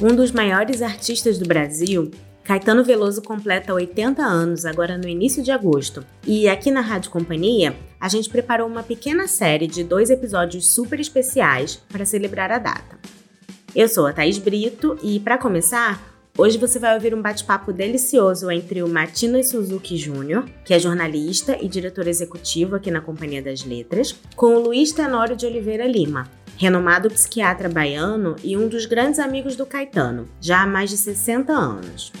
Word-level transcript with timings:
Um 0.00 0.14
dos 0.14 0.30
maiores 0.30 0.80
artistas 0.80 1.38
do 1.38 1.48
Brasil, 1.48 2.12
Caetano 2.44 2.84
Veloso 2.84 3.20
completa 3.20 3.74
80 3.74 4.22
anos 4.22 4.64
agora 4.64 4.96
no 4.96 5.08
início 5.08 5.42
de 5.42 5.50
agosto. 5.50 6.06
E 6.24 6.48
aqui 6.48 6.70
na 6.70 6.80
Rádio 6.80 7.10
Companhia, 7.10 7.74
a 7.98 8.08
gente 8.08 8.30
preparou 8.30 8.68
uma 8.68 8.84
pequena 8.84 9.26
série 9.26 9.66
de 9.66 9.82
dois 9.82 10.08
episódios 10.08 10.68
super 10.68 11.00
especiais 11.00 11.82
para 11.88 12.04
celebrar 12.04 12.52
a 12.52 12.58
data. 12.58 12.96
Eu 13.74 13.88
sou 13.88 14.06
a 14.06 14.12
Thaís 14.12 14.38
Brito 14.38 14.96
e, 15.02 15.18
para 15.18 15.36
começar, 15.36 16.00
hoje 16.38 16.58
você 16.58 16.78
vai 16.78 16.94
ouvir 16.94 17.12
um 17.12 17.20
bate-papo 17.20 17.72
delicioso 17.72 18.52
entre 18.52 18.84
o 18.84 18.88
Martino 18.88 19.42
Suzuki 19.42 19.96
Júnior, 19.96 20.48
que 20.64 20.72
é 20.72 20.78
jornalista 20.78 21.58
e 21.60 21.66
diretor 21.66 22.06
executivo 22.06 22.76
aqui 22.76 22.88
na 22.88 23.00
Companhia 23.00 23.42
das 23.42 23.64
Letras, 23.64 24.14
com 24.36 24.54
o 24.54 24.60
Luiz 24.60 24.92
Tenório 24.92 25.34
de 25.34 25.44
Oliveira 25.44 25.88
Lima, 25.88 26.30
renomado 26.58 27.08
psiquiatra 27.08 27.68
baiano 27.68 28.34
e 28.42 28.56
um 28.56 28.66
dos 28.66 28.84
grandes 28.84 29.20
amigos 29.20 29.54
do 29.54 29.64
Caetano, 29.64 30.28
já 30.40 30.62
há 30.62 30.66
mais 30.66 30.90
de 30.90 30.96
60 30.96 31.52
anos. 31.52 32.12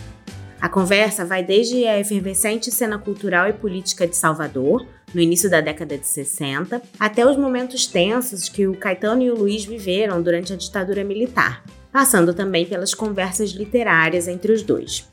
A 0.60 0.68
conversa 0.68 1.24
vai 1.24 1.42
desde 1.42 1.84
a 1.86 1.98
efervescente 1.98 2.70
cena 2.70 2.98
cultural 2.98 3.48
e 3.48 3.52
política 3.52 4.06
de 4.06 4.16
Salvador, 4.16 4.86
no 5.12 5.20
início 5.20 5.50
da 5.50 5.60
década 5.60 5.98
de 5.98 6.06
60, 6.06 6.80
até 7.00 7.26
os 7.26 7.36
momentos 7.36 7.86
tensos 7.86 8.48
que 8.48 8.66
o 8.66 8.76
Caetano 8.76 9.22
e 9.22 9.30
o 9.30 9.36
Luiz 9.36 9.64
viveram 9.64 10.22
durante 10.22 10.52
a 10.52 10.56
ditadura 10.56 11.02
militar, 11.02 11.64
passando 11.90 12.32
também 12.32 12.64
pelas 12.64 12.94
conversas 12.94 13.50
literárias 13.50 14.28
entre 14.28 14.52
os 14.52 14.62
dois. 14.62 15.08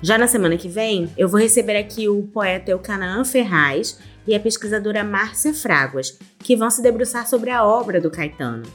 Já 0.00 0.16
na 0.16 0.28
semana 0.28 0.56
que 0.56 0.68
vem, 0.68 1.10
eu 1.16 1.28
vou 1.28 1.40
receber 1.40 1.76
aqui 1.76 2.08
o 2.08 2.22
poeta 2.22 2.70
Eucanaã 2.70 3.24
Ferraz 3.24 3.98
e 4.28 4.34
a 4.34 4.40
pesquisadora 4.40 5.02
Márcia 5.02 5.54
Fraguas, 5.54 6.18
que 6.40 6.54
vão 6.54 6.70
se 6.70 6.82
debruçar 6.82 7.26
sobre 7.26 7.48
a 7.48 7.64
obra 7.64 7.98
do 7.98 8.10
Caetano. 8.10 8.70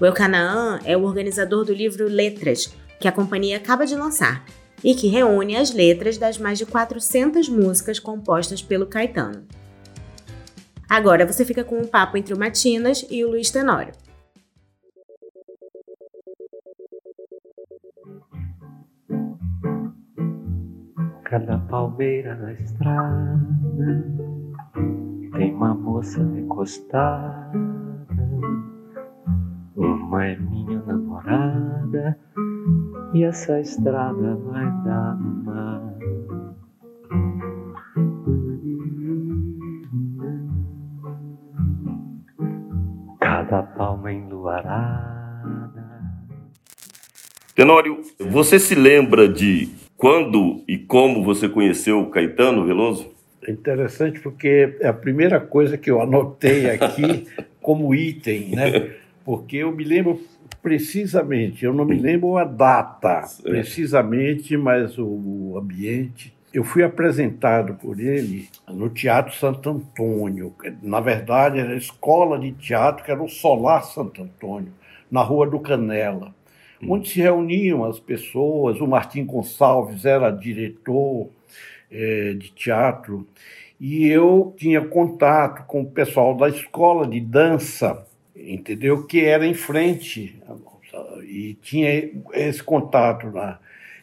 O 0.00 0.04
Eucanaã 0.04 0.80
é 0.84 0.96
o 0.96 1.04
organizador 1.04 1.64
do 1.64 1.72
livro 1.72 2.08
Letras, 2.08 2.74
que 2.98 3.06
a 3.06 3.12
companhia 3.12 3.56
acaba 3.56 3.86
de 3.86 3.94
lançar, 3.94 4.44
e 4.82 4.96
que 4.96 5.06
reúne 5.06 5.56
as 5.56 5.72
letras 5.72 6.18
das 6.18 6.38
mais 6.38 6.58
de 6.58 6.66
400 6.66 7.48
músicas 7.48 8.00
compostas 8.00 8.60
pelo 8.60 8.84
Caetano. 8.84 9.46
Agora 10.88 11.24
você 11.24 11.44
fica 11.44 11.62
com 11.62 11.78
um 11.78 11.86
papo 11.86 12.16
entre 12.16 12.34
o 12.34 12.38
Matinas 12.38 13.06
e 13.08 13.24
o 13.24 13.28
Luiz 13.28 13.48
Tenório. 13.48 13.94
Cada 21.22 21.58
palmeira 21.58 22.34
na 22.34 22.52
estrada 22.52 24.35
tem 25.36 25.52
uma 25.52 25.74
moça 25.74 26.20
encostada. 26.20 27.52
Uma 29.76 30.26
é 30.26 30.36
minha 30.36 30.82
namorada 30.82 32.18
e 33.12 33.22
essa 33.22 33.60
estrada 33.60 34.34
vai 34.36 34.64
dar 34.84 35.16
no 35.16 35.44
mar. 35.44 35.94
Cada 43.20 43.62
palma 43.62 44.12
enluarada. 44.12 45.06
Tenório, 47.54 48.00
você 48.18 48.58
se 48.58 48.74
lembra 48.74 49.28
de 49.28 49.68
quando 49.96 50.62
e 50.66 50.78
como 50.78 51.22
você 51.22 51.48
conheceu 51.48 52.00
o 52.00 52.10
Caetano 52.10 52.64
Veloso? 52.64 53.15
É 53.46 53.52
interessante 53.52 54.18
porque 54.20 54.76
é 54.80 54.88
a 54.88 54.92
primeira 54.92 55.38
coisa 55.38 55.78
que 55.78 55.90
eu 55.90 56.00
anotei 56.00 56.68
aqui 56.68 57.26
como 57.62 57.94
item, 57.94 58.50
né? 58.50 58.90
Porque 59.24 59.58
eu 59.58 59.70
me 59.70 59.84
lembro 59.84 60.20
precisamente, 60.60 61.64
eu 61.64 61.72
não 61.72 61.84
me 61.84 61.96
lembro 61.96 62.36
a 62.36 62.44
data 62.44 63.22
precisamente, 63.42 64.56
mas 64.56 64.98
o 64.98 65.56
ambiente. 65.56 66.34
Eu 66.52 66.64
fui 66.64 66.82
apresentado 66.82 67.74
por 67.74 68.00
ele 68.00 68.48
no 68.68 68.88
Teatro 68.88 69.32
Santo 69.34 69.70
Antônio. 69.70 70.54
Na 70.82 71.00
verdade, 71.00 71.60
era 71.60 71.72
a 71.72 71.76
escola 71.76 72.38
de 72.38 72.50
teatro, 72.50 73.04
que 73.04 73.10
era 73.12 73.22
o 73.22 73.28
Solar 73.28 73.84
Santo 73.84 74.22
Antônio, 74.22 74.72
na 75.10 75.22
Rua 75.22 75.46
do 75.48 75.60
Canela, 75.60 76.34
onde 76.82 77.10
se 77.10 77.20
reuniam 77.20 77.84
as 77.84 78.00
pessoas. 78.00 78.80
O 78.80 78.86
Martim 78.88 79.24
Gonçalves 79.24 80.04
era 80.04 80.30
diretor 80.30 81.28
é, 81.90 82.34
de 82.34 82.50
teatro 82.50 83.26
e 83.78 84.06
eu 84.06 84.54
tinha 84.56 84.80
contato 84.80 85.66
com 85.66 85.82
o 85.82 85.90
pessoal 85.90 86.36
da 86.36 86.48
escola 86.48 87.06
de 87.06 87.20
dança 87.20 88.06
entendeu? 88.36 89.04
Que 89.06 89.24
era 89.24 89.46
em 89.46 89.54
frente 89.54 90.38
e 91.22 91.54
tinha 91.62 92.10
esse 92.34 92.62
contato 92.62 93.30
lá. 93.30 93.58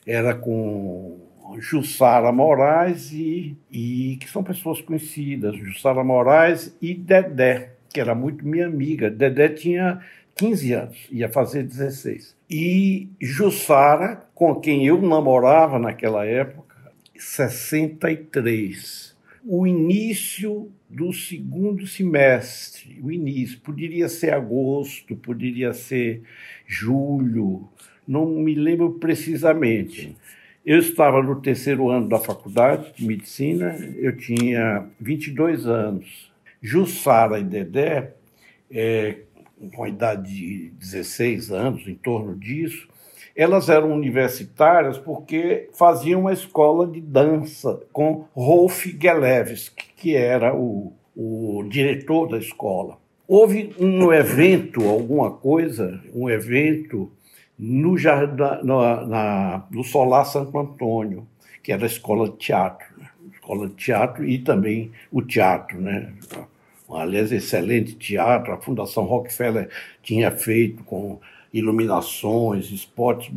Era 0.06 0.36
com 0.36 1.20
Jussara 1.60 2.32
Moraes 2.32 3.12
e, 3.12 3.56
e 3.72 4.18
que 4.20 4.30
são 4.30 4.44
pessoas 4.44 4.82
conhecidas, 4.82 5.56
Jussara 5.56 6.04
Moraes 6.04 6.76
e 6.82 6.94
Dedé, 6.94 7.74
que 7.90 8.00
era 8.00 8.14
muito 8.14 8.46
minha 8.46 8.66
amiga. 8.66 9.10
Dedé 9.10 9.50
tinha 9.50 10.02
15 10.36 10.74
anos, 10.74 11.08
ia 11.12 11.30
fazer 11.30 11.64
16. 11.64 12.36
E 12.50 13.10
Jussara, 13.22 14.26
com 14.36 14.56
quem 14.56 14.86
eu 14.86 15.02
namorava 15.02 15.80
naquela 15.80 16.26
época, 16.26 16.73
63. 17.16 19.14
O 19.46 19.68
início 19.68 20.72
do 20.90 21.12
segundo 21.12 21.86
semestre, 21.88 23.00
o 23.02 23.12
início. 23.12 23.60
Poderia 23.60 24.08
ser 24.08 24.34
agosto, 24.34 25.16
poderia 25.16 25.74
ser 25.74 26.24
julho, 26.66 27.68
não 28.08 28.26
me 28.26 28.56
lembro 28.56 28.94
precisamente. 28.94 30.16
Eu 30.66 30.80
estava 30.80 31.22
no 31.22 31.42
terceiro 31.42 31.90
ano 31.90 32.08
da 32.08 32.20
faculdade 32.20 32.94
de 32.96 33.06
medicina, 33.06 33.76
eu 33.98 34.16
tinha 34.16 34.86
22 35.00 35.68
anos. 35.68 36.32
Jussara 36.62 37.40
e 37.40 37.44
Dedé, 37.44 38.14
é, 38.72 39.18
com 39.74 39.84
a 39.84 39.90
idade 39.90 40.34
de 40.34 40.70
16 40.80 41.52
anos, 41.52 41.88
em 41.88 41.96
torno 41.96 42.36
disso, 42.36 42.88
elas 43.36 43.70
eram 43.70 43.92
universitárias 43.92 44.98
porque 44.98 45.70
faziam 45.74 46.22
uma 46.22 46.34
escola 46.34 46.86
de 46.86 47.02
dança 47.02 47.82
com 47.92 48.26
Rolf 48.34 48.86
Gelewski, 49.00 49.86
que 49.96 50.16
era 50.16 50.56
o, 50.56 50.94
o 51.16 51.64
diretor 51.68 52.30
da 52.30 52.38
escola. 52.38 52.98
Houve 53.28 53.74
um 53.80 54.12
evento, 54.14 54.88
alguma 54.88 55.32
coisa, 55.32 56.00
um 56.14 56.30
evento 56.30 57.12
no, 57.58 57.96
na, 57.96 59.06
na, 59.06 59.66
no 59.72 59.84
Solar 59.84 60.26
Santo 60.26 60.58
Antônio, 60.60 61.26
que 61.64 61.72
era 61.72 61.84
a 61.84 61.88
escola 61.88 62.30
de 62.30 62.38
teatro. 62.38 62.86
Né? 62.98 63.08
Escola 63.34 63.68
de 63.68 63.74
teatro 63.74 64.26
e 64.26 64.38
também 64.38 64.92
o 65.12 65.22
teatro, 65.22 65.80
né? 65.80 66.12
Aliás, 66.90 67.32
excelente 67.32 67.96
teatro. 67.96 68.54
A 68.54 68.62
Fundação 68.62 69.06
Rockefeller 69.06 69.70
tinha 70.04 70.30
feito 70.30 70.84
com 70.84 71.20
iluminações, 71.54 72.72
esportes, 72.72 73.32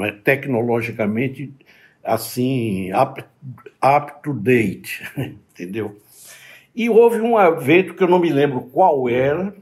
é, 0.00 0.10
tecnologicamente 0.12 1.52
assim, 2.02 2.90
up, 2.92 3.22
up 3.82 4.22
to 4.22 4.32
date, 4.32 5.02
entendeu? 5.52 6.00
E 6.74 6.88
houve 6.88 7.20
um 7.20 7.38
evento 7.38 7.94
que 7.94 8.02
eu 8.02 8.08
não 8.08 8.18
me 8.18 8.30
lembro 8.30 8.62
qual 8.62 9.08
era, 9.08 9.54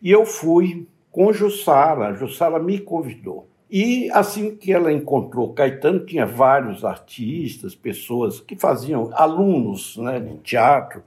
e 0.00 0.10
eu 0.10 0.24
fui 0.24 0.86
com 1.10 1.32
Jussara, 1.32 2.14
Jussara 2.14 2.58
me 2.58 2.78
convidou. 2.78 3.48
E 3.70 4.10
assim 4.12 4.54
que 4.54 4.72
ela 4.72 4.92
encontrou 4.92 5.52
Caetano, 5.52 6.04
tinha 6.04 6.26
vários 6.26 6.84
artistas, 6.84 7.74
pessoas 7.74 8.40
que 8.40 8.54
faziam, 8.56 9.10
alunos 9.14 9.96
né, 9.96 10.20
de 10.20 10.36
teatro, 10.38 11.02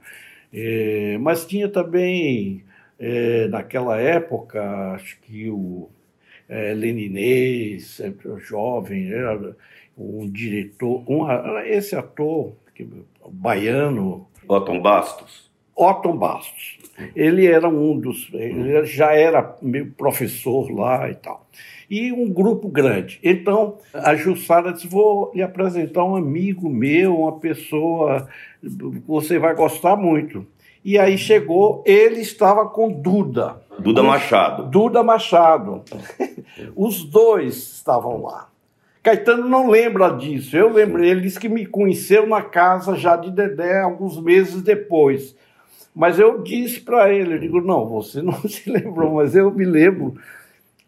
é, 0.52 1.16
mas 1.20 1.44
tinha 1.44 1.68
também, 1.68 2.64
é, 2.98 3.46
naquela 3.48 4.00
época, 4.00 4.92
acho 4.92 5.18
que 5.20 5.50
o 5.50 5.88
é, 6.48 6.72
Leninês, 6.74 7.86
sempre 7.86 8.38
jovem, 8.40 9.12
era 9.12 9.56
um 9.96 10.30
diretor, 10.30 11.02
um, 11.10 11.28
esse 11.60 11.96
ator 11.96 12.54
que, 12.74 12.86
baiano. 13.28 14.28
Otton 14.48 14.80
Bastos. 14.80 15.50
Otton 15.74 16.16
Bastos. 16.16 16.78
Ele 17.14 17.46
era 17.46 17.68
um 17.68 17.98
dos. 17.98 18.28
Ele 18.32 18.84
já 18.84 19.12
era 19.12 19.56
meu 19.60 19.86
professor 19.96 20.70
lá 20.70 21.10
e 21.10 21.14
tal. 21.14 21.46
E 21.88 22.10
um 22.12 22.32
grupo 22.32 22.68
grande. 22.68 23.18
Então, 23.22 23.78
a 23.92 24.14
Jussara 24.14 24.72
disse: 24.72 24.86
Vou 24.86 25.30
lhe 25.34 25.42
apresentar 25.42 26.04
um 26.04 26.16
amigo 26.16 26.70
meu, 26.70 27.20
uma 27.20 27.38
pessoa 27.38 28.28
que 28.62 29.02
você 29.06 29.38
vai 29.38 29.54
gostar 29.54 29.96
muito. 29.96 30.46
E 30.86 31.00
aí 31.00 31.18
chegou, 31.18 31.82
ele 31.84 32.20
estava 32.20 32.68
com 32.68 32.88
Duda. 32.88 33.60
Duda 33.76 34.04
Machado. 34.04 34.70
Duda 34.70 35.02
Machado. 35.02 35.82
Os 36.76 37.02
dois 37.02 37.56
estavam 37.56 38.22
lá. 38.22 38.48
Caetano 39.02 39.48
não 39.48 39.68
lembra 39.68 40.10
disso. 40.10 40.56
Eu 40.56 40.72
lembro, 40.72 41.04
ele 41.04 41.22
disse 41.22 41.40
que 41.40 41.48
me 41.48 41.66
conheceu 41.66 42.24
na 42.28 42.40
casa 42.40 42.94
já 42.94 43.16
de 43.16 43.32
Dedé 43.32 43.80
alguns 43.80 44.20
meses 44.20 44.62
depois. 44.62 45.34
Mas 45.92 46.20
eu 46.20 46.40
disse 46.40 46.80
para 46.80 47.12
ele, 47.12 47.34
eu 47.34 47.40
digo, 47.40 47.60
não, 47.60 47.84
você 47.84 48.22
não 48.22 48.40
se 48.48 48.70
lembrou, 48.70 49.14
mas 49.14 49.34
eu 49.34 49.50
me 49.50 49.64
lembro 49.64 50.14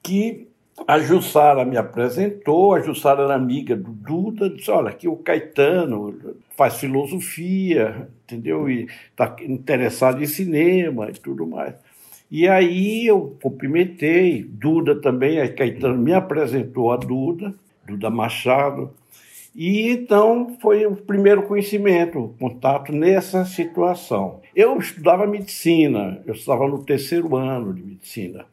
que 0.00 0.47
A 0.86 0.98
Jussara 0.98 1.64
me 1.64 1.76
apresentou, 1.76 2.75
a 2.75 2.80
Jussara 2.80 3.25
era 3.25 3.34
amiga 3.34 3.76
do 3.76 3.90
Duda, 3.90 4.48
disse, 4.48 4.70
olha, 4.70 4.90
aqui 4.90 5.08
o 5.08 5.16
Caetano 5.16 6.36
faz 6.56 6.78
filosofia, 6.78 8.08
entendeu? 8.25 8.70
E 8.70 8.88
está 9.10 9.36
interessado 9.40 10.22
em 10.22 10.26
cinema 10.26 11.10
e 11.10 11.14
tudo 11.14 11.46
mais. 11.46 11.75
E 12.30 12.46
aí 12.46 13.06
eu 13.06 13.36
cumprimentei, 13.42 14.42
Duda 14.42 15.00
também, 15.00 15.40
a 15.40 15.52
Caetano 15.52 15.98
me 15.98 16.12
apresentou 16.12 16.92
a 16.92 16.96
Duda, 16.96 17.54
Duda 17.86 18.10
Machado, 18.10 18.90
e 19.54 19.90
então 19.90 20.56
foi 20.60 20.86
o 20.86 20.94
primeiro 20.94 21.42
conhecimento, 21.42 22.19
o 22.19 22.28
contato 22.38 22.92
nessa 22.92 23.44
situação. 23.44 24.40
Eu 24.54 24.78
estudava 24.78 25.26
medicina, 25.26 26.22
eu 26.26 26.34
estava 26.34 26.69
no 26.69 26.84
terceiro 26.84 27.34
ano 27.34 27.75
de 27.75 27.82
medicina, 27.82 28.46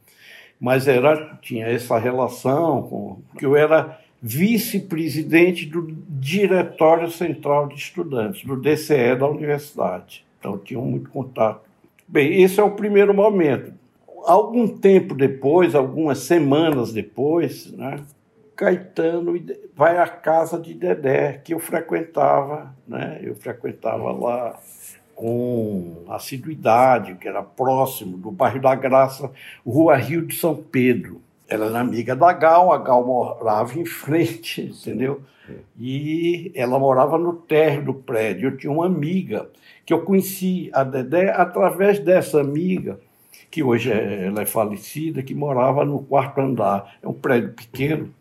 mas 0.59 0.87
era 0.87 1.37
tinha 1.41 1.67
essa 1.67 1.97
relação 1.97 2.83
com 2.83 3.17
que 3.37 3.45
eu 3.45 3.55
era 3.55 3.99
vice-presidente 4.21 5.65
do 5.65 5.87
Diretório 6.09 7.11
Central 7.11 7.67
de 7.67 7.75
Estudantes, 7.75 8.43
do 8.43 8.55
DCE 8.55 9.15
da 9.15 9.27
universidade. 9.27 10.25
Então 10.39 10.57
tinha 10.57 10.79
muito 10.79 11.09
contato. 11.09 11.61
Bem, 12.07 12.41
esse 12.41 12.59
é 12.59 12.63
o 12.63 12.71
primeiro 12.71 13.13
momento. 13.13 13.73
Algum 14.25 14.67
tempo 14.67 15.13
depois, 15.13 15.75
algumas 15.75 16.19
semanas 16.19 16.91
depois, 16.91 17.71
né, 17.73 17.99
Caetano 18.55 19.33
vai 19.75 19.97
à 19.97 20.07
casa 20.07 20.59
de 20.59 20.73
Dedé, 20.73 21.41
que 21.43 21.53
eu 21.53 21.59
frequentava, 21.59 22.73
né? 22.87 23.19
Eu 23.21 23.35
frequentava 23.35 24.11
lá 24.11 24.57
com 25.15 26.03
assiduidade, 26.09 27.15
que 27.15 27.27
era 27.27 27.41
próximo 27.41 28.17
do 28.17 28.29
bairro 28.29 28.61
da 28.61 28.75
Graça, 28.75 29.31
Rua 29.65 29.95
Rio 29.95 30.25
de 30.25 30.35
São 30.35 30.55
Pedro. 30.55 31.21
Ela 31.47 31.67
era 31.67 31.79
amiga 31.79 32.15
da 32.15 32.33
Gal, 32.33 32.71
a 32.71 32.77
Gal 32.77 33.05
morava 33.05 33.79
em 33.79 33.85
frente, 33.85 34.61
entendeu? 34.61 35.21
E 35.79 36.51
ela 36.55 36.79
morava 36.79 37.17
no 37.17 37.33
térreo 37.33 37.85
do 37.85 37.93
prédio. 37.93 38.49
Eu 38.49 38.57
tinha 38.57 38.71
uma 38.71 38.87
amiga 38.87 39.49
que 39.85 39.93
eu 39.93 40.01
conheci 40.03 40.69
a 40.73 40.83
Dedé 40.83 41.29
através 41.29 41.99
dessa 41.99 42.41
amiga, 42.41 42.99
que 43.51 43.63
hoje 43.63 43.91
é, 43.91 44.25
ela 44.25 44.41
é 44.41 44.45
falecida, 44.45 45.21
que 45.21 45.35
morava 45.35 45.85
no 45.85 45.99
quarto 45.99 46.41
andar. 46.41 46.97
É 47.01 47.07
um 47.07 47.13
prédio 47.13 47.53
pequeno, 47.53 48.11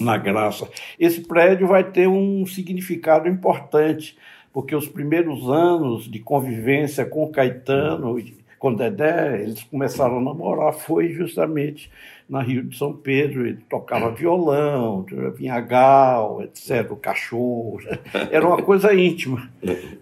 na 0.00 0.16
Graça. 0.16 0.68
Esse 0.98 1.20
prédio 1.22 1.66
vai 1.66 1.84
ter 1.84 2.06
um 2.08 2.44
significado 2.44 3.28
importante, 3.28 4.18
porque 4.58 4.74
os 4.74 4.88
primeiros 4.88 5.48
anos 5.48 6.10
de 6.10 6.18
convivência 6.18 7.06
com 7.06 7.30
Caetano 7.30 8.18
e 8.18 8.36
com 8.58 8.74
Dedé, 8.74 9.40
eles 9.40 9.62
começaram 9.62 10.18
a 10.18 10.20
namorar, 10.20 10.72
foi 10.72 11.10
justamente 11.10 11.88
na 12.28 12.42
Rio 12.42 12.64
de 12.64 12.76
São 12.76 12.92
Pedro. 12.92 13.46
Ele 13.46 13.60
tocava 13.70 14.10
violão, 14.10 15.06
vinha 15.36 15.60
gal, 15.60 16.42
etc., 16.42 16.90
o 16.90 16.96
cachorro. 16.96 17.78
Era 18.32 18.48
uma 18.48 18.60
coisa 18.60 18.92
íntima, 18.92 19.48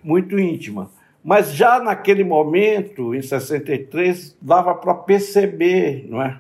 muito 0.03 0.39
íntima. 0.39 0.91
Mas 1.23 1.53
já 1.53 1.79
naquele 1.79 2.25
momento, 2.25 3.15
em 3.15 3.21
63, 3.21 4.39
dava 4.41 4.75
para 4.75 4.95
perceber, 4.95 6.07
não 6.09 6.23
é? 6.23 6.39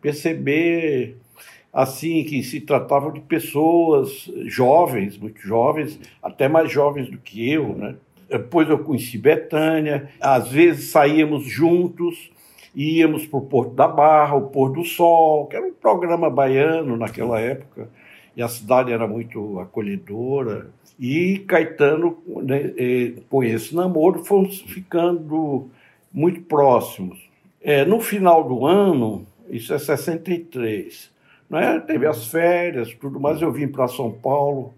Perceber 0.00 1.16
assim 1.72 2.22
que 2.24 2.42
se 2.42 2.60
tratava 2.60 3.10
de 3.10 3.20
pessoas 3.20 4.30
jovens, 4.44 5.16
muito 5.16 5.40
jovens, 5.40 5.98
até 6.22 6.48
mais 6.48 6.70
jovens 6.70 7.08
do 7.08 7.18
que 7.18 7.50
eu, 7.50 7.74
né? 7.74 7.94
Depois 8.28 8.68
eu 8.68 8.78
conheci 8.78 9.18
Betânia, 9.18 10.08
às 10.20 10.48
vezes 10.48 10.90
saíamos 10.90 11.44
juntos, 11.44 12.30
íamos 12.74 13.26
para 13.26 13.38
o 13.38 13.46
Porto 13.46 13.74
da 13.74 13.86
Barra, 13.86 14.36
o 14.36 14.48
Pôr 14.48 14.72
do 14.72 14.84
Sol, 14.84 15.46
que 15.46 15.56
era 15.56 15.66
um 15.66 15.72
programa 15.72 16.30
baiano 16.30 16.96
naquela 16.96 17.38
época, 17.40 17.90
e 18.34 18.42
a 18.42 18.48
cidade 18.48 18.90
era 18.90 19.06
muito 19.06 19.60
acolhedora. 19.60 20.70
E 20.98 21.40
Caetano, 21.40 22.16
né, 22.26 22.72
com 23.28 23.44
esse 23.44 23.74
namoro, 23.74 24.24
fomos 24.24 24.60
ficando 24.62 25.68
muito 26.12 26.40
próximos. 26.42 27.18
É, 27.60 27.84
no 27.84 28.00
final 28.00 28.48
do 28.48 28.64
ano, 28.64 29.26
isso 29.50 29.74
é 29.74 29.78
63, 29.78 31.11
né? 31.52 31.78
Teve 31.80 32.06
as 32.06 32.26
férias, 32.26 32.94
tudo 32.94 33.20
mais. 33.20 33.42
Eu 33.42 33.52
vim 33.52 33.68
para 33.68 33.86
São 33.86 34.10
Paulo 34.10 34.72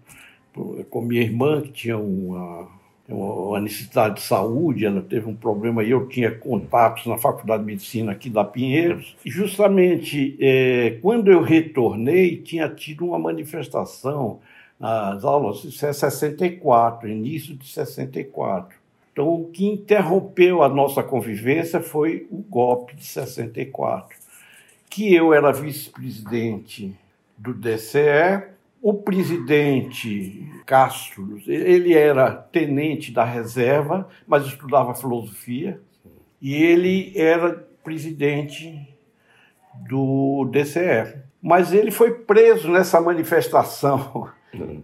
com 0.89 1.01
minha 1.01 1.21
irmã, 1.21 1.61
que 1.61 1.71
tinha 1.71 1.97
uma, 1.97 2.67
uma 3.09 3.59
necessidade 3.59 4.15
de 4.15 4.21
saúde, 4.21 4.85
ela 4.85 5.01
teve 5.01 5.27
um 5.27 5.35
problema 5.35 5.83
e 5.83 5.91
eu 5.91 6.07
tinha 6.07 6.31
contatos 6.31 7.05
na 7.05 7.17
Faculdade 7.17 7.63
de 7.63 7.67
Medicina 7.67 8.11
aqui 8.11 8.29
da 8.29 8.43
Pinheiros. 8.43 9.15
E 9.25 9.29
justamente 9.29 10.37
é, 10.39 10.97
quando 11.01 11.31
eu 11.31 11.41
retornei, 11.41 12.37
tinha 12.37 12.69
tido 12.69 13.05
uma 13.05 13.19
manifestação 13.19 14.39
nas 14.79 15.23
aulas, 15.23 15.65
é 15.81 15.93
64, 15.93 17.09
início 17.09 17.55
de 17.55 17.67
64. 17.67 18.77
Então, 19.11 19.29
o 19.29 19.45
que 19.45 19.65
interrompeu 19.65 20.61
a 20.61 20.67
nossa 20.67 21.01
convivência 21.01 21.79
foi 21.79 22.27
o 22.29 22.37
golpe 22.37 22.95
de 22.97 23.05
64 23.05 24.24
que 24.89 25.13
eu 25.13 25.33
era 25.33 25.51
vice-presidente 25.51 26.97
do 27.37 27.53
DCE, 27.53 28.43
o 28.81 28.93
presidente 28.93 30.47
Castro, 30.65 31.41
ele 31.47 31.93
era 31.93 32.31
tenente 32.31 33.11
da 33.11 33.23
reserva, 33.23 34.07
mas 34.27 34.45
estudava 34.45 34.93
filosofia, 34.93 35.81
e 36.39 36.53
ele 36.53 37.11
era 37.15 37.67
presidente 37.83 38.87
do 39.87 40.45
DCE. 40.51 41.19
Mas 41.41 41.73
ele 41.73 41.91
foi 41.91 42.11
preso 42.11 42.69
nessa 42.71 43.01
manifestação. 43.01 44.29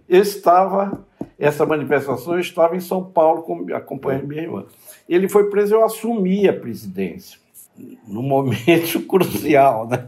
estava, 0.09 1.06
essa 1.38 1.65
manifestação 1.65 2.33
eu 2.33 2.39
estava 2.39 2.75
em 2.75 2.81
São 2.81 3.04
Paulo 3.04 3.68
acompanhando 3.74 4.27
minha 4.27 4.42
irmã. 4.42 4.65
Ele 5.07 5.30
foi 5.30 5.50
preso, 5.50 5.75
eu 5.75 5.86
assumi 5.86 6.47
a 6.47 6.54
presidência 6.54 7.40
no 8.07 8.22
momento 8.22 9.01
crucial, 9.07 9.88
né? 9.88 10.07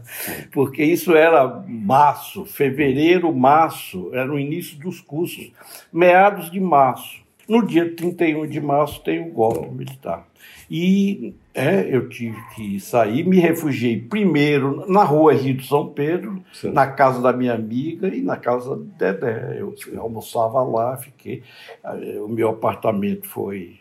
porque 0.52 0.82
isso 0.84 1.14
era 1.14 1.62
março, 1.66 2.44
fevereiro, 2.44 3.34
março, 3.34 4.10
era 4.12 4.32
o 4.32 4.38
início 4.38 4.78
dos 4.78 5.00
cursos, 5.00 5.50
meados 5.92 6.50
de 6.50 6.60
março. 6.60 7.22
No 7.48 7.66
dia 7.66 7.94
31 7.94 8.46
de 8.46 8.60
março 8.60 9.02
tem 9.02 9.20
o 9.20 9.30
golpe 9.30 9.68
militar. 9.70 10.26
E 10.70 11.34
é, 11.52 11.86
eu 11.94 12.08
tive 12.08 12.36
que 12.54 12.80
sair, 12.80 13.26
me 13.26 13.38
refugiei 13.38 14.00
primeiro 14.00 14.90
na 14.90 15.04
rua 15.04 15.34
Rio 15.34 15.54
de 15.54 15.66
São 15.66 15.88
Pedro, 15.88 16.42
Sim. 16.52 16.70
na 16.72 16.86
casa 16.86 17.20
da 17.20 17.32
minha 17.32 17.54
amiga 17.54 18.08
e 18.08 18.22
na 18.22 18.36
casa 18.36 18.74
do 18.74 18.84
Dedé. 18.84 19.58
Eu 19.60 19.74
almoçava 19.98 20.62
lá, 20.62 20.96
fiquei. 20.96 21.42
Eh, 21.84 22.18
o 22.18 22.28
meu 22.28 22.48
apartamento 22.48 23.28
foi 23.28 23.78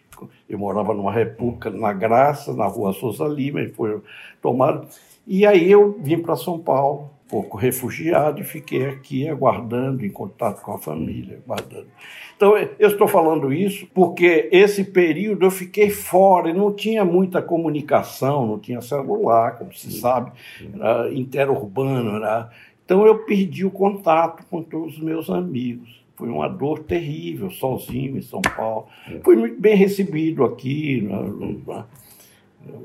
eu 0.49 0.57
morava 0.57 0.93
numa 0.93 1.11
república 1.11 1.69
na 1.69 1.93
Graça, 1.93 2.53
na 2.53 2.65
rua 2.65 2.93
Souza 2.93 3.25
Lima, 3.25 3.61
e 3.61 3.69
foi 3.69 4.01
tomado. 4.41 4.87
E 5.25 5.45
aí 5.45 5.71
eu 5.71 5.97
vim 5.99 6.19
para 6.19 6.35
São 6.35 6.59
Paulo, 6.59 7.09
um 7.25 7.29
pouco 7.29 7.57
refugiado, 7.57 8.41
e 8.41 8.43
fiquei 8.43 8.85
aqui 8.85 9.27
aguardando, 9.27 10.05
em 10.05 10.09
contato 10.09 10.61
com 10.61 10.73
a 10.73 10.77
família, 10.77 11.41
aguardando. 11.45 11.87
Então, 12.35 12.57
eu 12.57 12.89
estou 12.89 13.07
falando 13.07 13.53
isso 13.53 13.87
porque 13.93 14.49
esse 14.51 14.83
período 14.83 15.45
eu 15.45 15.51
fiquei 15.51 15.89
fora, 15.89 16.49
e 16.49 16.53
não 16.53 16.73
tinha 16.73 17.05
muita 17.05 17.41
comunicação, 17.41 18.45
não 18.45 18.59
tinha 18.59 18.81
celular, 18.81 19.57
como 19.57 19.73
se 19.73 19.91
sabe, 19.99 20.31
era 20.73 21.13
interurbano. 21.13 22.17
Era... 22.17 22.49
Então, 22.83 23.05
eu 23.05 23.19
perdi 23.19 23.63
o 23.63 23.71
contato 23.71 24.45
com 24.49 24.61
todos 24.61 24.97
os 24.97 25.01
meus 25.01 25.29
amigos. 25.29 26.02
Foi 26.15 26.29
uma 26.29 26.47
dor 26.47 26.79
terrível, 26.79 27.49
sozinho 27.49 28.17
em 28.17 28.21
São 28.21 28.41
Paulo. 28.41 28.87
Fui 29.23 29.35
muito 29.35 29.59
bem 29.59 29.75
recebido 29.75 30.43
aqui. 30.43 31.01
Né? 31.01 31.85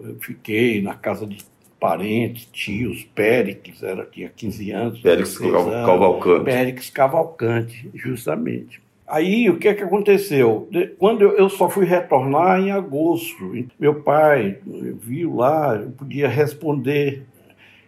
Eu 0.03 0.17
fiquei 0.21 0.81
na 0.83 0.95
casa 0.95 1.27
de 1.27 1.39
parentes, 1.79 2.47
tios, 2.47 3.05
Péricles, 3.15 3.83
era, 3.83 4.05
tinha 4.05 4.29
15 4.29 4.71
anos. 4.71 5.01
Péricles 5.01 5.39
Cavalcante. 5.39 6.45
Péricles 6.45 6.91
Cavalcante, 6.91 7.91
justamente. 7.95 8.81
Aí, 9.07 9.49
o 9.49 9.59
que 9.59 9.69
é 9.69 9.75
que 9.75 9.83
aconteceu? 9.83 10.69
Quando 10.99 11.23
eu, 11.23 11.31
eu, 11.33 11.49
só 11.49 11.71
fui 11.71 11.87
retornar 11.87 12.61
em 12.61 12.71
agosto, 12.71 13.55
meu 13.81 14.03
pai 14.03 14.59
viu 14.67 15.37
lá, 15.37 15.77
eu 15.77 15.91
podia 15.93 16.29
responder. 16.29 17.25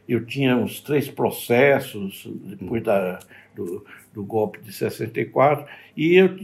Eu 0.09 0.25
tinha 0.25 0.56
uns 0.56 0.80
três 0.80 1.09
processos, 1.09 2.26
depois 2.26 2.82
da, 2.82 3.18
do, 3.54 3.85
do 4.12 4.25
golpe 4.25 4.61
de 4.61 4.73
64, 4.73 5.67
e 5.97 6.17
eu, 6.17 6.37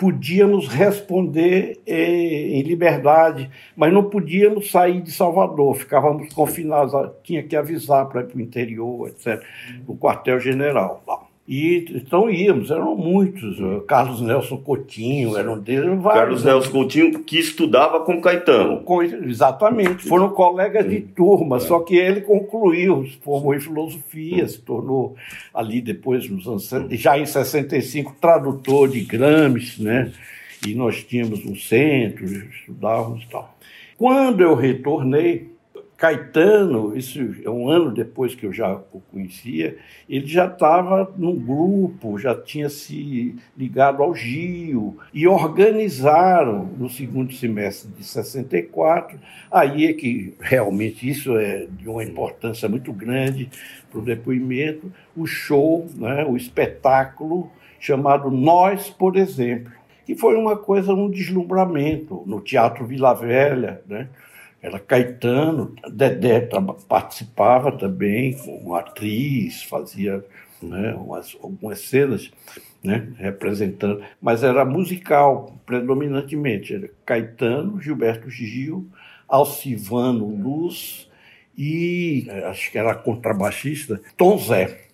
podíamos 0.00 0.66
responder 0.66 1.78
eh, 1.86 2.58
em 2.58 2.62
liberdade, 2.62 3.50
mas 3.76 3.92
não 3.92 4.08
podíamos 4.08 4.70
sair 4.70 5.02
de 5.02 5.12
Salvador, 5.12 5.76
ficávamos 5.76 6.32
confinados, 6.32 6.94
tinha 7.22 7.42
que 7.42 7.54
avisar 7.54 8.08
para 8.08 8.22
ir 8.22 8.28
para 8.28 8.38
o 8.38 8.40
interior, 8.40 9.08
etc., 9.08 9.44
o 9.86 9.94
quartel-general 9.94 11.02
lá. 11.06 11.29
E 11.50 11.84
então 11.96 12.30
íamos, 12.30 12.70
eram 12.70 12.96
muitos. 12.96 13.58
Carlos 13.88 14.20
Nelson 14.20 14.58
Coutinho 14.58 15.36
era 15.36 15.50
um 15.50 15.58
deles. 15.58 16.00
Vários, 16.00 16.04
Carlos 16.04 16.44
Nelson 16.44 16.70
Coutinho, 16.70 17.24
que 17.24 17.40
estudava 17.40 17.98
com 18.04 18.20
Caetano. 18.20 18.84
Com, 18.84 19.02
exatamente, 19.02 20.04
foram 20.04 20.28
colegas 20.28 20.88
de 20.88 21.00
turma, 21.00 21.56
é. 21.56 21.58
só 21.60 21.80
que 21.80 21.96
ele 21.96 22.20
concluiu, 22.20 23.04
formou 23.20 23.52
em 23.52 23.58
filosofia, 23.58 24.46
se 24.46 24.60
tornou 24.60 25.16
ali 25.52 25.80
depois, 25.80 26.30
nos 26.30 26.46
anos, 26.46 26.70
já 26.92 27.18
em 27.18 27.26
65, 27.26 28.14
tradutor 28.20 28.88
de 28.88 29.00
Gramsci, 29.00 29.82
né? 29.82 30.12
E 30.64 30.72
nós 30.76 31.02
tínhamos 31.02 31.44
um 31.44 31.56
centro, 31.56 32.26
estudávamos 32.26 33.24
e 33.24 33.26
tal. 33.28 33.58
Quando 33.98 34.40
eu 34.40 34.54
retornei, 34.54 35.50
Caetano, 36.00 36.96
isso 36.96 37.20
é 37.44 37.50
um 37.50 37.68
ano 37.68 37.90
depois 37.92 38.34
que 38.34 38.46
eu 38.46 38.52
já 38.54 38.72
o 38.90 39.02
conhecia, 39.12 39.76
ele 40.08 40.26
já 40.26 40.46
estava 40.46 41.12
num 41.18 41.38
grupo, 41.38 42.18
já 42.18 42.34
tinha 42.34 42.70
se 42.70 43.36
ligado 43.54 44.02
ao 44.02 44.14
Gil, 44.14 44.96
e 45.12 45.28
organizaram 45.28 46.64
no 46.78 46.88
segundo 46.88 47.34
semestre 47.34 47.90
de 47.90 48.02
64. 48.02 49.20
Aí 49.50 49.88
é 49.88 49.92
que 49.92 50.32
realmente 50.40 51.06
isso 51.06 51.36
é 51.36 51.66
de 51.70 51.86
uma 51.86 52.02
importância 52.02 52.66
muito 52.66 52.94
grande 52.94 53.50
para 53.90 54.00
o 54.00 54.02
depoimento, 54.02 54.90
o 55.14 55.26
show, 55.26 55.86
né, 55.96 56.24
o 56.24 56.34
espetáculo 56.34 57.52
chamado 57.78 58.30
Nós, 58.30 58.88
por 58.88 59.16
exemplo, 59.16 59.70
que 60.06 60.14
foi 60.14 60.34
uma 60.34 60.56
coisa, 60.56 60.94
um 60.94 61.10
deslumbramento 61.10 62.22
no 62.26 62.40
Teatro 62.40 62.86
Vila 62.86 63.12
Velha, 63.12 63.82
né? 63.86 64.08
Era 64.62 64.78
Caetano, 64.78 65.74
Dedé 65.90 66.48
participava 66.86 67.72
também 67.72 68.36
como 68.36 68.74
atriz, 68.74 69.62
fazia 69.62 70.22
né, 70.62 70.94
umas, 70.94 71.36
algumas 71.42 71.80
cenas 71.80 72.30
né, 72.84 73.08
representando, 73.16 74.02
mas 74.20 74.42
era 74.42 74.64
musical 74.64 75.58
predominantemente. 75.64 76.74
Era 76.74 76.90
Caetano, 77.06 77.80
Gilberto 77.80 78.28
Gil, 78.28 78.86
Alcivano 79.26 80.26
Luz 80.26 81.08
e 81.56 82.26
acho 82.44 82.70
que 82.70 82.78
era 82.78 82.94
contrabaixista, 82.94 84.00
Tom 84.16 84.38
Zé, 84.38 84.88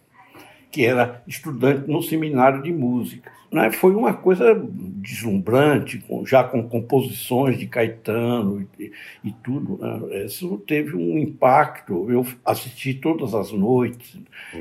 que 0.70 0.84
era 0.84 1.22
estudante 1.26 1.90
no 1.90 2.02
seminário 2.02 2.62
de 2.62 2.72
música 2.72 3.35
né, 3.56 3.72
foi 3.72 3.94
uma 3.94 4.12
coisa 4.12 4.54
deslumbrante, 4.54 6.04
já 6.26 6.44
com 6.44 6.68
composições 6.68 7.58
de 7.58 7.66
Caetano 7.66 8.68
e, 8.78 8.92
e 9.24 9.32
tudo. 9.32 9.78
Né? 9.80 10.26
Isso 10.26 10.58
teve 10.66 10.94
um 10.94 11.16
impacto. 11.16 12.10
Eu 12.10 12.26
assisti 12.44 12.92
todas 12.92 13.34
as 13.34 13.52
noites 13.52 14.18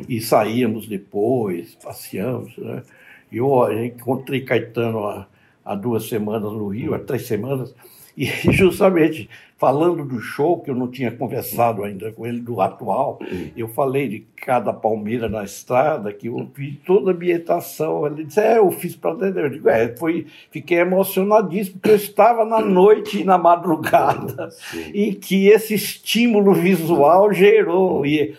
e 0.08 0.22
saíamos 0.22 0.88
depois, 0.88 1.76
passeamos. 1.76 2.58
Né? 2.58 2.84
Eu 3.30 3.86
encontrei 3.86 4.42
Caetano 4.42 5.06
há, 5.06 5.28
há 5.66 5.76
duas 5.76 6.08
semanas 6.08 6.54
no 6.54 6.70
Rio, 6.70 6.94
há 6.94 7.00
três 7.00 7.28
semanas, 7.28 7.76
e 8.18 8.26
justamente 8.52 9.30
falando 9.58 10.04
do 10.04 10.20
show, 10.20 10.60
que 10.60 10.70
eu 10.70 10.76
não 10.76 10.90
tinha 10.90 11.12
conversado 11.12 11.84
ainda 11.84 12.12
com 12.12 12.26
ele, 12.26 12.40
do 12.40 12.60
atual, 12.60 13.20
eu 13.56 13.70
falei 13.70 14.08
de 14.08 14.20
cada 14.36 14.74
palmeira 14.74 15.30
na 15.30 15.44
estrada, 15.44 16.12
que 16.12 16.28
eu 16.28 16.50
vi 16.54 16.74
toda 16.86 17.12
a 17.12 17.14
ambientação. 17.14 18.06
Ele 18.06 18.26
disse, 18.26 18.40
é, 18.42 18.58
eu 18.58 18.70
fiz 18.72 18.96
para 18.96 19.12
entender. 19.12 19.46
Eu 19.46 19.50
digo, 19.50 19.70
é, 19.70 19.96
foi, 19.96 20.28
fiquei 20.52 20.80
emocionadíssimo, 20.80 21.80
porque 21.80 21.92
eu 21.92 21.96
estava 21.96 22.44
na 22.46 22.60
noite 22.60 23.22
e 23.22 23.24
na 23.24 23.38
madrugada, 23.38 24.50
e 24.94 25.14
que 25.14 25.48
esse 25.48 25.74
estímulo 25.74 26.54
visual 26.54 27.34
gerou. 27.34 28.06
E, 28.06 28.36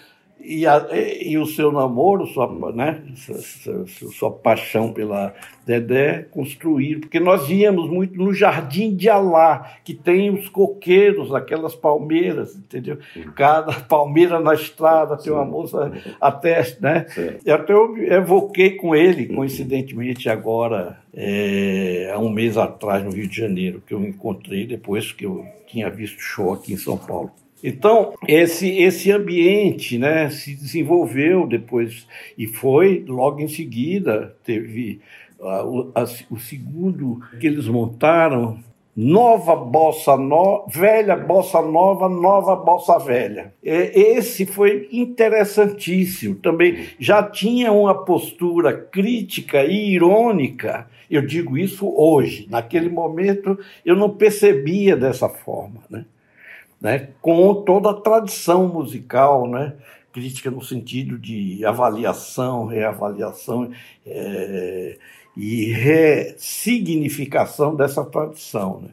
e, 0.46 0.64
a, 0.64 0.86
e, 0.92 1.36
o 1.36 1.44
seu 1.44 1.72
namoro, 1.72 2.24
sua, 2.26 2.72
né, 2.72 3.02
sua, 3.16 3.86
sua, 3.86 4.30
paixão 4.30 4.92
pela 4.92 5.34
Dedé 5.66 6.22
construíram, 6.30 7.00
porque 7.00 7.18
nós 7.18 7.50
íamos 7.50 7.90
muito 7.90 8.16
no 8.16 8.32
Jardim 8.32 8.94
de 8.94 9.08
Alá, 9.08 9.72
que 9.84 9.92
tem 9.92 10.30
os 10.30 10.48
coqueiros, 10.48 11.34
aquelas 11.34 11.74
palmeiras, 11.74 12.54
entendeu? 12.54 12.98
Cada 13.34 13.72
palmeira 13.80 14.38
na 14.38 14.54
estrada 14.54 15.16
tem 15.16 15.32
uma 15.32 15.44
moça 15.44 15.90
até, 16.20 16.62
né? 16.80 17.06
E 17.44 17.50
até 17.50 17.72
eu 17.72 17.96
evoquei 17.96 18.76
com 18.76 18.94
ele, 18.94 19.26
coincidentemente 19.26 20.28
agora, 20.28 21.00
é, 21.12 22.12
há 22.14 22.18
um 22.20 22.30
mês 22.30 22.56
atrás, 22.56 23.02
no 23.02 23.10
Rio 23.10 23.26
de 23.26 23.36
Janeiro, 23.36 23.82
que 23.84 23.92
eu 23.92 24.04
encontrei 24.04 24.66
depois 24.66 25.10
que 25.10 25.26
eu 25.26 25.44
tinha 25.66 25.90
visto 25.90 26.20
show 26.20 26.52
aqui 26.52 26.74
em 26.74 26.76
São 26.76 26.96
Paulo. 26.96 27.32
Então, 27.66 28.14
esse, 28.28 28.78
esse 28.78 29.10
ambiente 29.10 29.98
né, 29.98 30.30
se 30.30 30.54
desenvolveu 30.54 31.48
depois, 31.48 32.06
e 32.38 32.46
foi 32.46 33.04
logo 33.08 33.40
em 33.40 33.48
seguida, 33.48 34.36
teve 34.44 35.00
uh, 35.40 35.64
o, 35.64 35.92
a, 35.92 36.04
o 36.30 36.38
segundo 36.38 37.20
que 37.40 37.44
eles 37.44 37.66
montaram, 37.66 38.56
Nova 38.94 39.56
Bossa 39.56 40.16
Nova, 40.16 40.64
Velha 40.68 41.16
Bossa 41.16 41.60
Nova, 41.60 42.08
Nova 42.08 42.54
Bossa 42.54 42.98
Velha. 42.98 43.52
Esse 43.62 44.46
foi 44.46 44.88
interessantíssimo. 44.92 46.36
Também 46.36 46.86
já 47.00 47.20
tinha 47.22 47.72
uma 47.72 48.04
postura 48.06 48.72
crítica 48.72 49.64
e 49.64 49.92
irônica. 49.92 50.88
Eu 51.10 51.26
digo 51.26 51.58
isso 51.58 51.92
hoje. 51.94 52.46
Naquele 52.48 52.88
momento 52.88 53.58
eu 53.84 53.96
não 53.96 54.08
percebia 54.08 54.96
dessa 54.96 55.28
forma. 55.28 55.82
Né? 55.90 56.06
Né, 56.80 57.10
com 57.20 57.62
toda 57.62 57.90
a 57.90 58.00
tradição 58.00 58.68
musical, 58.68 59.48
né, 59.48 59.74
crítica 60.12 60.50
no 60.50 60.62
sentido 60.62 61.18
de 61.18 61.64
avaliação, 61.64 62.66
reavaliação 62.66 63.70
é, 64.06 64.98
e 65.36 65.72
ressignificação 65.72 67.74
dessa 67.74 68.04
tradição. 68.04 68.80
Né. 68.80 68.88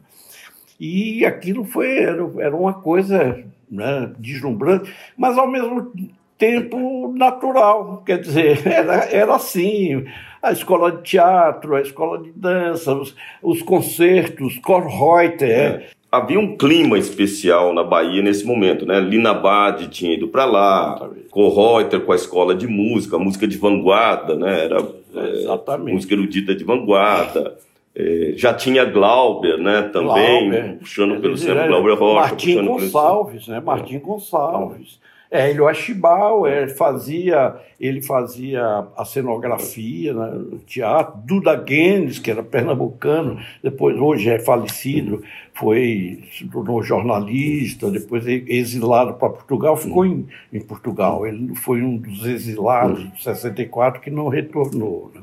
E 0.78 1.24
aquilo 1.24 1.64
foi, 1.64 1.98
era, 1.98 2.22
era 2.38 2.56
uma 2.56 2.74
coisa 2.74 3.42
né, 3.70 4.12
deslumbrante, 4.18 4.92
mas 5.16 5.38
ao 5.38 5.48
mesmo 5.48 5.92
tempo 6.36 7.12
natural, 7.16 8.02
quer 8.04 8.20
dizer, 8.20 8.60
era, 8.66 9.04
era 9.04 9.34
assim, 9.34 10.04
a 10.42 10.52
escola 10.52 10.92
de 10.92 11.02
teatro, 11.02 11.74
a 11.74 11.80
escola 11.80 12.22
de 12.22 12.32
dança, 12.32 12.94
os, 12.94 13.16
os 13.42 13.62
concertos, 13.62 14.58
Korreuter, 14.58 15.50
é 15.50 15.90
havia 16.16 16.38
um 16.38 16.56
clima 16.56 16.98
especial 16.98 17.72
na 17.72 17.82
Bahia 17.82 18.22
nesse 18.22 18.44
momento, 18.44 18.86
né? 18.86 19.00
Lina 19.00 19.34
Bade 19.34 19.88
tinha 19.88 20.14
ido 20.14 20.28
para 20.28 20.44
lá, 20.44 21.10
Reuter 21.34 22.00
com 22.00 22.12
a 22.12 22.16
escola 22.16 22.54
de 22.54 22.66
música, 22.66 23.18
música 23.18 23.46
de 23.46 23.56
vanguarda, 23.58 24.34
né? 24.34 24.64
Era 24.64 24.78
é, 25.14 25.76
música 25.78 26.14
erudita 26.14 26.54
de 26.54 26.64
vanguarda. 26.64 27.56
É, 27.96 28.32
já 28.36 28.52
tinha 28.52 28.84
Glauber, 28.84 29.56
né? 29.58 29.82
Também, 29.82 30.50
Glauber. 30.50 30.78
puxando 30.78 31.20
pelo 31.20 31.36
centro, 31.36 31.68
Glauber 31.68 31.94
Rocha. 31.94 32.20
Martim 32.20 32.64
Gonçalves, 32.64 33.48
né? 33.48 33.60
Martim 33.60 33.98
Gonçalves. 34.00 34.98
É, 35.00 35.13
ele 35.34 35.60
o 35.60 35.66
Ashibal, 35.66 36.46
é, 36.46 36.68
fazia, 36.68 37.56
ele 37.80 38.00
fazia 38.00 38.86
a 38.96 39.04
cenografia 39.04 40.14
né, 40.14 40.44
teatro, 40.64 41.20
Duda 41.24 41.56
Guedes, 41.56 42.20
que 42.20 42.30
era 42.30 42.40
pernambucano, 42.40 43.40
depois 43.60 43.98
hoje 43.98 44.30
é 44.30 44.38
falecido, 44.38 45.24
foi 45.52 46.22
se 46.32 46.46
tornou 46.46 46.84
jornalista, 46.84 47.90
depois 47.90 48.24
exilado 48.26 49.14
para 49.14 49.28
Portugal, 49.30 49.76
ficou 49.76 50.06
em, 50.06 50.26
em 50.52 50.60
Portugal. 50.60 51.26
Ele 51.26 51.54
foi 51.56 51.82
um 51.82 51.96
dos 51.96 52.24
exilados 52.24 53.12
de 53.12 53.22
64 53.22 54.00
que 54.00 54.10
não 54.10 54.28
retornou. 54.28 55.10
Né? 55.12 55.20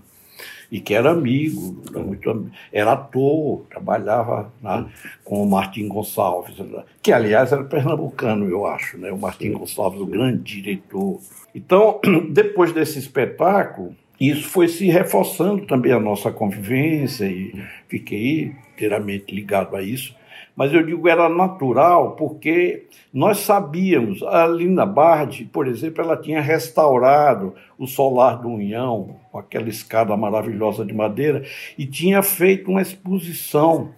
E 0.72 0.80
que 0.80 0.94
era 0.94 1.12
amigo, 1.12 1.84
era, 1.90 2.00
muito, 2.00 2.51
era 2.72 2.94
ator, 2.94 3.66
trabalhava 3.70 4.51
né, 4.62 4.86
com 5.24 5.44
o 5.44 5.50
Martim 5.50 5.88
Gonçalves, 5.90 6.56
que 7.01 7.12
aliás 7.12 7.51
era 7.51 7.66
pernambucano, 7.66 8.50
eu 8.50 8.66
acho, 8.66 8.98
né? 8.98 9.12
o 9.12 9.18
Martim 9.18 9.51
Gonçalves, 9.51 10.00
o 10.00 10.06
grande 10.06 10.62
diretor. 10.62 11.20
Então, 11.54 12.00
depois 12.32 12.72
desse 12.72 12.98
espetáculo, 12.98 13.94
isso 14.20 14.48
foi 14.48 14.68
se 14.70 14.86
reforçando 14.86 15.66
também 15.66 15.92
a 15.92 16.00
nossa 16.00 16.32
convivência 16.32 17.25
e 17.25 17.54
fiquei 17.90 18.56
inteiramente 18.74 19.36
ligado 19.36 19.75
a 19.75 19.82
isso 19.82 20.16
mas 20.62 20.72
eu 20.72 20.86
digo 20.86 21.10
era 21.10 21.27
natural 21.27 22.12
porque 22.12 22.86
nós 23.12 23.39
sabíamos, 23.39 24.22
a 24.22 24.46
Lina 24.46 24.86
Bardi, 24.86 25.44
por 25.44 25.68
exemplo, 25.68 26.03
ela 26.03 26.15
tinha 26.15 26.39
restaurado 26.39 27.56
o 27.80 27.88
solar 27.88 28.39
do 28.39 28.48
União, 28.48 29.15
com 29.32 29.39
aquela 29.39 29.68
escada 29.70 30.15
maravilhosa 30.15 30.86
de 30.86 30.94
madeira, 30.94 31.44
e 31.75 31.88
tinha 31.88 32.22
feito 32.22 32.70
uma 32.70 32.80
exposição 32.80 33.89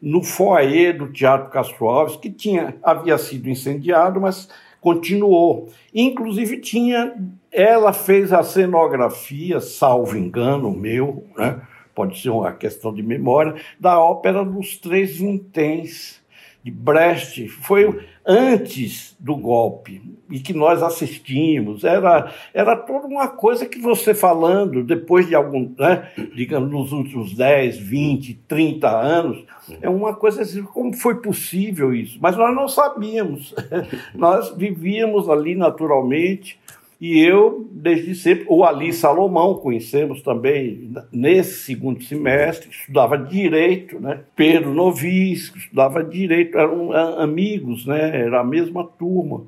no 0.00 0.22
foyer 0.22 0.96
do 0.96 1.10
Teatro 1.10 1.50
Castro 1.50 1.88
Alves, 1.88 2.14
que 2.14 2.30
tinha, 2.30 2.76
havia 2.80 3.18
sido 3.18 3.50
incendiado, 3.50 4.20
mas 4.20 4.48
continuou. 4.80 5.68
Inclusive 5.92 6.58
tinha, 6.60 7.12
ela 7.50 7.92
fez 7.92 8.32
a 8.32 8.44
cenografia, 8.44 9.58
salvo 9.58 10.16
engano 10.16 10.70
meu, 10.70 11.24
né? 11.36 11.60
Pode 11.94 12.20
ser 12.20 12.30
uma 12.30 12.52
questão 12.52 12.92
de 12.92 13.02
memória, 13.02 13.54
da 13.78 13.98
ópera 13.98 14.44
dos 14.44 14.76
Três 14.76 15.16
Vinténs, 15.16 16.22
de 16.64 16.70
Brecht 16.70 17.46
foi 17.46 18.00
antes 18.26 19.14
do 19.20 19.36
golpe 19.36 20.00
e 20.30 20.40
que 20.40 20.54
nós 20.54 20.82
assistimos. 20.82 21.84
Era, 21.84 22.32
era 22.54 22.74
toda 22.74 23.06
uma 23.06 23.28
coisa 23.28 23.66
que 23.66 23.78
você 23.78 24.14
falando, 24.14 24.82
depois 24.82 25.28
de 25.28 25.34
algum, 25.34 25.70
né, 25.78 26.10
digamos, 26.34 26.70
nos 26.70 26.90
últimos 26.90 27.34
10, 27.34 27.76
20, 27.76 28.34
30 28.48 28.88
anos, 28.88 29.44
é 29.82 29.90
uma 29.90 30.14
coisa 30.14 30.40
assim, 30.40 30.62
como 30.62 30.94
foi 30.94 31.16
possível 31.16 31.94
isso? 31.94 32.18
Mas 32.18 32.34
nós 32.34 32.54
não 32.56 32.66
sabíamos. 32.66 33.54
nós 34.16 34.56
vivíamos 34.56 35.28
ali 35.28 35.54
naturalmente 35.54 36.58
e 37.06 37.22
eu, 37.22 37.68
desde 37.70 38.14
sempre, 38.14 38.46
o 38.48 38.64
Ali 38.64 38.90
Salomão, 38.90 39.56
conhecemos 39.56 40.22
também 40.22 40.90
nesse 41.12 41.64
segundo 41.64 42.02
semestre, 42.02 42.70
estudava 42.70 43.18
direito, 43.18 44.00
né? 44.00 44.20
Pedro 44.34 44.72
Novis, 44.72 45.52
estudava 45.54 46.02
direito, 46.02 46.56
eram 46.56 46.94
amigos, 47.20 47.84
né? 47.84 48.22
Era 48.22 48.40
a 48.40 48.44
mesma 48.44 48.86
turma, 48.86 49.44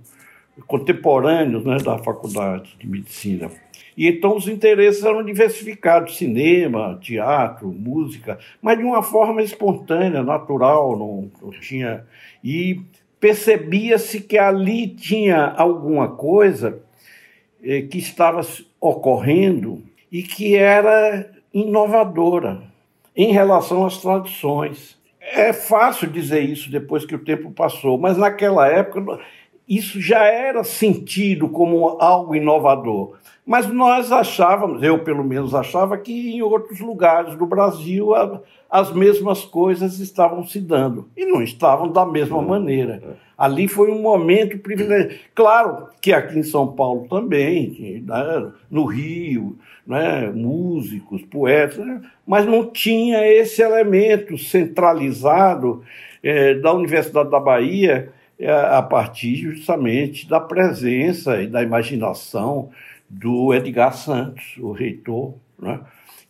contemporâneos 0.67 1.65
né? 1.65 1.79
da 1.79 1.97
faculdade 1.97 2.77
de 2.79 2.87
medicina. 2.87 3.51
E 3.97 4.07
então 4.07 4.37
os 4.37 4.49
interesses 4.49 5.03
eram 5.03 5.25
diversificados: 5.25 6.19
cinema, 6.19 6.99
teatro, 7.01 7.73
música, 7.73 8.39
mas 8.61 8.77
de 8.77 8.85
uma 8.85 9.03
forma 9.03 9.41
espontânea, 9.41 10.23
natural, 10.23 10.95
não, 10.95 11.31
não 11.41 11.51
tinha. 11.53 12.05
E 12.45 12.83
percebia-se 13.19 14.21
que 14.21 14.37
ali 14.37 14.89
tinha 14.89 15.55
alguma 15.57 16.09
coisa 16.09 16.85
que 17.91 17.99
estava 17.99 18.41
ocorrendo 18.81 19.83
e 20.11 20.23
que 20.23 20.55
era 20.55 21.31
inovadora 21.53 22.63
em 23.15 23.33
relação 23.33 23.85
às 23.85 23.99
tradições. 23.99 24.97
É 25.21 25.53
fácil 25.53 26.09
dizer 26.09 26.41
isso 26.41 26.71
depois 26.71 27.05
que 27.05 27.15
o 27.15 27.25
tempo 27.25 27.51
passou, 27.51 27.99
mas 27.99 28.17
naquela 28.17 28.69
época 28.69 29.19
isso 29.69 30.01
já 30.01 30.25
era 30.25 30.63
sentido 30.63 31.49
como 31.49 31.97
algo 32.01 32.35
inovador. 32.35 33.17
Mas 33.45 33.69
nós 33.69 34.11
achávamos, 34.11 34.83
eu 34.83 34.99
pelo 35.05 35.23
menos 35.23 35.55
achava, 35.55 35.97
que 35.97 36.35
em 36.35 36.43
outros 36.43 36.81
lugares 36.81 37.37
do 37.37 37.47
Brasil 37.47 38.09
as 38.69 38.93
mesmas 38.93 39.45
coisas 39.45 40.01
estavam 40.01 40.45
se 40.45 40.61
dando. 40.61 41.09
E 41.17 41.25
não 41.25 41.41
estavam 41.41 41.91
da 41.91 42.05
mesma 42.05 42.43
maneira. 42.43 43.19
Ali 43.39 43.69
foi 43.69 43.93
um 43.93 44.03
momento 44.03 44.59
privilegiado. 44.59 45.15
Claro 45.33 45.89
que 46.01 46.13
aqui 46.13 46.39
em 46.39 46.43
São 46.43 46.73
Paulo 46.73 47.07
também, 47.09 48.03
né, 48.05 48.51
no 48.69 48.85
Rio, 48.85 49.57
né, 49.87 50.29
músicos, 50.35 51.23
poetas, 51.23 51.79
né, 51.79 52.01
mas 52.27 52.47
não 52.47 52.67
tinha 52.67 53.25
esse 53.27 53.63
elemento 53.63 54.37
centralizado 54.37 55.85
é, 56.21 56.55
da 56.55 56.73
Universidade 56.73 57.31
da 57.31 57.39
Bahia 57.39 57.95
é, 57.99 58.16
a 58.45 58.83
partir 58.83 59.37
justamente 59.37 60.29
da 60.29 60.39
presença 60.39 61.41
e 61.41 61.47
da 61.47 61.63
imaginação 61.63 62.71
do 63.09 63.55
Edgar 63.55 63.97
Santos, 63.97 64.57
o 64.59 64.73
reitor, 64.73 65.35
né, 65.59 65.81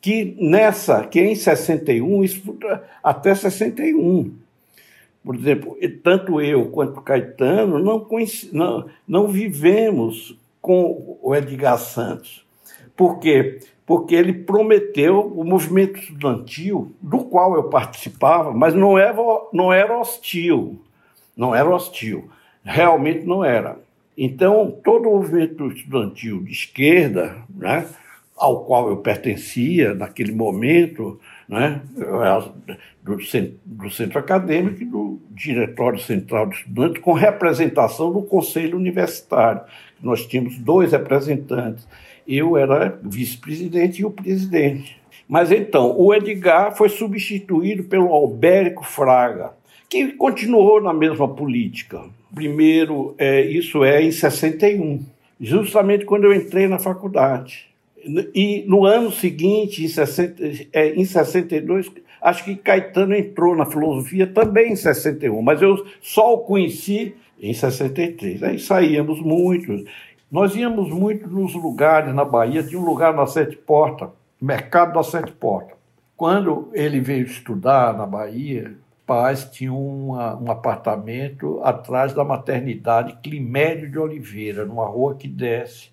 que 0.00 0.36
nessa, 0.38 1.04
que 1.04 1.20
em 1.20 1.34
61, 1.34 2.22
isso 2.22 2.56
até 3.02 3.34
61, 3.34 4.34
por 5.24 5.34
exemplo, 5.34 5.76
tanto 6.04 6.40
eu 6.40 6.66
quanto 6.66 7.00
Caetano 7.00 7.80
não, 7.80 8.06
não, 8.52 8.86
não 9.08 9.26
vivemos 9.26 10.38
com 10.60 11.18
o 11.20 11.34
Edgar 11.34 11.78
Santos. 11.78 12.46
Por 12.96 13.18
quê? 13.18 13.58
Porque 13.84 14.14
ele 14.14 14.32
prometeu 14.32 15.20
o 15.20 15.44
movimento 15.44 15.98
estudantil, 15.98 16.92
do 17.00 17.24
qual 17.24 17.54
eu 17.54 17.64
participava, 17.64 18.52
mas 18.52 18.74
não 18.74 18.96
era, 18.96 19.16
não 19.52 19.72
era 19.72 19.98
hostil. 19.98 20.80
Não 21.36 21.54
era 21.54 21.68
hostil. 21.68 22.30
Realmente 22.64 23.24
não 23.24 23.44
era. 23.44 23.78
Então, 24.16 24.70
todo 24.82 25.08
o 25.08 25.16
movimento 25.16 25.68
estudantil 25.68 26.42
de 26.42 26.52
esquerda, 26.52 27.36
né, 27.54 27.86
ao 28.36 28.64
qual 28.64 28.88
eu 28.88 28.96
pertencia 28.98 29.94
naquele 29.94 30.32
momento, 30.32 31.20
né, 31.48 31.82
do, 33.02 33.16
do 33.64 33.90
centro 33.90 34.18
acadêmico 34.18 34.82
e 34.82 34.86
do 34.86 35.20
Diretório 35.30 35.98
Central 35.98 36.46
de 36.46 36.56
Estudantes, 36.56 37.02
com 37.02 37.12
representação 37.12 38.12
do 38.12 38.22
Conselho 38.22 38.76
Universitário. 38.76 39.62
Nós 40.02 40.26
tínhamos 40.26 40.58
dois 40.58 40.92
representantes. 40.92 41.86
Eu 42.26 42.56
era 42.56 42.98
vice-presidente 43.02 44.00
e 44.00 44.04
o 44.04 44.10
presidente. 44.10 45.00
Mas 45.28 45.50
então, 45.50 45.98
o 45.98 46.14
Edgar 46.14 46.74
foi 46.76 46.88
substituído 46.88 47.84
pelo 47.84 48.12
Albérico 48.12 48.84
Fraga, 48.84 49.52
que 49.88 50.12
continuou 50.12 50.80
na 50.80 50.92
mesma 50.92 51.28
política. 51.28 52.04
Primeiro, 52.34 53.14
é, 53.18 53.40
isso 53.40 53.84
é 53.84 54.02
em 54.02 54.10
61, 54.10 55.00
justamente 55.40 56.04
quando 56.04 56.24
eu 56.24 56.34
entrei 56.34 56.66
na 56.66 56.78
faculdade. 56.78 57.66
E 58.34 58.64
no 58.68 58.84
ano 58.84 59.10
seguinte, 59.10 59.84
em, 59.84 59.88
60, 59.88 60.42
é, 60.72 60.94
em 60.94 61.04
62, 61.04 61.90
acho 62.20 62.44
que 62.44 62.54
Caetano 62.56 63.14
entrou 63.14 63.56
na 63.56 63.66
filosofia 63.66 64.26
também 64.26 64.72
em 64.72 64.76
61, 64.76 65.40
mas 65.42 65.60
eu 65.62 65.84
só 66.00 66.34
o 66.34 66.38
conheci 66.38 67.14
em 67.40 67.52
63. 67.52 68.42
Aí 68.42 68.58
saíamos 68.58 69.20
muito. 69.20 69.84
Nós 70.30 70.54
íamos 70.56 70.90
muito 70.90 71.28
nos 71.28 71.54
lugares 71.54 72.14
na 72.14 72.24
Bahia, 72.24 72.62
tinha 72.62 72.80
um 72.80 72.84
lugar 72.84 73.14
na 73.14 73.26
Sete 73.26 73.56
Portas, 73.56 74.08
Mercado 74.40 74.94
da 74.94 75.02
Sete 75.02 75.32
Portas. 75.32 75.76
Quando 76.16 76.68
ele 76.72 77.00
veio 77.00 77.26
estudar 77.26 77.96
na 77.96 78.06
Bahia, 78.06 78.74
pais 79.06 79.44
tinham 79.44 79.78
uma, 79.78 80.36
um 80.36 80.50
apartamento 80.50 81.60
atrás 81.62 82.12
da 82.12 82.24
maternidade 82.24 83.18
Climédio 83.22 83.90
de 83.90 83.98
Oliveira, 83.98 84.64
numa 84.64 84.86
rua 84.86 85.14
que 85.14 85.28
desce 85.28 85.90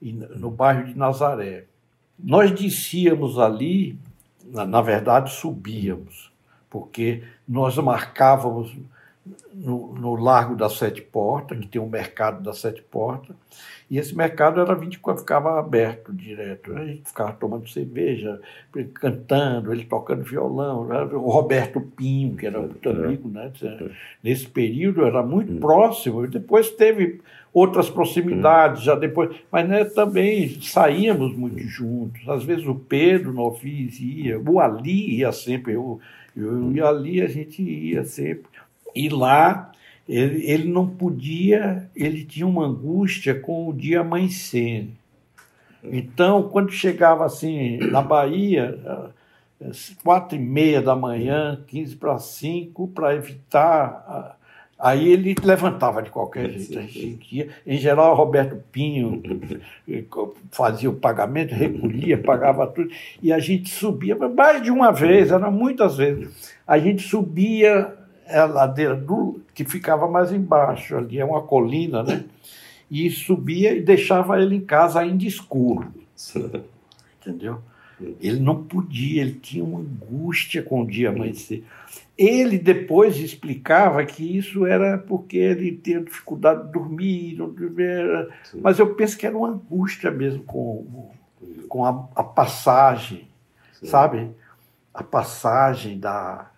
no 0.00 0.50
bairro 0.50 0.86
de 0.86 0.96
Nazaré. 0.96 1.66
Nós 2.18 2.50
descíamos 2.50 3.38
ali, 3.38 3.98
na, 4.44 4.66
na 4.66 4.80
verdade 4.80 5.30
subíamos, 5.30 6.32
porque 6.70 7.22
nós 7.46 7.76
marcávamos 7.76 8.74
no, 9.52 9.94
no, 9.94 10.14
Largo 10.14 10.54
das 10.54 10.74
Sete 10.74 11.00
Portas, 11.00 11.58
que 11.58 11.68
tem 11.68 11.80
um 11.80 11.88
mercado 11.88 12.42
das 12.42 12.58
Sete 12.58 12.82
Portas, 12.82 13.34
e 13.90 13.98
esse 13.98 14.16
mercado 14.16 14.60
era 14.60 14.74
24, 14.74 15.20
ficava 15.22 15.58
aberto 15.58 16.12
direto. 16.12 16.74
A 16.74 16.84
gente 16.84 17.02
ficava 17.06 17.32
tomando 17.32 17.68
cerveja, 17.68 18.40
cantando, 18.94 19.72
ele 19.72 19.84
tocando 19.84 20.24
violão. 20.24 20.86
Né? 20.86 21.02
O 21.12 21.28
Roberto 21.28 21.80
Pinho, 21.80 22.34
que 22.34 22.46
era 22.46 22.60
muito 22.60 22.88
é. 22.88 22.92
amigo, 22.92 23.28
né? 23.28 23.52
nesse 24.22 24.46
período 24.46 25.04
era 25.04 25.22
muito 25.22 25.52
hum. 25.52 25.60
próximo. 25.60 26.26
Depois 26.26 26.70
teve 26.70 27.20
outras 27.52 27.90
proximidades, 27.90 28.82
hum. 28.82 28.84
já 28.84 28.94
depois. 28.94 29.36
Mas 29.52 29.68
né, 29.68 29.84
também 29.84 30.60
saíamos 30.62 31.36
muito 31.36 31.60
juntos. 31.60 32.26
Às 32.28 32.42
vezes 32.42 32.66
o 32.66 32.74
Pedro 32.74 33.32
Novis 33.32 34.00
ia, 34.00 34.40
o 34.40 34.60
Ali 34.60 35.18
ia 35.18 35.30
sempre, 35.30 35.74
eu, 35.74 36.00
eu 36.34 36.72
e 36.72 36.80
o 36.80 36.86
Ali 36.86 37.20
a 37.20 37.28
gente 37.28 37.62
ia 37.62 38.02
sempre. 38.04 38.53
E 38.94 39.08
lá 39.08 39.72
ele, 40.08 40.44
ele 40.50 40.68
não 40.68 40.86
podia, 40.86 41.88
ele 41.96 42.24
tinha 42.24 42.46
uma 42.46 42.66
angústia 42.66 43.34
com 43.34 43.68
o 43.68 43.72
dia 43.72 44.00
amanhecer. 44.00 44.88
Então, 45.82 46.44
quando 46.44 46.70
chegava 46.70 47.24
assim 47.24 47.78
na 47.78 48.00
Bahia, 48.00 48.78
quatro 50.02 50.36
e 50.36 50.40
meia 50.40 50.80
da 50.80 50.94
manhã, 50.94 51.62
quinze 51.66 51.94
para 51.96 52.18
cinco, 52.18 52.88
para 52.88 53.14
evitar. 53.14 54.38
Aí 54.78 55.08
ele 55.08 55.34
levantava 55.42 56.02
de 56.02 56.10
qualquer 56.10 56.50
jeito. 56.50 57.50
Em 57.66 57.76
geral, 57.78 58.14
Roberto 58.14 58.62
Pinho 58.72 59.22
fazia 60.50 60.90
o 60.90 60.96
pagamento, 60.96 61.54
recolhia, 61.54 62.18
pagava 62.18 62.66
tudo. 62.66 62.90
E 63.22 63.32
a 63.32 63.38
gente 63.38 63.70
subia, 63.70 64.16
mais 64.16 64.62
de 64.62 64.70
uma 64.70 64.90
vez, 64.90 65.30
era 65.30 65.50
muitas 65.50 65.96
vezes. 65.96 66.54
A 66.66 66.78
gente 66.78 67.02
subia 67.02 68.03
é 68.26 68.38
a 68.38 68.46
ladeira 68.46 68.96
do, 68.96 69.40
que 69.54 69.64
ficava 69.64 70.08
mais 70.08 70.32
embaixo, 70.32 70.96
ali 70.96 71.18
é 71.18 71.24
uma 71.24 71.42
colina, 71.42 72.02
né? 72.02 72.24
E 72.90 73.10
subia 73.10 73.74
e 73.74 73.80
deixava 73.80 74.40
ele 74.40 74.56
em 74.56 74.60
casa 74.60 75.00
ainda 75.00 75.24
escuro. 75.24 75.92
Entendeu? 77.20 77.60
Ele 78.20 78.40
não 78.40 78.62
podia, 78.64 79.22
ele 79.22 79.34
tinha 79.34 79.64
uma 79.64 79.80
angústia 79.80 80.62
com 80.62 80.82
o 80.82 80.86
dia 80.86 81.10
amanhecer. 81.10 81.64
Ele 82.16 82.58
depois 82.58 83.16
explicava 83.16 84.04
que 84.04 84.36
isso 84.36 84.66
era 84.66 84.98
porque 84.98 85.36
ele 85.36 85.76
tinha 85.76 86.00
dificuldade 86.00 86.66
de 86.66 86.72
dormir, 86.72 87.36
dormir 87.36 88.28
mas 88.60 88.78
eu 88.78 88.94
penso 88.94 89.16
que 89.16 89.26
era 89.26 89.36
uma 89.36 89.48
angústia 89.48 90.10
mesmo 90.10 90.42
com, 90.44 91.10
com 91.68 91.84
a, 91.84 92.08
a 92.14 92.22
passagem, 92.22 93.28
Sim. 93.72 93.86
sabe? 93.86 94.30
A 94.92 95.02
passagem 95.02 95.98
da, 95.98 96.50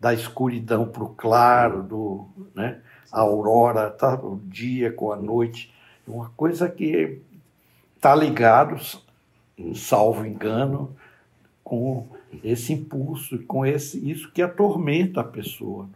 da 0.00 0.14
escuridão 0.14 0.88
para 0.88 1.04
o 1.04 1.10
claro, 1.10 1.82
do, 1.82 2.26
né? 2.54 2.80
a 3.12 3.20
aurora, 3.20 3.90
tá? 3.90 4.14
o 4.14 4.40
dia 4.46 4.90
com 4.90 5.12
a 5.12 5.16
noite. 5.16 5.70
Uma 6.08 6.30
coisa 6.30 6.68
que 6.68 7.18
está 7.94 8.14
ligado, 8.14 8.80
salvo 9.74 10.24
engano, 10.24 10.96
com 11.62 12.08
esse 12.42 12.72
impulso, 12.72 13.38
com 13.46 13.66
esse 13.66 14.10
isso 14.10 14.32
que 14.32 14.40
atormenta 14.40 15.20
a 15.20 15.24
pessoa. 15.24 15.88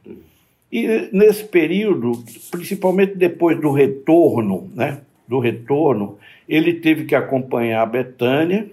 E 0.71 1.09
nesse 1.12 1.45
período, 1.45 2.23
principalmente 2.51 3.17
depois 3.17 3.59
do 3.61 3.73
retorno, 3.73 4.71
né, 4.75 5.01
do 5.27 5.38
retorno, 5.38 6.19
ele 6.49 6.75
teve 6.75 7.05
que 7.05 7.14
acompanhar 7.14 7.83
a 7.83 7.87
Betânia, 7.87 8.71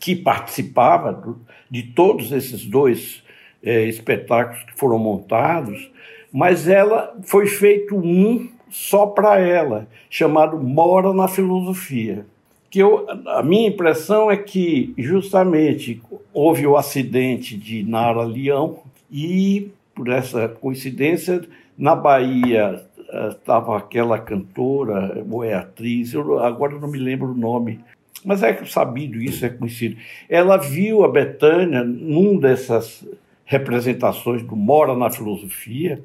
que 0.00 0.16
participava 0.16 1.38
de 1.70 1.84
todos 1.84 2.32
esses 2.32 2.66
dois 2.66 3.22
é, 3.66 3.84
espetáculos 3.84 4.62
que 4.62 4.78
foram 4.78 4.98
montados, 4.98 5.90
mas 6.32 6.68
ela 6.68 7.14
foi 7.24 7.46
feito 7.46 7.96
um 7.96 8.48
só 8.70 9.06
para 9.06 9.40
ela, 9.40 9.88
chamado 10.08 10.56
Mora 10.56 11.12
na 11.12 11.26
Filosofia. 11.26 12.24
Que 12.70 12.78
eu, 12.78 13.06
a 13.26 13.42
minha 13.42 13.68
impressão 13.68 14.30
é 14.30 14.36
que 14.36 14.94
justamente 14.96 16.00
houve 16.32 16.66
o 16.66 16.76
acidente 16.76 17.56
de 17.56 17.82
Nara 17.82 18.22
Leão 18.22 18.80
e 19.10 19.70
por 19.96 20.08
essa 20.10 20.46
coincidência, 20.46 21.42
na 21.76 21.96
Bahia 21.96 22.82
estava 23.30 23.74
eh, 23.74 23.78
aquela 23.78 24.18
cantora 24.18 25.24
ou 25.28 25.42
é 25.42 25.54
atriz, 25.54 26.12
eu 26.12 26.38
agora 26.38 26.78
não 26.78 26.88
me 26.88 26.98
lembro 26.98 27.30
o 27.30 27.34
nome, 27.34 27.80
mas 28.22 28.42
é 28.42 28.54
sabido 28.66 29.18
isso, 29.18 29.46
é 29.46 29.48
conhecido. 29.48 29.96
Ela 30.28 30.58
viu 30.58 31.02
a 31.02 31.08
Betânia 31.08 31.82
num 31.82 32.38
dessas 32.38 33.06
representações 33.46 34.42
do 34.42 34.54
Mora 34.54 34.94
na 34.94 35.08
Filosofia, 35.08 36.02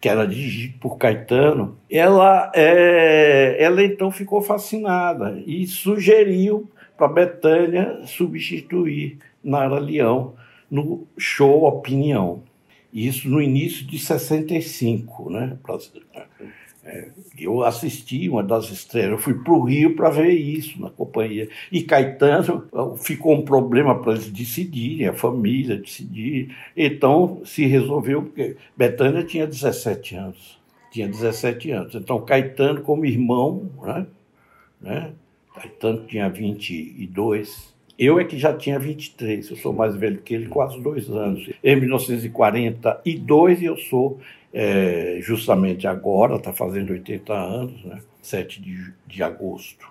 que 0.00 0.08
era 0.08 0.26
dirigido 0.26 0.78
por 0.78 0.98
Caetano. 0.98 1.78
Ela, 1.88 2.52
é, 2.54 3.56
ela 3.58 3.82
então 3.82 4.10
ficou 4.10 4.42
fascinada 4.42 5.42
e 5.46 5.66
sugeriu 5.66 6.68
para 6.98 7.08
Betânia 7.08 8.00
substituir 8.04 9.18
Nara 9.42 9.78
Leão 9.78 10.34
no 10.70 11.06
show 11.16 11.64
Opinião. 11.64 12.42
Isso 12.92 13.28
no 13.28 13.40
início 13.40 13.86
de 13.86 13.98
65, 13.98 15.30
né? 15.30 15.56
É, 16.88 17.08
eu 17.36 17.64
assisti 17.64 18.28
uma 18.28 18.44
das 18.44 18.70
estreias, 18.70 19.10
eu 19.10 19.18
fui 19.18 19.34
para 19.34 19.52
o 19.52 19.64
Rio 19.64 19.96
para 19.96 20.08
ver 20.08 20.30
isso 20.30 20.80
na 20.80 20.88
companhia. 20.88 21.48
E 21.72 21.82
Caetano 21.82 22.68
ficou 22.96 23.34
um 23.34 23.42
problema 23.42 24.00
para 24.00 24.12
eles 24.12 24.30
decidirem, 24.30 25.08
a 25.08 25.12
família 25.12 25.76
decidir. 25.76 26.54
Então 26.76 27.42
se 27.44 27.66
resolveu, 27.66 28.22
porque 28.22 28.56
Betânia 28.76 29.24
tinha 29.24 29.48
17 29.48 30.14
anos. 30.14 30.60
Tinha 30.92 31.08
17 31.08 31.72
anos. 31.72 31.94
Então 31.96 32.20
Caetano, 32.24 32.82
como 32.82 33.04
irmão, 33.04 33.68
né? 33.82 34.06
né? 34.80 35.12
Caetano 35.56 36.06
tinha 36.06 36.28
22 36.28 37.74
eu 37.98 38.20
é 38.20 38.24
que 38.24 38.38
já 38.38 38.52
tinha 38.52 38.78
23, 38.78 39.50
eu 39.50 39.56
sou 39.56 39.72
mais 39.72 39.96
velho 39.96 40.18
que 40.18 40.34
ele, 40.34 40.48
quase 40.48 40.78
dois 40.80 41.08
anos. 41.08 41.48
Em 41.64 41.76
1942 41.76 43.62
eu 43.62 43.78
sou, 43.78 44.20
é, 44.58 45.18
justamente 45.20 45.86
agora, 45.86 46.36
está 46.36 46.50
fazendo 46.50 46.90
80 46.90 47.30
anos, 47.30 47.84
né? 47.84 48.00
7 48.22 48.62
de, 48.62 48.90
de 49.06 49.22
agosto. 49.22 49.86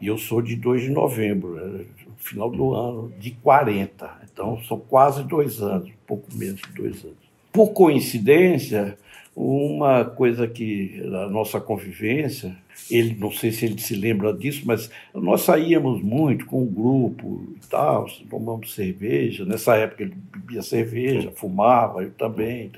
E 0.00 0.06
eu 0.06 0.16
sou 0.16 0.40
de 0.40 0.56
2 0.56 0.84
de 0.84 0.90
novembro, 0.90 1.54
né? 1.54 1.84
final 2.16 2.50
do 2.50 2.72
ano, 2.72 3.12
de 3.18 3.32
40. 3.32 4.10
Então 4.32 4.58
são 4.64 4.78
quase 4.78 5.22
dois 5.24 5.60
anos, 5.60 5.90
pouco 6.06 6.26
menos 6.34 6.62
de 6.62 6.72
dois 6.72 7.04
anos. 7.04 7.18
Por 7.52 7.74
coincidência, 7.74 8.96
uma 9.36 10.04
coisa 10.04 10.48
que 10.48 11.02
a 11.04 11.28
nossa 11.28 11.60
convivência, 11.60 12.56
ele 12.90 13.14
não 13.18 13.30
sei 13.30 13.52
se 13.52 13.66
ele 13.66 13.78
se 13.80 13.94
lembra 13.94 14.32
disso, 14.32 14.62
mas 14.64 14.90
nós 15.14 15.42
saíamos 15.42 16.02
muito 16.02 16.46
com 16.46 16.62
o 16.62 16.66
grupo 16.66 17.54
e 17.56 17.66
tal, 17.68 18.06
tomamos 18.30 18.74
cerveja. 18.74 19.44
Nessa 19.44 19.76
época 19.76 20.04
ele 20.04 20.14
bebia 20.32 20.62
cerveja, 20.62 21.32
fumava, 21.34 22.02
eu 22.02 22.10
também. 22.12 22.70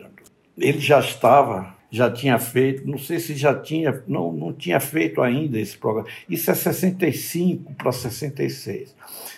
Ele 0.57 0.81
já 0.81 1.01
estava, 1.01 1.75
já 1.91 2.11
tinha 2.11 2.39
feito, 2.39 2.87
não 2.87 2.99
sei 2.99 3.19
se 3.19 3.35
já 3.35 3.55
tinha, 3.55 4.03
não, 4.07 4.33
não 4.33 4.53
tinha 4.53 4.81
feito 4.81 5.21
ainda 5.21 5.59
esse 5.59 5.77
programa. 5.77 6.09
Isso 6.29 6.51
é 6.51 6.55
65 6.55 7.75
para 7.75 7.93
66. 7.93 8.95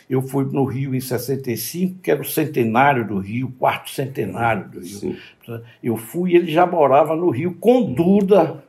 Eu 0.09 0.23
fui 0.23 0.45
no 0.45 0.65
Rio 0.65 0.95
em 0.95 1.01
65, 1.01 2.01
que 2.01 2.11
era 2.11 2.21
o 2.21 2.25
centenário 2.25 3.07
do 3.07 3.19
Rio, 3.19 3.53
quarto 3.59 3.91
centenário 3.91 4.69
do 4.69 4.81
Rio. 4.81 4.99
Sim. 4.99 5.17
Eu 5.83 5.97
fui 5.97 6.33
e 6.33 6.37
ele 6.37 6.53
já 6.53 6.67
morava 6.67 7.17
no 7.17 7.31
Rio 7.31 7.55
com 7.59 7.93
Duda, 7.93 8.63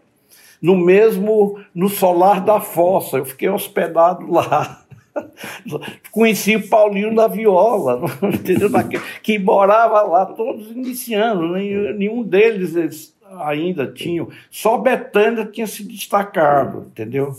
no 0.62 0.78
mesmo, 0.78 1.60
no 1.74 1.90
solar 1.90 2.44
da 2.44 2.60
fossa. 2.60 3.18
Eu 3.18 3.26
fiquei 3.26 3.50
hospedado 3.50 4.32
lá. 4.32 4.85
Conheci 6.12 6.56
o 6.56 6.68
Paulinho 6.68 7.16
da 7.16 7.28
Viola, 7.28 8.02
entendeu? 8.22 8.70
que 9.22 9.40
morava 9.40 10.02
lá, 10.02 10.26
todos 10.26 10.72
iniciando, 10.72 11.54
nenhum 11.54 12.24
deles 12.24 13.14
ainda 13.42 13.88
tinham, 13.88 14.30
só 14.50 14.78
Betânia 14.78 15.46
tinha 15.46 15.68
se 15.68 15.84
destacado, 15.84 16.88
entendeu? 16.88 17.36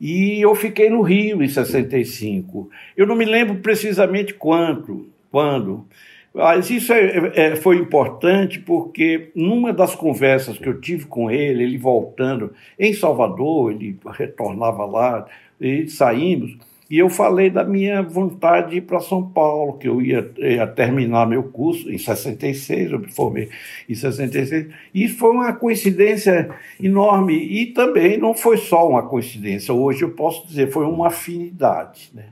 E 0.00 0.40
eu 0.40 0.54
fiquei 0.54 0.90
no 0.90 1.00
Rio 1.00 1.42
em 1.42 1.48
65. 1.48 2.68
Eu 2.96 3.06
não 3.06 3.14
me 3.14 3.24
lembro 3.24 3.60
precisamente 3.60 4.34
quanto, 4.34 5.06
quando, 5.30 5.86
mas 6.34 6.70
isso 6.70 6.92
é, 6.92 7.32
é, 7.34 7.56
foi 7.56 7.76
importante 7.76 8.58
porque 8.58 9.30
numa 9.34 9.72
das 9.72 9.94
conversas 9.94 10.58
que 10.58 10.68
eu 10.68 10.80
tive 10.80 11.06
com 11.06 11.30
ele, 11.30 11.62
ele 11.62 11.78
voltando 11.78 12.52
em 12.78 12.92
Salvador, 12.94 13.72
ele 13.72 13.98
retornava 14.16 14.84
lá, 14.86 15.26
e 15.60 15.88
saímos, 15.88 16.56
e 16.92 16.98
eu 16.98 17.08
falei 17.08 17.48
da 17.48 17.64
minha 17.64 18.02
vontade 18.02 18.72
de 18.72 18.76
ir 18.76 18.80
para 18.82 19.00
São 19.00 19.26
Paulo, 19.26 19.78
que 19.78 19.88
eu 19.88 20.02
ia, 20.02 20.30
ia, 20.36 20.66
terminar 20.66 21.26
meu 21.26 21.42
curso 21.44 21.90
em 21.90 21.96
66, 21.96 22.92
eu 22.92 22.98
me 22.98 23.10
formei 23.10 23.48
em 23.88 23.94
66. 23.94 24.68
E 24.92 25.08
foi 25.08 25.30
uma 25.30 25.54
coincidência 25.54 26.50
enorme. 26.78 27.34
E 27.34 27.66
também 27.72 28.18
não 28.18 28.34
foi 28.34 28.58
só 28.58 28.86
uma 28.86 29.04
coincidência, 29.04 29.72
hoje 29.72 30.02
eu 30.02 30.10
posso 30.10 30.46
dizer, 30.46 30.70
foi 30.70 30.84
uma 30.84 31.06
afinidade, 31.06 32.10
né? 32.12 32.26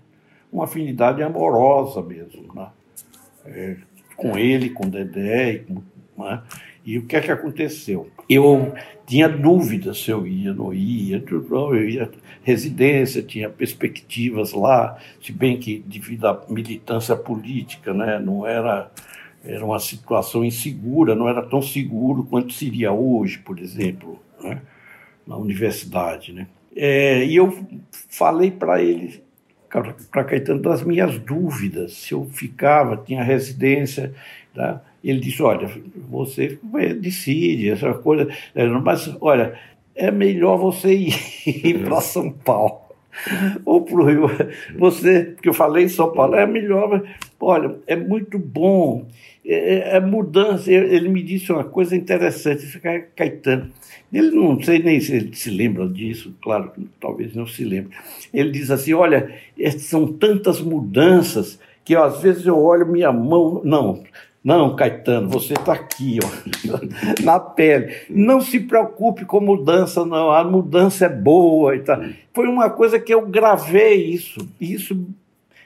uma 0.53 0.65
afinidade 0.65 1.23
amorosa 1.23 2.03
mesmo, 2.03 2.53
né? 2.55 2.69
É, 3.47 3.77
com 4.21 4.37
ele, 4.37 4.71
com 4.71 4.87
o 4.87 4.91
Dedé, 4.91 5.53
e 5.55 5.59
com, 5.61 5.83
né? 6.19 6.43
E 6.85 6.99
o 6.99 7.07
que 7.07 7.17
é 7.17 7.21
que 7.21 7.31
aconteceu? 7.31 8.11
Eu 8.29 8.73
tinha 9.07 9.29
dúvidas 9.29 9.99
se 10.03 10.11
eu 10.11 10.27
ia, 10.27 10.53
não 10.53 10.73
ia, 10.73 11.23
eu 11.31 11.89
ia 11.89 12.11
residência, 12.43 13.23
tinha 13.23 13.51
perspectivas 13.51 14.53
lá, 14.53 14.99
se 15.23 15.33
bem 15.33 15.59
que 15.59 15.83
devido 15.87 16.27
à 16.27 16.43
militância 16.49 17.15
política, 17.17 17.93
né, 17.93 18.19
não 18.19 18.47
era 18.47 18.91
era 19.43 19.65
uma 19.65 19.79
situação 19.79 20.45
insegura, 20.45 21.15
não 21.15 21.27
era 21.27 21.41
tão 21.41 21.63
seguro 21.63 22.25
quanto 22.25 22.53
seria 22.53 22.93
hoje, 22.93 23.39
por 23.39 23.59
exemplo, 23.59 24.21
né, 24.43 24.61
na 25.27 25.37
universidade, 25.37 26.33
né. 26.33 26.47
É, 26.77 27.25
e 27.25 27.37
eu 27.37 27.67
falei 28.09 28.51
para 28.51 28.83
ele, 28.83 29.23
para 30.11 30.25
Caetano, 30.25 30.61
das 30.61 30.83
minhas 30.83 31.19
dúvidas, 31.19 31.93
se 31.93 32.13
eu 32.13 32.25
ficava, 32.25 32.97
tinha 32.97 33.23
residência, 33.23 34.13
tá? 34.55 34.83
Ele 35.03 35.21
disse: 35.21 35.43
Olha, 35.43 35.71
você 36.09 36.59
decide, 37.01 37.71
essa 37.71 37.95
coisa. 37.95 38.29
É, 38.55 38.67
mas, 38.67 39.17
olha, 39.21 39.55
é 39.95 40.11
melhor 40.11 40.57
você 40.57 40.95
ir 40.95 41.79
para 41.85 42.01
São 42.01 42.31
Paulo 42.31 42.81
ou 43.65 43.83
para 43.83 43.97
o 43.97 44.05
Rio. 44.05 44.31
Você, 44.79 45.37
que 45.41 45.49
eu 45.49 45.55
falei 45.55 45.85
em 45.85 45.89
São 45.89 46.13
Paulo, 46.13 46.35
é 46.35 46.47
melhor. 46.47 47.03
Olha, 47.39 47.77
é 47.87 47.97
muito 47.97 48.39
bom. 48.39 49.07
É, 49.51 49.95
é, 49.95 49.97
é 49.97 50.01
mudança. 50.01 50.71
Ele 50.71 51.09
me 51.09 51.25
disse 51.25 51.51
uma 51.51 51.65
coisa 51.65 51.97
interessante, 51.97 52.65
esse 52.65 52.79
Caetano. 53.17 53.69
Ele 54.13 54.31
não 54.31 54.63
sei 54.63 54.79
nem 54.81 55.01
se 55.01 55.13
ele 55.13 55.35
se 55.35 55.51
lembra 55.51 55.89
disso, 55.89 56.33
claro, 56.41 56.71
talvez 57.01 57.35
não 57.35 57.47
se 57.47 57.65
lembre. 57.65 57.97
Ele 58.33 58.53
diz 58.53 58.71
assim: 58.71 58.95
olha, 58.95 59.35
são 59.79 60.07
tantas 60.07 60.61
mudanças 60.61 61.59
que 61.85 61.97
às 61.97 62.21
vezes 62.21 62.47
eu 62.47 62.57
olho 62.57 62.87
minha 62.87 63.13
mão. 63.13 63.61
Não, 63.65 64.05
não, 64.43 64.77
Caetano, 64.77 65.29
você 65.29 65.55
está 65.55 65.73
aqui, 65.73 66.19
ó, 66.23 66.79
na 67.23 67.41
pele. 67.41 67.93
Não 68.09 68.41
se 68.41 68.61
preocupe 68.61 69.25
com 69.25 69.41
mudança, 69.41 70.05
não. 70.07 70.31
A 70.31 70.45
mudança 70.45 71.07
é 71.07 71.09
boa 71.09 71.75
e 71.75 71.81
tal. 71.81 72.01
Foi 72.33 72.47
uma 72.47 72.71
coisa 72.71 73.01
que 73.01 73.13
eu 73.13 73.27
gravei 73.27 74.13
isso. 74.13 74.49
Isso 74.61 75.07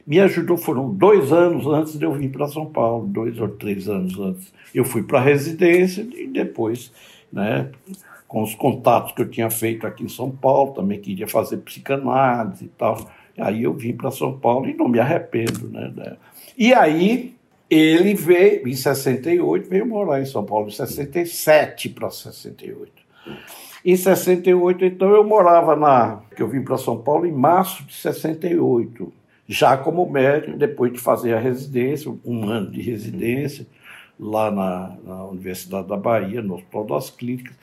me 0.06 0.20
ajudou. 0.20 0.56
Foram 0.56 0.90
dois 0.90 1.32
anos 1.32 1.66
antes 1.66 1.98
de 1.98 2.04
eu 2.04 2.12
vir 2.12 2.30
para 2.30 2.48
São 2.48 2.66
Paulo, 2.66 3.06
dois 3.06 3.38
ou 3.38 3.48
três 3.48 3.88
anos 3.88 4.18
antes. 4.18 4.52
Eu 4.74 4.84
fui 4.84 5.02
para 5.02 5.18
a 5.18 5.22
residência 5.22 6.06
e 6.14 6.26
depois, 6.26 6.92
né, 7.32 7.70
com 8.26 8.42
os 8.42 8.54
contatos 8.54 9.12
que 9.12 9.22
eu 9.22 9.28
tinha 9.28 9.50
feito 9.50 9.86
aqui 9.86 10.04
em 10.04 10.08
São 10.08 10.30
Paulo, 10.30 10.72
também 10.72 11.00
queria 11.00 11.28
fazer 11.28 11.58
psicanálise 11.58 12.64
e 12.64 12.68
tal. 12.68 13.10
Aí 13.38 13.62
eu 13.62 13.72
vim 13.72 13.92
para 13.92 14.10
São 14.10 14.38
Paulo 14.38 14.68
e 14.68 14.74
não 14.74 14.88
me 14.88 14.98
arrependo, 14.98 15.68
né. 15.68 16.16
E 16.56 16.72
aí 16.72 17.34
ele 17.70 18.14
veio, 18.14 18.68
em 18.68 18.74
68, 18.74 19.68
veio 19.68 19.86
morar 19.86 20.20
em 20.20 20.26
São 20.26 20.44
Paulo, 20.44 20.68
em 20.68 20.70
67 20.70 21.88
para 21.88 22.10
68. 22.10 22.92
Em 23.84 23.96
68, 23.96 24.84
então, 24.84 25.10
eu 25.10 25.24
morava 25.24 25.76
na. 25.76 26.20
que 26.34 26.42
eu 26.42 26.48
vim 26.48 26.62
para 26.62 26.78
São 26.78 26.96
Paulo 26.98 27.26
em 27.26 27.32
março 27.32 27.84
de 27.84 27.94
68, 27.94 29.12
já 29.48 29.76
como 29.76 30.08
médico, 30.08 30.56
depois 30.56 30.92
de 30.92 30.98
fazer 30.98 31.34
a 31.34 31.40
residência, 31.40 32.12
um 32.24 32.48
ano 32.48 32.70
de 32.70 32.80
residência. 32.80 33.66
lá 34.18 34.50
na, 34.50 34.96
na 35.04 35.24
Universidade 35.24 35.88
da 35.88 35.96
Bahia, 35.96 36.40
no 36.40 36.54
Hospital 36.54 36.84
das 36.84 37.10
Clínicas. 37.10 37.54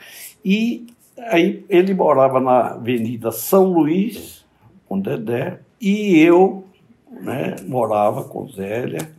E 0.44 0.86
aí 1.18 1.64
ele 1.68 1.94
morava 1.94 2.40
na 2.40 2.72
Avenida 2.72 3.32
São 3.32 3.72
Luís, 3.72 4.44
com 4.86 5.00
Dedé, 5.00 5.60
e 5.80 6.20
eu 6.20 6.64
né, 7.10 7.56
morava 7.66 8.24
com 8.24 8.46
Zélia, 8.48 9.10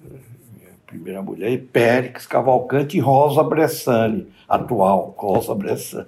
primeira 0.85 1.21
mulher, 1.21 1.51
e 1.51 1.57
Périx 1.57 2.27
Cavalcante 2.27 2.97
e 2.97 2.99
Rosa 2.99 3.43
Bressani, 3.43 4.27
atual 4.47 5.15
Rosa 5.17 5.55
Bressani. 5.55 6.07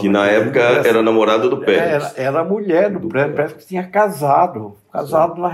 Que 0.00 0.08
na 0.08 0.26
época 0.26 0.60
era 0.60 1.02
namorada 1.02 1.48
do 1.48 1.58
Pérez. 1.58 2.14
Era, 2.16 2.28
era 2.28 2.44
mulher 2.44 2.90
do, 2.90 3.00
do 3.00 3.08
Pérez, 3.08 3.34
Pérez 3.34 3.52
que 3.54 3.66
tinha 3.66 3.84
casado, 3.86 4.76
casado 4.92 5.40
na, 5.40 5.50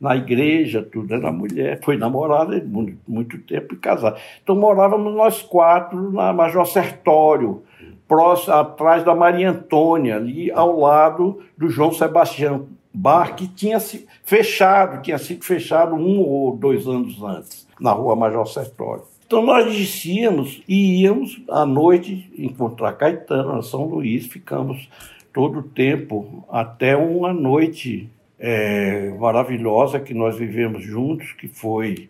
na 0.00 0.16
igreja, 0.16 0.82
tudo, 0.82 1.14
era 1.14 1.30
mulher. 1.30 1.80
Foi 1.82 1.96
namorada 1.96 2.60
muito, 2.66 2.98
muito 3.06 3.38
tempo 3.38 3.74
e 3.74 3.76
casada. 3.76 4.16
Então 4.42 4.56
morávamos 4.56 5.14
nós 5.14 5.42
quatro 5.42 6.12
na 6.12 6.32
Major 6.32 6.66
Sertório, 6.66 7.62
próximo, 8.08 8.54
atrás 8.54 9.04
da 9.04 9.14
Maria 9.14 9.50
Antônia, 9.50 10.16
ali 10.16 10.50
ao 10.50 10.78
lado 10.78 11.40
do 11.56 11.68
João 11.68 11.92
Sebastião 11.92 12.66
Bar, 12.92 13.34
que 13.34 13.48
tinha 13.48 13.80
se 13.80 14.06
fechado, 14.24 15.02
tinha 15.02 15.18
sido 15.18 15.44
fechado 15.44 15.96
um 15.96 16.20
ou 16.20 16.56
dois 16.56 16.86
anos 16.86 17.20
antes, 17.22 17.66
na 17.80 17.90
rua 17.90 18.14
Major 18.14 18.46
Sertório. 18.46 19.13
Então 19.34 19.44
nós 19.44 19.74
descíamos 19.74 20.62
e 20.68 21.02
íamos 21.02 21.42
à 21.50 21.66
noite 21.66 22.30
encontrar 22.38 22.92
Caetano, 22.92 23.60
São 23.64 23.84
Luís, 23.84 24.28
ficamos 24.28 24.88
todo 25.32 25.58
o 25.58 25.62
tempo, 25.64 26.44
até 26.48 26.96
uma 26.96 27.32
noite 27.32 28.08
é, 28.38 29.10
maravilhosa 29.18 29.98
que 29.98 30.14
nós 30.14 30.38
vivemos 30.38 30.84
juntos, 30.84 31.32
que 31.32 31.48
foi, 31.48 32.08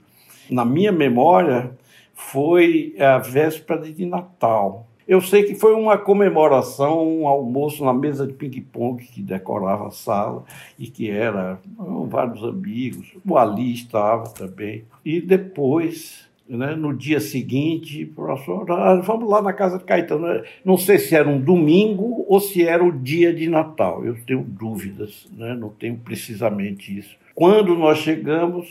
na 0.50 0.66
minha 0.66 0.92
memória, 0.92 1.70
foi 2.12 2.94
a 2.98 3.16
véspera 3.16 3.90
de 3.90 4.04
Natal. 4.04 4.86
Eu 5.08 5.22
sei 5.22 5.44
que 5.44 5.54
foi 5.54 5.72
uma 5.72 5.96
comemoração, 5.96 7.20
um 7.20 7.26
almoço 7.26 7.82
na 7.86 7.94
mesa 7.94 8.26
de 8.26 8.34
ping-pong 8.34 9.02
que 9.02 9.22
decorava 9.22 9.88
a 9.88 9.90
sala 9.90 10.44
e 10.78 10.88
que 10.88 11.10
era 11.10 11.58
vários 12.06 12.44
amigos. 12.44 13.16
O 13.26 13.38
Ali 13.38 13.72
estava 13.72 14.28
também. 14.28 14.84
E 15.02 15.22
depois 15.22 16.23
né? 16.48 16.74
No 16.74 16.94
dia 16.94 17.20
seguinte, 17.20 18.04
professor, 18.04 18.70
ah, 18.70 18.96
vamos 18.96 19.28
lá 19.28 19.40
na 19.40 19.52
casa 19.52 19.78
de 19.78 19.84
Caetano. 19.84 20.42
Não 20.64 20.76
sei 20.76 20.98
se 20.98 21.14
era 21.14 21.28
um 21.28 21.40
domingo 21.40 22.24
ou 22.28 22.40
se 22.40 22.66
era 22.66 22.84
o 22.84 22.92
dia 22.92 23.32
de 23.34 23.48
Natal. 23.48 24.04
Eu 24.04 24.16
tenho 24.26 24.42
dúvidas, 24.42 25.26
né? 25.36 25.54
não 25.54 25.70
tenho 25.70 25.96
precisamente 25.96 26.96
isso. 26.96 27.16
Quando 27.34 27.74
nós 27.74 27.98
chegamos, 27.98 28.68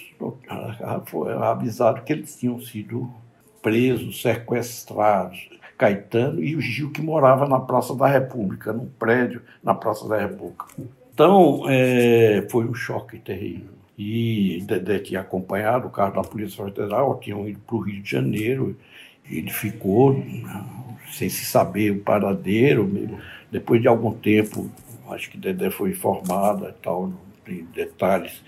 foi 1.06 1.34
avisado 1.34 2.02
que 2.04 2.14
eles 2.14 2.38
tinham 2.38 2.60
sido 2.62 3.10
presos, 3.62 4.22
sequestrados. 4.22 5.50
Caetano 5.76 6.42
e 6.42 6.56
o 6.56 6.62
Gil, 6.62 6.92
que 6.92 7.02
morava 7.02 7.48
na 7.48 7.60
Praça 7.60 7.96
da 7.96 8.08
República, 8.08 8.72
num 8.72 8.86
prédio 8.86 9.42
na 9.62 9.74
Praça 9.74 10.08
da 10.08 10.18
República. 10.18 10.66
Então, 11.14 11.64
é, 11.68 12.46
foi 12.50 12.66
um 12.66 12.76
choque 12.76 13.18
terrível 13.18 13.73
e 13.98 14.64
Dedé 14.66 15.00
tinha 15.00 15.22
acompanhado 15.22 15.88
o 15.88 15.92
carro 15.92 16.16
da 16.16 16.28
Polícia 16.28 16.64
Federal, 16.64 17.20
tinham 17.20 17.48
ido 17.48 17.60
para 17.66 17.76
o 17.76 17.80
Rio 17.80 18.02
de 18.02 18.10
Janeiro. 18.10 18.76
Ele 19.30 19.52
ficou 19.52 20.22
sem 21.12 21.30
se 21.30 21.46
saber 21.46 21.92
o 21.92 22.00
paradeiro. 22.00 22.90
Depois 23.52 23.82
de 23.82 23.88
algum 23.88 24.14
tempo, 24.14 24.70
acho 25.10 25.30
que 25.30 25.38
Dedé 25.38 25.70
foi 25.70 25.92
informada 25.92 26.70
e 26.70 26.84
tal, 26.84 27.08
não 27.08 27.18
tem 27.46 27.68
detalhes 27.74 28.42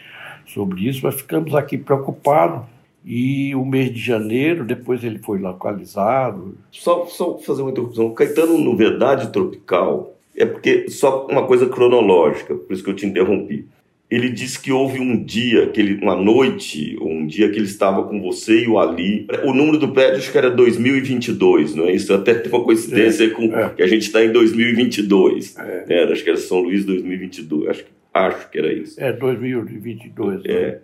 sobre 0.48 0.88
isso, 0.88 1.02
mas 1.04 1.16
ficamos 1.16 1.54
aqui 1.54 1.78
preocupados. 1.78 2.66
E 3.08 3.54
o 3.54 3.64
mês 3.64 3.94
de 3.94 4.00
janeiro, 4.00 4.66
depois 4.66 5.04
ele 5.04 5.20
foi 5.20 5.38
localizado. 5.38 6.58
Só, 6.72 7.06
só 7.06 7.38
fazer 7.38 7.62
uma 7.62 7.70
interrupção. 7.70 8.12
Caetano, 8.16 8.58
no 8.58 8.76
Verdade 8.76 9.32
Tropical, 9.32 10.16
é 10.36 10.44
porque 10.44 10.90
só 10.90 11.28
uma 11.28 11.46
coisa 11.46 11.70
cronológica, 11.70 12.56
por 12.56 12.74
isso 12.74 12.84
que 12.84 12.90
eu 12.90 12.96
te 12.96 13.06
interrompi 13.06 13.68
ele 14.16 14.30
disse 14.30 14.58
que 14.58 14.72
houve 14.72 15.00
um 15.00 15.22
dia, 15.22 15.68
que 15.68 15.82
ele, 15.82 16.02
uma 16.02 16.16
noite, 16.16 16.98
um 17.02 17.28
dia 17.28 17.50
que 17.50 17.58
ele 17.58 17.66
estava 17.66 18.04
com 18.04 18.22
você 18.22 18.64
e 18.64 18.68
o 18.68 18.80
Ali. 18.80 19.28
O 19.44 19.54
número 19.54 19.78
do 19.78 19.90
prédio 19.90 20.20
acho 20.20 20.32
que 20.32 20.38
era 20.38 20.50
2022, 20.50 21.76
não 21.76 21.86
é 21.86 21.92
isso? 21.92 22.14
Até 22.14 22.34
tem 22.34 22.50
uma 22.50 22.64
coincidência 22.64 23.26
é, 23.26 23.30
com 23.30 23.44
é. 23.54 23.70
que 23.70 23.84
a 23.84 23.88
gente 23.88 24.04
está 24.04 24.24
em 24.24 24.32
2022. 24.32 25.58
É. 25.58 25.86
Era, 25.90 26.14
acho 26.14 26.24
que 26.24 26.30
era 26.30 26.40
São 26.40 26.62
Luís 26.62 26.86
2022, 26.86 27.70
acho, 27.70 27.86
acho 28.14 28.50
que 28.50 28.58
era 28.58 28.72
isso. 28.72 29.02
É, 29.04 29.12
2022. 29.12 30.44
Né? 30.44 30.50
É. 30.50 30.80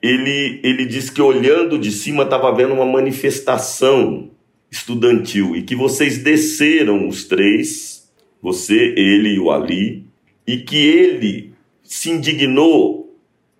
Ele, 0.00 0.60
ele 0.62 0.86
disse 0.86 1.12
que 1.12 1.20
olhando 1.20 1.78
de 1.78 1.92
cima 1.92 2.22
estava 2.22 2.54
vendo 2.54 2.72
uma 2.72 2.86
manifestação 2.86 4.30
estudantil 4.70 5.54
e 5.54 5.62
que 5.62 5.76
vocês 5.76 6.22
desceram 6.22 7.06
os 7.06 7.24
três, 7.24 8.10
você, 8.40 8.94
ele 8.96 9.34
e 9.34 9.38
o 9.38 9.50
Ali, 9.50 10.06
e 10.46 10.56
que 10.56 10.78
ele 10.78 11.51
se 11.94 12.10
indignou 12.10 13.14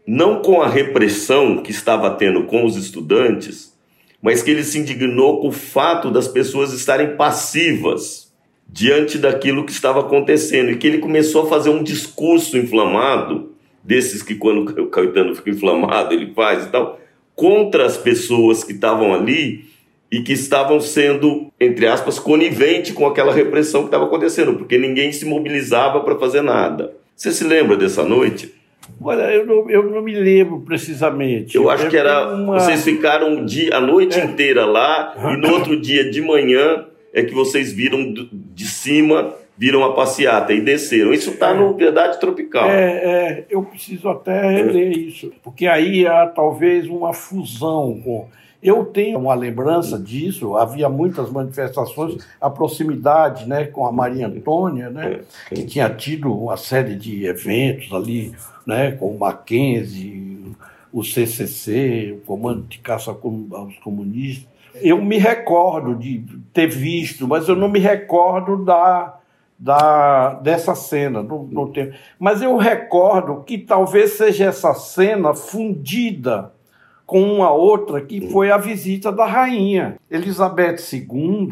não 0.07 0.41
com 0.41 0.63
a 0.63 0.67
repressão 0.67 1.59
que 1.59 1.71
estava 1.71 2.11
tendo 2.13 2.45
com 2.45 2.65
os 2.65 2.77
estudantes, 2.77 3.77
mas 4.23 4.43
que 4.43 4.51
ele 4.51 4.65
se 4.65 4.79
indignou 4.79 5.39
com 5.43 5.49
o 5.49 5.53
fato 5.53 6.11
das 6.11 6.27
pessoas 6.27 6.73
estarem 6.73 7.15
passivas 7.15 8.33
diante 8.67 9.19
daquilo 9.19 9.67
que 9.67 9.71
estava 9.71 10.01
acontecendo 10.01 10.71
e 10.71 10.79
que 10.79 10.87
ele 10.87 10.97
começou 10.97 11.43
a 11.43 11.47
fazer 11.47 11.69
um 11.69 11.83
discurso 11.83 12.57
inflamado, 12.57 13.53
desses 13.85 14.23
que 14.23 14.35
quando 14.35 14.81
o 14.81 14.87
Caetano 14.87 15.35
fica 15.35 15.51
inflamado 15.51 16.15
ele 16.15 16.33
faz 16.33 16.65
e 16.65 16.71
tal, 16.71 16.99
contra 17.37 17.85
as 17.85 17.99
pessoas 17.99 18.65
que 18.65 18.73
estavam 18.73 19.13
ali 19.13 19.67
e 20.11 20.23
que 20.23 20.33
estavam 20.33 20.81
sendo, 20.81 21.53
entre 21.61 21.87
aspas, 21.87 22.19
conivente 22.19 22.95
com 22.95 23.07
aquela 23.07 23.33
repressão 23.33 23.83
que 23.83 23.89
estava 23.89 24.07
acontecendo, 24.07 24.55
porque 24.55 24.79
ninguém 24.79 25.13
se 25.13 25.27
mobilizava 25.27 26.01
para 26.01 26.19
fazer 26.19 26.41
nada. 26.41 27.02
Você 27.17 27.31
se 27.31 27.45
lembra 27.45 27.77
dessa 27.77 28.03
noite? 28.05 28.53
Olha, 29.01 29.23
eu 29.33 29.47
não, 29.47 29.71
eu 29.71 29.83
não 29.91 30.03
me 30.03 30.15
lembro 30.15 30.61
precisamente. 30.61 31.57
Eu 31.57 31.71
acho 31.71 31.89
que 31.89 31.97
era. 31.97 32.35
Uma... 32.35 32.59
Vocês 32.59 32.85
ficaram 32.85 33.31
um 33.31 33.45
dia, 33.45 33.77
a 33.77 33.81
noite 33.81 34.19
é. 34.19 34.25
inteira 34.25 34.65
lá, 34.65 35.15
e 35.33 35.37
no 35.37 35.53
outro 35.53 35.81
dia 35.81 36.11
de 36.11 36.21
manhã 36.21 36.87
é 37.13 37.23
que 37.23 37.35
vocês 37.35 37.73
viram 37.73 38.13
de 38.33 38.65
cima, 38.65 39.35
viram 39.57 39.85
a 39.85 39.93
passeata 39.93 40.53
e 40.53 40.61
desceram. 40.61 41.13
Isso 41.13 41.31
está 41.31 41.51
é. 41.51 41.55
no 41.55 41.75
Verdade 41.75 42.19
Tropical. 42.19 42.69
É, 42.69 42.91
é, 42.91 43.45
eu 43.51 43.63
preciso 43.63 44.09
até 44.09 44.49
reler 44.51 44.97
isso, 44.97 45.33
porque 45.43 45.67
aí 45.67 46.07
há 46.07 46.27
talvez 46.27 46.87
uma 46.89 47.13
fusão 47.13 48.01
com 48.03 48.29
eu 48.63 48.85
tenho 48.85 49.19
uma 49.19 49.35
lembrança 49.35 49.99
disso, 49.99 50.57
havia 50.57 50.89
muitas 50.89 51.29
manifestações, 51.31 52.25
a 52.41 52.49
proximidade 52.49 53.49
né, 53.49 53.65
com 53.65 53.85
a 53.85 53.91
Maria 53.91 54.29
Antônia, 54.29 54.89
né, 54.89 55.23
que 55.49 55.65
tinha 55.65 55.91
tido 55.91 56.33
uma 56.33 56.57
série 56.57 56.95
de 56.95 57.27
eventos 57.27 57.93
ali, 57.93 58.33
né, 58.65 58.93
com 58.93 59.09
o 59.09 59.19
Mackenzie, 59.19 60.55
o 60.93 61.03
CCC, 61.03 62.19
o 62.19 62.27
Comando 62.27 62.63
de 62.63 62.79
Caça 62.79 63.11
aos 63.11 63.79
Comunistas. 63.79 64.47
Eu 64.77 65.03
me 65.03 65.19
recordo 65.19 65.97
de 65.97 66.25
ter 66.53 66.69
visto, 66.69 67.27
mas 67.27 67.49
eu 67.49 67.57
não 67.57 67.69
me 67.69 67.79
recordo 67.79 68.65
da, 68.65 69.19
da, 69.59 70.35
dessa 70.35 70.75
cena. 70.75 71.23
No, 71.23 71.45
no 71.45 71.69
tempo. 71.69 71.95
Mas 72.19 72.41
eu 72.43 72.57
recordo 72.57 73.43
que 73.43 73.59
talvez 73.59 74.13
seja 74.13 74.47
essa 74.47 74.73
cena 74.73 75.35
fundida 75.35 76.53
com 77.13 77.21
uma 77.21 77.53
outra 77.53 78.01
que 78.01 78.31
foi 78.31 78.51
a 78.51 78.57
visita 78.57 79.13
da 79.13 79.27
rainha 79.27 79.99
Elizabeth 80.11 80.77
II 80.91 81.51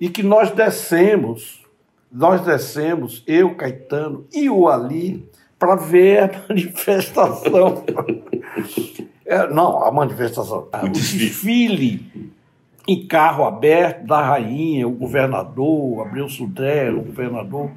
e 0.00 0.08
que 0.08 0.22
nós 0.22 0.50
descemos, 0.52 1.60
nós 2.10 2.40
descemos, 2.40 3.22
eu, 3.26 3.54
Caetano 3.54 4.26
e 4.32 4.48
o 4.48 4.66
Ali, 4.66 5.28
para 5.58 5.74
ver 5.74 6.22
a 6.22 6.30
manifestação. 6.48 7.84
é, 9.26 9.46
não, 9.48 9.84
a 9.84 9.92
manifestação, 9.92 10.66
o 10.82 10.88
desfile 10.88 12.32
em 12.86 13.06
carro 13.06 13.44
aberto 13.44 14.06
da 14.06 14.20
rainha, 14.20 14.88
o 14.88 14.92
governador, 14.92 16.06
Abreu 16.06 16.28
Sudré, 16.28 16.90
o 16.90 17.02
governador. 17.02 17.70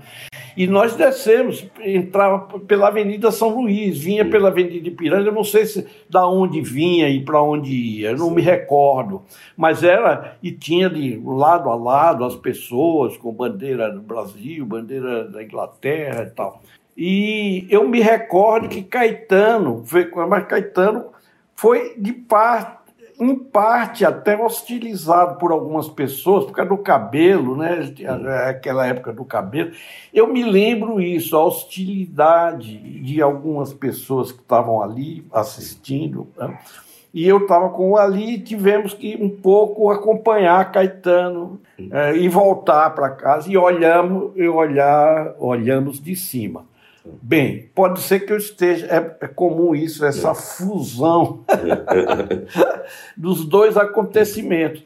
E 0.58 0.68
nós 0.68 0.96
descemos, 0.96 1.68
entrava 1.82 2.60
pela 2.60 2.88
Avenida 2.88 3.30
São 3.30 3.50
Luís, 3.50 4.00
vinha 4.00 4.24
pela 4.24 4.48
Avenida 4.48 4.88
Ipiranga, 4.88 5.30
eu 5.30 5.34
não 5.34 5.44
sei 5.44 5.65
se 5.65 5.86
da 6.10 6.28
onde 6.28 6.62
vinha 6.62 7.10
e 7.10 7.24
para 7.24 7.41
onde 7.41 7.74
ia, 7.74 8.12
eu 8.12 8.18
não 8.18 8.32
me 8.32 8.41
recordo. 8.41 9.22
Mas 9.58 9.84
era, 9.84 10.38
e 10.41 10.52
tinha 10.52 10.89
de 10.89 11.22
lado 11.26 11.70
a 11.70 11.76
lado 11.76 12.24
as 12.24 12.36
pessoas 12.36 13.18
com 13.18 13.34
bandeira 13.34 13.91
do 13.91 14.02
Brasil, 14.02 14.65
bandeira 14.65 15.26
da 15.26 15.44
Inglaterra 15.44 16.24
e 16.24 16.30
tal. 16.30 16.62
E 16.98 17.68
eu 17.70 17.88
me 17.89 18.00
recordo 18.00 18.70
que 18.70 18.82
Caetano, 18.82 19.84
mas 20.30 20.48
Caetano 20.48 21.08
foi 21.54 21.96
de 21.98 22.13
parte 22.13 22.85
em 23.19 23.36
parte 23.36 24.06
até 24.06 24.36
hostilizado 24.38 25.38
por 25.38 25.51
algumas 25.51 25.88
pessoas, 25.88 26.45
por 26.45 26.54
causa 26.54 26.69
do 26.69 26.78
cabelo, 26.78 27.56
né? 27.56 27.93
Aquela 28.47 28.86
época 28.86 29.13
do 29.13 29.23
cabelo. 29.23 29.71
Eu 30.13 30.28
me 30.28 30.43
lembro 30.43 30.99
isso, 30.99 31.36
a 31.36 31.43
hostilidade 31.43 32.78
de 32.78 33.21
algumas 33.21 33.73
pessoas 33.73 34.32
que 34.32 34.41
estavam 34.41 34.82
ali 34.82 35.25
assistindo. 35.32 36.28
Né? 36.38 36.58
E 37.13 37.25
eu 37.25 37.38
estava 37.38 37.69
com 37.69 37.91
o 37.91 37.97
Ali 37.97 38.36
e 38.36 38.39
tivemos 38.41 38.93
que 38.93 39.15
um 39.15 39.30
pouco 39.30 39.89
acompanhar 39.89 40.69
Caetano 40.71 41.62
é, 41.89 42.17
e 42.17 42.28
voltar 42.28 42.89
para 42.89 43.10
casa 43.10 43.49
e 43.49 43.56
olhamos, 43.56 44.34
e 44.36 44.45
olhar, 44.49 45.34
olhamos 45.39 46.01
de 46.01 46.13
cima. 46.13 46.65
Bem, 47.22 47.70
pode 47.76 48.02
ser 48.02 48.22
que 48.22 48.34
eu 48.34 48.38
esteja. 48.38 48.88
É, 48.88 49.26
é 49.26 49.28
comum 49.28 49.76
isso, 49.76 50.04
essa 50.04 50.34
fusão 50.34 51.44
dos 53.15 53.46
dois 53.46 53.78
acontecimentos. 53.78 54.84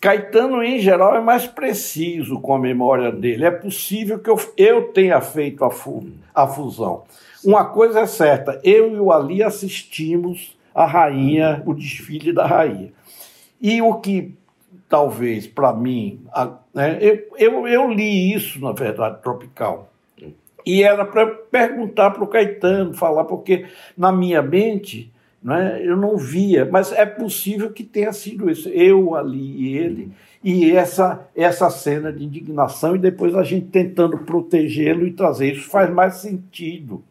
Caetano, 0.00 0.62
em 0.62 0.78
geral, 0.78 1.14
é 1.14 1.20
mais 1.20 1.46
preciso 1.46 2.40
com 2.40 2.54
a 2.54 2.58
memória 2.58 3.12
dele. 3.12 3.44
É 3.44 3.50
possível 3.50 4.18
que 4.18 4.30
eu, 4.30 4.40
eu 4.56 4.92
tenha 4.92 5.20
feito 5.20 5.62
a, 5.62 5.70
fu, 5.70 6.06
a 6.34 6.46
fusão. 6.46 7.04
Uma 7.44 7.66
coisa 7.66 8.00
é 8.00 8.06
certa: 8.06 8.58
eu 8.64 8.94
e 8.94 8.98
o 8.98 9.12
Ali 9.12 9.42
assistimos 9.42 10.56
a 10.74 10.86
rainha, 10.86 11.62
o 11.66 11.74
desfile 11.74 12.32
da 12.32 12.46
rainha. 12.46 12.92
E 13.60 13.82
o 13.82 13.94
que 13.94 14.34
talvez 14.88 15.46
para 15.46 15.72
mim, 15.72 16.24
né, 16.74 16.98
eu, 17.00 17.28
eu, 17.36 17.68
eu, 17.68 17.90
li 17.90 18.32
isso, 18.32 18.60
na 18.60 18.72
verdade, 18.72 19.20
Tropical. 19.22 19.89
E 20.64 20.82
era 20.82 21.04
para 21.04 21.26
perguntar 21.26 22.10
para 22.10 22.24
o 22.24 22.26
Caetano, 22.26 22.94
falar, 22.94 23.24
porque 23.24 23.66
na 23.96 24.12
minha 24.12 24.42
mente 24.42 25.12
né, 25.42 25.80
eu 25.82 25.96
não 25.96 26.16
via, 26.16 26.68
mas 26.70 26.92
é 26.92 27.06
possível 27.06 27.70
que 27.70 27.82
tenha 27.82 28.12
sido 28.12 28.50
isso. 28.50 28.68
Eu 28.68 29.14
ali 29.14 29.38
e 29.38 29.76
ele, 29.76 30.12
e 30.42 30.70
essa, 30.72 31.28
essa 31.34 31.70
cena 31.70 32.12
de 32.12 32.24
indignação, 32.24 32.96
e 32.96 32.98
depois 32.98 33.34
a 33.34 33.42
gente 33.42 33.66
tentando 33.66 34.18
protegê-lo 34.18 35.06
e 35.06 35.12
trazer. 35.12 35.52
Isso 35.52 35.68
faz 35.68 35.90
mais 35.90 36.16
sentido 36.16 37.02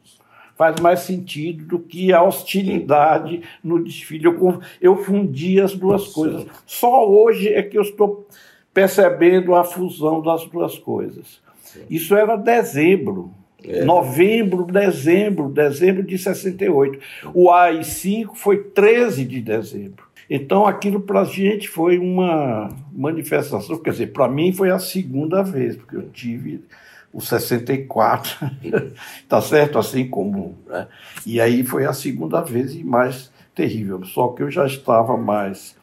faz 0.60 0.78
mais 0.82 1.00
sentido 1.00 1.64
do 1.64 1.80
que 1.80 2.12
a 2.12 2.22
hostilidade 2.22 3.44
no 3.64 3.82
desfile. 3.82 4.26
Eu, 4.26 4.60
eu 4.82 4.98
fundi 4.98 5.58
as 5.62 5.74
duas 5.74 6.10
coisas. 6.10 6.46
Só 6.66 7.10
hoje 7.10 7.48
é 7.48 7.64
que 7.64 7.78
eu 7.78 7.82
estou 7.82 8.28
percebendo 8.74 9.56
a 9.56 9.64
fusão 9.64 10.22
das 10.22 10.44
duas 10.48 10.78
coisas. 10.78 11.42
Isso 11.90 12.16
era 12.16 12.36
dezembro. 12.36 13.32
É. 13.64 13.84
Novembro, 13.84 14.66
dezembro, 14.66 15.50
dezembro 15.50 16.04
de 16.04 16.18
68. 16.18 17.00
O 17.34 17.52
AI-5 17.52 18.36
foi 18.36 18.64
13 18.64 19.26
de 19.26 19.42
dezembro. 19.42 20.08
Então 20.30 20.66
aquilo 20.66 21.02
para 21.02 21.22
a 21.22 21.26
gente 21.26 21.68
foi 21.68 21.98
uma 21.98 22.70
manifestação, 22.92 23.78
quer 23.80 23.90
dizer, 23.90 24.14
para 24.14 24.28
mim 24.28 24.54
foi 24.54 24.70
a 24.70 24.78
segunda 24.78 25.42
vez, 25.42 25.76
porque 25.76 25.96
eu 25.96 26.08
tive 26.10 26.64
o 27.12 27.20
64, 27.20 28.38
tá 29.28 29.42
certo? 29.42 29.80
Assim 29.80 30.08
como. 30.08 30.58
Né? 30.68 30.88
E 31.26 31.42
aí 31.42 31.64
foi 31.64 31.86
a 31.86 31.94
segunda 31.94 32.42
vez 32.42 32.76
e 32.76 32.84
mais 32.84 33.32
terrível. 33.56 34.04
Só 34.06 34.30
que 34.30 34.44
eu 34.44 34.52
já 34.52 34.66
estava 34.66 35.18
mais. 35.18 35.76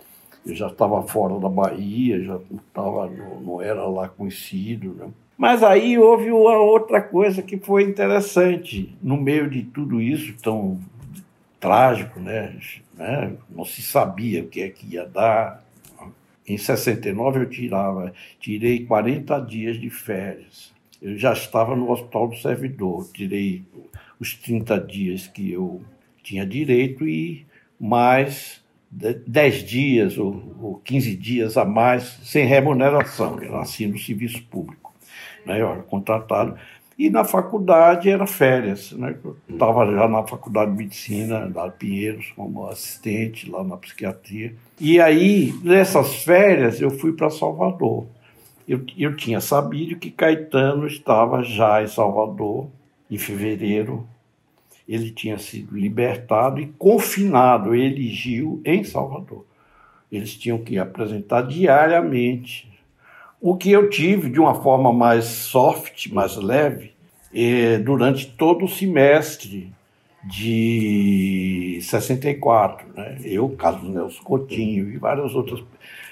Eu 0.45 0.55
já 0.55 0.69
estava 0.69 1.03
fora 1.03 1.41
da 1.41 1.49
Bahia, 1.49 2.23
já 2.23 2.39
tava, 2.73 3.11
não, 3.11 3.41
não 3.41 3.61
era 3.61 3.85
lá 3.85 4.09
conhecido. 4.09 4.95
Né? 4.95 5.09
Mas 5.37 5.63
aí 5.63 5.99
houve 5.99 6.31
uma 6.31 6.57
outra 6.57 7.01
coisa 7.01 7.43
que 7.43 7.59
foi 7.59 7.83
interessante. 7.83 8.97
No 9.03 9.17
meio 9.17 9.51
de 9.51 9.63
tudo 9.63 10.01
isso 10.01 10.35
tão 10.43 10.81
trágico, 11.61 12.19
né? 12.21 12.57
né? 12.95 13.33
Não 13.51 13.65
se 13.65 13.83
sabia 13.83 14.43
o 14.43 14.49
que 14.49 14.63
é 14.63 14.69
que 14.69 14.95
ia 14.95 15.05
dar. 15.05 15.65
Em 16.47 16.57
69 16.57 17.41
eu 17.41 17.51
tirava, 17.51 18.13
tirei 18.39 18.87
40 18.87 19.41
dias 19.41 19.81
de 19.81 19.91
férias 19.91 20.77
eu 21.01 21.17
já 21.17 21.33
estava 21.33 21.77
no 21.77 21.91
Hospital 21.91 22.29
do 22.29 22.37
Servidor. 22.37 23.09
Tirei 23.13 23.63
os 24.19 24.35
30 24.35 24.81
dias 24.81 25.27
que 25.27 25.53
eu 25.53 25.83
tinha 26.23 26.47
direito 26.47 27.07
e 27.07 27.47
mais 27.79 28.65
10 28.91 29.65
dias 29.65 30.19
ou, 30.19 30.57
ou 30.61 30.75
15 30.77 31.17
dias 31.17 31.57
a 31.57 31.65
mais 31.65 32.19
sem 32.25 32.47
remuneração. 32.47 33.37
Nasci 33.37 33.87
no 33.87 33.99
serviço 33.99 34.43
público. 34.45 34.86
Né? 35.47 35.61
Eu 35.61 35.71
era 35.71 35.83
contratado. 35.83 36.57
E 36.99 37.11
na 37.11 37.25
faculdade 37.25 38.11
era 38.11 38.27
férias. 38.27 38.93
Né? 38.93 39.17
Eu 39.23 39.37
estava 39.49 39.87
já 39.87 40.09
na 40.09 40.23
faculdade 40.27 40.73
de 40.73 40.79
medicina, 40.79 41.49
da 41.49 41.69
Pinheiros, 41.69 42.33
como 42.35 42.67
assistente 42.67 43.51
lá 43.51 43.63
na 43.63 43.77
psiquiatria. 43.77 44.55
E 44.81 45.01
aí, 45.01 45.55
nessas 45.63 46.23
férias, 46.25 46.81
eu 46.81 46.91
fui 46.91 47.13
para 47.13 47.31
Salvador 47.31 48.07
eu, 48.67 48.85
eu 48.99 49.15
tinha 49.15 49.41
sabido 49.41 49.97
que 49.97 50.11
Caetano 50.11 50.87
estava 50.87 51.43
já 51.43 51.83
em 51.83 51.87
Salvador 51.87 52.69
em 53.09 53.17
fevereiro. 53.17 54.07
Ele 54.89 55.11
tinha 55.11 55.39
sido 55.39 55.77
libertado 55.77 56.61
e 56.61 56.67
confinado, 56.67 57.75
ele 57.75 58.09
e 58.09 58.09
Gil, 58.09 58.61
em 58.65 58.83
Salvador. 58.83 59.45
Eles 60.11 60.35
tinham 60.35 60.59
que 60.59 60.79
apresentar 60.79 61.43
diariamente. 61.43 62.69
O 63.49 63.57
que 63.57 63.71
eu 63.71 63.89
tive 63.89 64.29
de 64.29 64.41
uma 64.41 64.57
forma 64.57 64.93
mais 64.93 65.25
soft, 65.27 66.09
mais 66.09 66.35
leve, 66.35 66.91
é, 67.33 67.79
durante 67.79 68.27
todo 68.27 68.65
o 68.65 68.69
semestre 68.69 69.73
de 70.25 71.79
64. 71.81 72.89
Né? 72.93 73.19
Eu, 73.25 73.49
Carlos 73.51 73.89
Nelson 73.89 74.21
Coutinho 74.25 74.91
e 74.91 74.97
várias 74.97 75.33
outras 75.33 75.63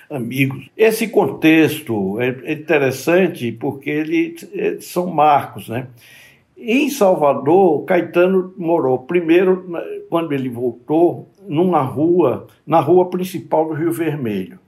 amigos. 0.09 0.71
Esse 0.77 1.09
contexto 1.09 2.21
é 2.21 2.53
interessante 2.53 3.51
porque 3.51 3.91
ele, 3.91 4.37
é, 4.55 4.77
são 4.79 5.09
marcos, 5.09 5.69
né? 5.69 5.89
Em 6.57 6.89
Salvador, 6.89 7.85
Caetano 7.85 8.55
morou 8.57 9.01
primeiro, 9.01 9.69
quando 10.09 10.33
ele 10.33 10.49
voltou, 10.49 11.29
numa 11.49 11.83
rua, 11.83 12.47
na 12.65 12.79
rua 12.79 13.11
principal 13.11 13.67
do 13.67 13.75
Rio 13.75 13.91
Vermelho. 13.91 14.61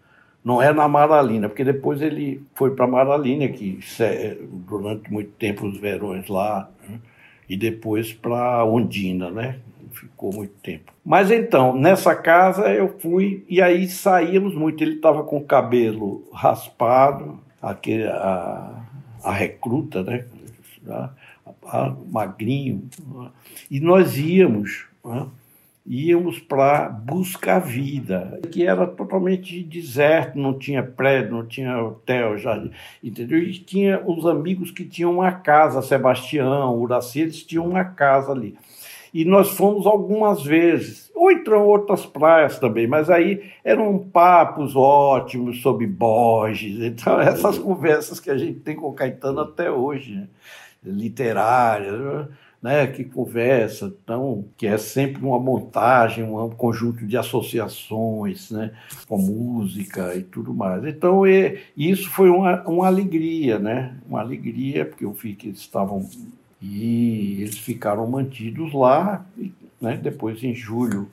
Não 0.47 0.63
é 0.63 0.73
na 0.73 0.87
Maralina, 0.87 1.49
porque 1.49 1.65
depois 1.65 2.01
ele 2.01 2.41
foi 2.55 2.71
para 2.71 2.87
Maralina, 2.87 3.49
que 3.49 3.81
durante 4.49 5.13
muito 5.13 5.33
tempo 5.33 5.67
os 5.67 5.77
verões 5.77 6.29
lá, 6.29 6.71
né? 6.89 7.01
e 7.49 7.57
depois 7.57 8.13
para 8.13 8.65
Ondina, 8.65 9.29
né? 9.29 9.59
ficou 9.91 10.33
muito 10.33 10.55
tempo. 10.63 10.93
Mas 11.05 11.33
então, 11.33 11.77
nessa 11.77 12.15
casa 12.15 12.73
eu 12.73 12.97
fui 13.01 13.45
e 13.49 13.61
aí 13.61 13.89
saíamos 13.89 14.55
muito. 14.55 14.85
Ele 14.85 14.95
estava 14.95 15.25
com 15.25 15.39
o 15.39 15.45
cabelo 15.45 16.29
raspado, 16.33 17.41
aquele, 17.61 18.07
a, 18.07 18.85
a 19.25 19.33
recruta, 19.33 20.05
né? 20.05 20.27
A, 20.89 21.11
a, 21.65 21.97
magrinho. 22.09 22.89
E 23.69 23.81
nós 23.81 24.17
íamos, 24.17 24.87
né? 25.05 25.27
Íamos 25.87 26.41
para 26.41 26.89
buscar 26.89 27.61
vida, 27.61 28.41
que 28.51 28.67
era 28.67 28.87
totalmente 28.87 29.63
deserto, 29.63 30.37
não 30.37 30.59
tinha 30.59 30.83
prédio, 30.83 31.33
não 31.33 31.47
tinha 31.47 31.81
hotel, 31.81 32.37
já, 32.37 32.61
entendeu? 33.03 33.39
E 33.39 33.53
tinha 33.53 34.03
os 34.05 34.27
amigos 34.27 34.73
que 34.73 34.85
tinham 34.85 35.13
uma 35.13 35.31
casa, 35.31 35.81
Sebastião, 35.81 36.77
Uraci, 36.77 37.21
eles 37.21 37.43
tinham 37.45 37.69
uma 37.69 37.85
casa 37.85 38.33
ali. 38.33 38.57
E 39.15 39.25
nós 39.25 39.51
fomos 39.51 39.87
algumas 39.87 40.43
vezes, 40.43 41.11
ou 41.15 41.31
então 41.31 41.65
outras 41.65 42.05
praias 42.05 42.59
também, 42.59 42.87
mas 42.87 43.09
aí 43.09 43.45
eram 43.65 43.99
papos 43.99 44.75
ótimos 44.75 45.63
sobre 45.63 45.87
Borges, 45.87 46.81
então 46.85 47.21
essas 47.21 47.59
conversas 47.59 48.19
que 48.19 48.31
a 48.31 48.37
gente 48.37 48.59
tem 48.61 48.75
com 48.75 48.89
o 48.89 48.93
Caetano 48.93 49.41
até 49.41 49.71
hoje, 49.71 50.17
né? 50.17 50.27
literárias, 50.85 52.29
né? 52.67 52.89
que 52.89 53.05
conversa, 53.05 53.95
então, 54.03 54.45
que 54.57 54.67
é 54.67 54.77
sempre 54.77 55.25
uma 55.25 55.39
montagem, 55.39 56.25
um 56.25 56.51
conjunto 56.51 57.07
de 57.07 57.17
associações, 57.17 58.51
né? 58.51 58.73
com 59.07 59.19
música 59.19 60.17
e 60.17 60.23
tudo 60.25 60.53
mais. 60.53 60.85
Então, 60.85 61.25
e, 61.25 61.61
isso 61.77 62.11
foi 62.11 62.29
uma, 62.29 62.63
uma 62.63 62.89
alegria, 62.89 63.61
né? 63.61 63.97
uma 64.09 64.19
alegria, 64.19 64.85
porque 64.85 65.05
eu 65.05 65.13
vi 65.13 65.37
que 65.37 65.47
eles 65.47 65.61
estavam 65.61 66.11
e 66.61 67.41
eles 67.41 67.57
ficaram 67.57 68.05
mantidos 68.09 68.73
lá. 68.73 69.25
E, 69.39 69.53
né, 69.81 69.97
depois, 69.97 70.43
em 70.43 70.53
julho, 70.53 71.09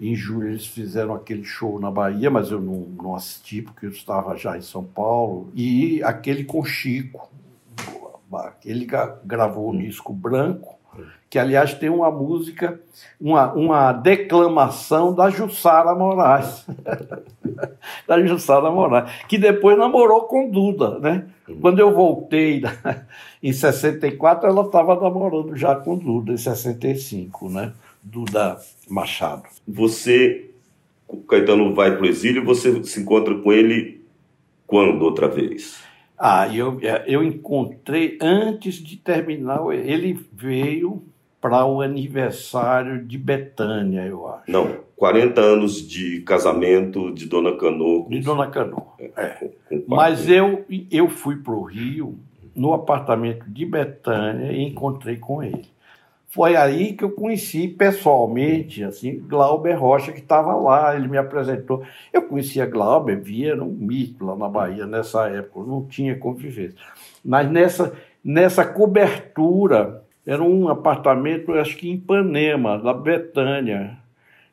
em 0.00 0.14
julho 0.14 0.48
eles 0.48 0.66
fizeram 0.66 1.14
aquele 1.14 1.44
show 1.44 1.78
na 1.78 1.90
Bahia, 1.90 2.30
mas 2.30 2.50
eu 2.50 2.62
não, 2.62 2.86
não 3.02 3.14
assisti 3.14 3.60
porque 3.60 3.84
eu 3.84 3.90
estava 3.90 4.34
já 4.38 4.56
em 4.56 4.62
São 4.62 4.84
Paulo. 4.84 5.50
E 5.54 6.02
aquele 6.02 6.44
com 6.44 6.64
Chico, 6.64 7.28
ele 8.64 8.86
gravou 9.24 9.70
o 9.70 9.78
disco 9.78 10.14
branco, 10.14 10.77
que 11.30 11.38
aliás 11.38 11.74
tem 11.74 11.88
uma 11.88 12.10
música, 12.10 12.80
uma, 13.20 13.52
uma 13.52 13.92
declamação 13.92 15.14
da 15.14 15.28
Jussara 15.28 15.94
Moraes. 15.94 16.66
da 18.06 18.24
Jussara 18.24 18.70
Moraes, 18.70 19.10
que 19.28 19.36
depois 19.36 19.76
namorou 19.76 20.22
com 20.22 20.50
Duda, 20.50 20.98
né? 20.98 21.26
Quando 21.60 21.78
eu 21.78 21.92
voltei 21.94 22.62
em 23.42 23.52
64, 23.52 24.48
ela 24.48 24.62
estava 24.62 24.98
namorando 25.00 25.56
já 25.56 25.74
com 25.74 25.96
Duda, 25.96 26.32
em 26.32 26.36
65, 26.38 27.50
né? 27.50 27.72
Duda 28.02 28.58
Machado. 28.88 29.44
Você, 29.66 30.50
Caetano 31.28 31.74
vai 31.74 31.94
para 31.94 32.02
o 32.02 32.06
exílio, 32.06 32.44
você 32.44 32.82
se 32.84 33.00
encontra 33.00 33.34
com 33.34 33.52
ele 33.52 34.02
quando 34.66 35.02
outra 35.02 35.28
vez? 35.28 35.82
Ah, 36.18 36.48
eu, 36.52 36.78
é, 36.82 37.04
eu 37.06 37.22
encontrei 37.22 38.18
antes 38.20 38.74
de 38.74 38.96
terminar, 38.96 39.60
ele 39.72 40.18
veio 40.32 41.02
para 41.40 41.64
o 41.64 41.80
aniversário 41.80 43.04
de 43.04 43.16
Betânia, 43.16 44.04
eu 44.04 44.26
acho. 44.26 44.50
Não, 44.50 44.78
40 44.96 45.40
anos 45.40 45.86
de 45.86 46.20
casamento 46.22 47.12
de 47.12 47.26
Dona 47.26 47.56
Cano. 47.56 48.06
De 48.08 48.20
Dona 48.20 48.48
Cano, 48.48 48.84
é. 48.98 49.48
Mas 49.86 50.28
eu, 50.28 50.64
eu 50.90 51.08
fui 51.08 51.36
para 51.36 51.54
o 51.54 51.62
Rio, 51.62 52.18
no 52.54 52.74
apartamento 52.74 53.48
de 53.48 53.64
Betânia, 53.64 54.52
e 54.52 54.64
encontrei 54.64 55.16
com 55.16 55.42
ele. 55.42 55.66
Foi 56.30 56.56
aí 56.56 56.92
que 56.92 57.02
eu 57.02 57.10
conheci 57.10 57.66
pessoalmente, 57.66 58.84
assim, 58.84 59.18
Glauber 59.18 59.72
Rocha, 59.72 60.12
que 60.12 60.20
estava 60.20 60.54
lá, 60.54 60.94
ele 60.94 61.08
me 61.08 61.16
apresentou. 61.16 61.82
Eu 62.12 62.22
conhecia 62.22 62.66
Glauber, 62.66 63.18
via 63.18 63.54
um 63.62 63.70
mito 63.70 64.26
lá 64.26 64.36
na 64.36 64.48
Bahia 64.48 64.86
nessa 64.86 65.26
época, 65.28 65.66
não 65.66 65.86
tinha 65.86 66.18
convivência. 66.18 66.76
Mas 67.24 67.50
nessa, 67.50 67.94
nessa 68.22 68.62
cobertura 68.62 70.04
era 70.26 70.42
um 70.42 70.68
apartamento, 70.68 71.54
acho 71.54 71.74
que 71.78 71.88
em 71.88 71.94
Ipanema, 71.94 72.78
da 72.78 72.92
Betânia. 72.92 73.96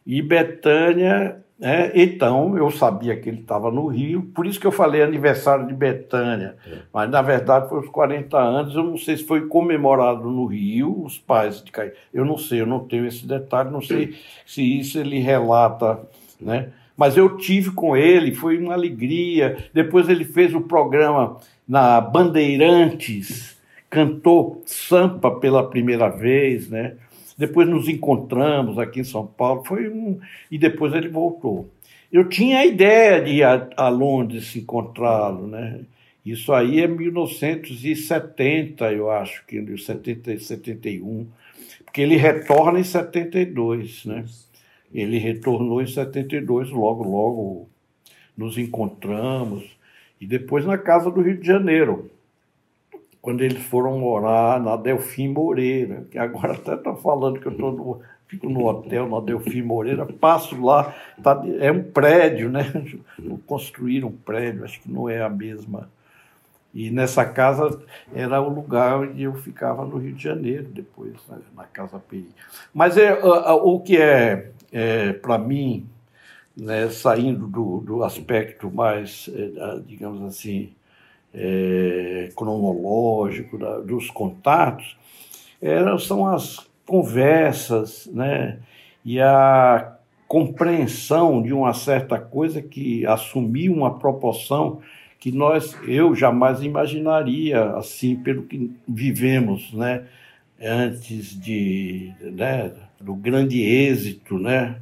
E 0.08 0.22
Betânia, 0.22 1.44
é, 1.62 1.92
então 1.96 2.58
eu 2.58 2.70
sabia 2.70 3.16
que 3.16 3.30
ele 3.30 3.40
estava 3.40 3.72
no 3.72 3.88
Rio, 3.88 4.24
por 4.36 4.46
isso 4.46 4.60
que 4.60 4.68
eu 4.68 4.74
falei 4.74 5.02
aniversário 5.02 5.66
de 5.66 5.74
Betânia. 5.74 6.56
É. 6.68 6.80
Mas 6.94 7.10
na 7.10 7.22
verdade 7.22 7.70
foi 7.70 7.80
os 7.80 7.88
40 7.88 8.38
anos, 8.38 8.76
eu 8.76 8.84
não 8.84 8.98
sei 8.98 9.16
se 9.16 9.24
foi 9.24 9.48
comemorado 9.48 10.30
no 10.30 10.46
Rio, 10.46 11.04
os 11.04 11.18
pais 11.18 11.64
de 11.64 11.72
Caetano. 11.72 11.98
Eu 12.14 12.26
não 12.26 12.38
sei, 12.38 12.60
eu 12.60 12.66
não 12.66 12.80
tenho 12.80 13.06
esse 13.06 13.26
detalhe, 13.26 13.70
não 13.70 13.82
sei 13.82 14.16
se 14.46 14.62
isso 14.80 15.00
ele 15.00 15.20
relata, 15.20 16.00
né? 16.40 16.70
Mas 16.98 17.18
eu 17.18 17.38
tive 17.38 17.72
com 17.72 17.96
ele, 17.96 18.34
foi 18.34 18.58
uma 18.58 18.74
alegria. 18.74 19.58
Depois 19.74 20.08
ele 20.08 20.24
fez 20.24 20.54
o 20.54 20.62
programa 20.62 21.38
na 21.68 22.00
Bandeirantes, 22.00 23.58
cantou 23.90 24.62
Sampa 24.66 25.32
pela 25.32 25.70
primeira 25.70 26.10
vez, 26.10 26.70
né? 26.70 26.96
Depois 27.38 27.68
nos 27.68 27.90
encontramos 27.90 28.80
aqui 28.80 29.02
em 29.02 29.04
São 29.04 29.28
Paulo, 29.28 29.66
foi 29.66 29.90
um 29.90 30.20
e 30.50 30.58
depois 30.58 30.94
ele 30.94 31.10
voltou. 31.10 31.70
Eu 32.12 32.30
tinha 32.30 32.60
a 32.60 32.66
ideia 32.66 33.22
de 33.22 33.32
ir 33.32 33.44
a, 33.44 33.70
a 33.76 33.90
Londres 33.90 34.56
encontrá-lo, 34.56 35.48
né? 35.48 35.82
Isso 36.26 36.54
aí 36.54 36.82
é 36.82 36.88
1970, 36.88 38.92
eu 38.94 39.12
acho 39.12 39.46
que 39.46 39.78
70 39.78 40.40
71, 40.40 41.28
porque 41.84 42.02
ele 42.02 42.16
retorna 42.16 42.80
em 42.80 42.84
72, 42.84 44.06
né? 44.06 44.26
Ele 44.94 45.18
retornou 45.18 45.82
em 45.82 45.88
72, 45.88 46.70
logo 46.72 47.04
logo 47.04 47.68
nos 48.36 48.58
encontramos 48.58 49.64
e 50.20 50.26
depois 50.26 50.66
na 50.66 50.78
casa 50.78 51.10
do 51.12 51.22
Rio 51.22 51.38
de 51.38 51.46
Janeiro 51.46 52.10
quando 53.26 53.42
eles 53.42 53.64
foram 53.64 53.98
morar 53.98 54.62
na 54.62 54.76
Delfim 54.76 55.30
Moreira, 55.30 56.06
que 56.12 56.18
agora 56.20 56.54
até 56.54 56.76
está 56.76 56.94
falando 56.94 57.40
que 57.40 57.48
eu 57.48 57.58
tô 57.58 57.72
no, 57.72 58.02
fico 58.28 58.48
no 58.48 58.64
hotel 58.68 59.10
na 59.10 59.20
Delfim 59.20 59.64
Moreira, 59.64 60.06
passo 60.06 60.64
lá, 60.64 60.94
tá, 61.24 61.42
é 61.60 61.72
um 61.72 61.82
prédio, 61.82 62.52
né? 62.52 62.72
Construíram 63.48 64.10
um 64.10 64.16
prédio, 64.16 64.64
acho 64.64 64.80
que 64.80 64.92
não 64.92 65.10
é 65.10 65.24
a 65.24 65.30
mesma. 65.30 65.90
E 66.72 66.92
nessa 66.92 67.26
casa 67.26 67.82
era 68.14 68.40
o 68.40 68.48
lugar 68.48 69.00
onde 69.00 69.24
eu 69.24 69.34
ficava 69.34 69.84
no 69.84 69.98
Rio 69.98 70.14
de 70.14 70.22
Janeiro, 70.22 70.66
depois, 70.66 71.16
né? 71.28 71.40
na 71.58 71.64
Casa 71.64 71.98
PI. 71.98 72.30
Mas 72.72 72.96
é, 72.96 73.12
o 73.24 73.80
que 73.80 73.98
é, 73.98 74.52
é 74.72 75.14
para 75.14 75.40
mim, 75.40 75.90
né, 76.56 76.90
saindo 76.90 77.48
do, 77.48 77.80
do 77.80 78.04
aspecto 78.04 78.70
mais, 78.70 79.32
é, 79.34 79.80
digamos 79.84 80.22
assim, 80.22 80.76
é, 81.36 82.30
cronológico 82.36 83.58
da, 83.58 83.80
dos 83.80 84.10
contatos, 84.10 84.98
eram, 85.62 86.00
são 86.00 86.28
as 86.28 86.66
conversas 86.86 88.08
né, 88.08 88.60
e 89.04 89.20
a 89.20 89.98
compreensão 90.28 91.42
de 91.42 91.54
uma 91.54 91.74
certa 91.74 92.20
coisa 92.20 92.62
que 92.62 93.06
assumiu 93.06 93.74
uma 93.74 94.00
proporção 94.00 94.82
que 95.20 95.32
nós, 95.32 95.76
eu 95.88 96.16
jamais 96.16 96.62
imaginaria 96.62 97.72
assim 97.72 98.16
pelo 98.16 98.44
que 98.44 98.72
vivemos, 98.88 99.74
né, 99.74 100.06
antes 100.62 101.40
de, 101.40 102.14
né, 102.22 102.72
do 103.00 103.16
grande 103.16 103.62
êxito, 103.62 104.38
né, 104.38 104.80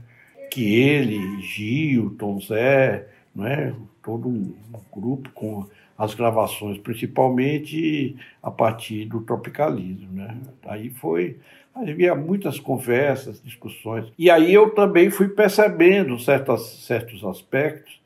que 0.51 0.75
ele, 0.75 1.41
Gil, 1.41 2.15
Tom 2.17 2.39
Zé, 2.39 3.07
né, 3.33 3.73
todo 4.03 4.27
um 4.27 4.53
grupo 4.91 5.29
com 5.33 5.65
as 5.97 6.13
gravações, 6.13 6.77
principalmente 6.77 8.15
a 8.41 8.49
partir 8.49 9.05
do 9.05 9.21
tropicalismo. 9.21 10.11
Né? 10.11 10.37
Aí 10.65 10.89
foi, 10.89 11.37
havia 11.73 12.15
muitas 12.15 12.59
conversas, 12.59 13.41
discussões. 13.41 14.11
E 14.17 14.29
aí 14.29 14.53
eu 14.53 14.71
também 14.71 15.09
fui 15.09 15.29
percebendo 15.29 16.17
certas, 16.19 16.61
certos 16.85 17.23
aspectos 17.23 18.01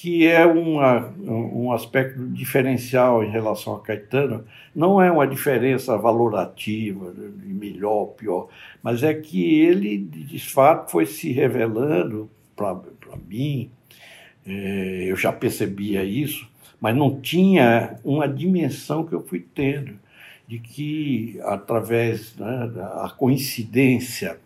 que 0.00 0.26
é 0.26 0.46
uma, 0.46 1.12
um 1.18 1.72
aspecto 1.72 2.26
diferencial 2.28 3.22
em 3.22 3.30
relação 3.30 3.74
a 3.74 3.80
Caetano. 3.80 4.46
Não 4.74 5.02
é 5.02 5.12
uma 5.12 5.26
diferença 5.26 5.94
valorativa, 5.98 7.12
de 7.12 7.52
melhor 7.52 7.92
ou 7.92 8.06
pior, 8.06 8.48
mas 8.82 9.02
é 9.02 9.12
que 9.12 9.60
ele, 9.60 9.98
de 9.98 10.38
fato, 10.38 10.90
foi 10.90 11.04
se 11.04 11.30
revelando 11.32 12.30
para 12.56 12.80
mim, 13.28 13.70
é, 14.46 15.04
eu 15.06 15.16
já 15.16 15.30
percebia 15.30 16.02
isso, 16.02 16.49
mas 16.80 16.96
não 16.96 17.20
tinha 17.20 17.98
uma 18.04 18.26
dimensão 18.26 19.04
que 19.04 19.14
eu 19.14 19.22
fui 19.22 19.44
tendo 19.54 19.98
de 20.50 20.58
que 20.58 21.38
através 21.44 22.34
né, 22.36 22.68
da 22.74 23.14
coincidência, 23.16 24.38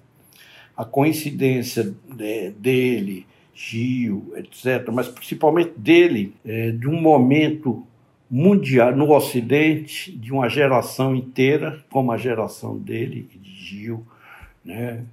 a 0.76 0.84
coincidência 0.84 1.94
de, 2.14 2.50
dele, 2.50 3.26
Gil, 3.54 4.34
etc., 4.36 4.90
mas 4.92 5.08
principalmente 5.08 5.72
dele, 5.78 6.34
é, 6.44 6.72
de 6.72 6.88
um 6.88 7.00
momento 7.00 7.86
mundial 8.28 8.94
no 8.94 9.10
Ocidente, 9.12 10.10
de 10.10 10.32
uma 10.32 10.48
geração 10.48 11.14
inteira, 11.14 11.82
como 11.88 12.10
a 12.10 12.18
geração 12.18 12.76
dele 12.76 13.26
de 13.40 13.54
Gil, 13.54 14.04
né, 14.62 15.04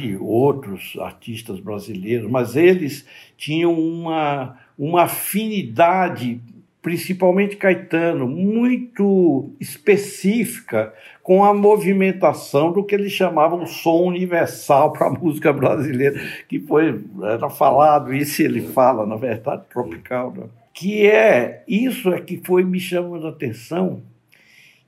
e 0.00 0.16
outros 0.16 0.96
artistas 1.00 1.60
brasileiros, 1.60 2.30
mas 2.30 2.56
eles 2.56 3.06
tinham 3.36 3.78
uma, 3.78 4.56
uma 4.78 5.02
afinidade 5.02 6.40
principalmente 6.82 7.56
Caetano, 7.56 8.26
muito 8.26 9.50
específica 9.60 10.92
com 11.22 11.44
a 11.44 11.52
movimentação 11.52 12.72
do 12.72 12.82
que 12.82 12.94
eles 12.94 13.12
chamavam 13.12 13.66
som 13.66 14.04
universal 14.06 14.92
para 14.92 15.08
a 15.08 15.10
música 15.18 15.52
brasileira, 15.52 16.20
que 16.48 16.58
foi 16.58 17.00
era 17.22 17.50
falado 17.50 18.14
isso 18.14 18.42
ele 18.42 18.62
fala 18.62 19.06
na 19.06 19.16
verdade 19.16 19.64
tropical, 19.70 20.32
né? 20.32 20.44
que 20.72 21.06
é 21.06 21.62
isso 21.68 22.12
é 22.12 22.20
que 22.20 22.40
foi 22.44 22.64
me 22.64 22.80
chamando 22.80 23.26
a 23.26 23.30
atenção 23.30 24.02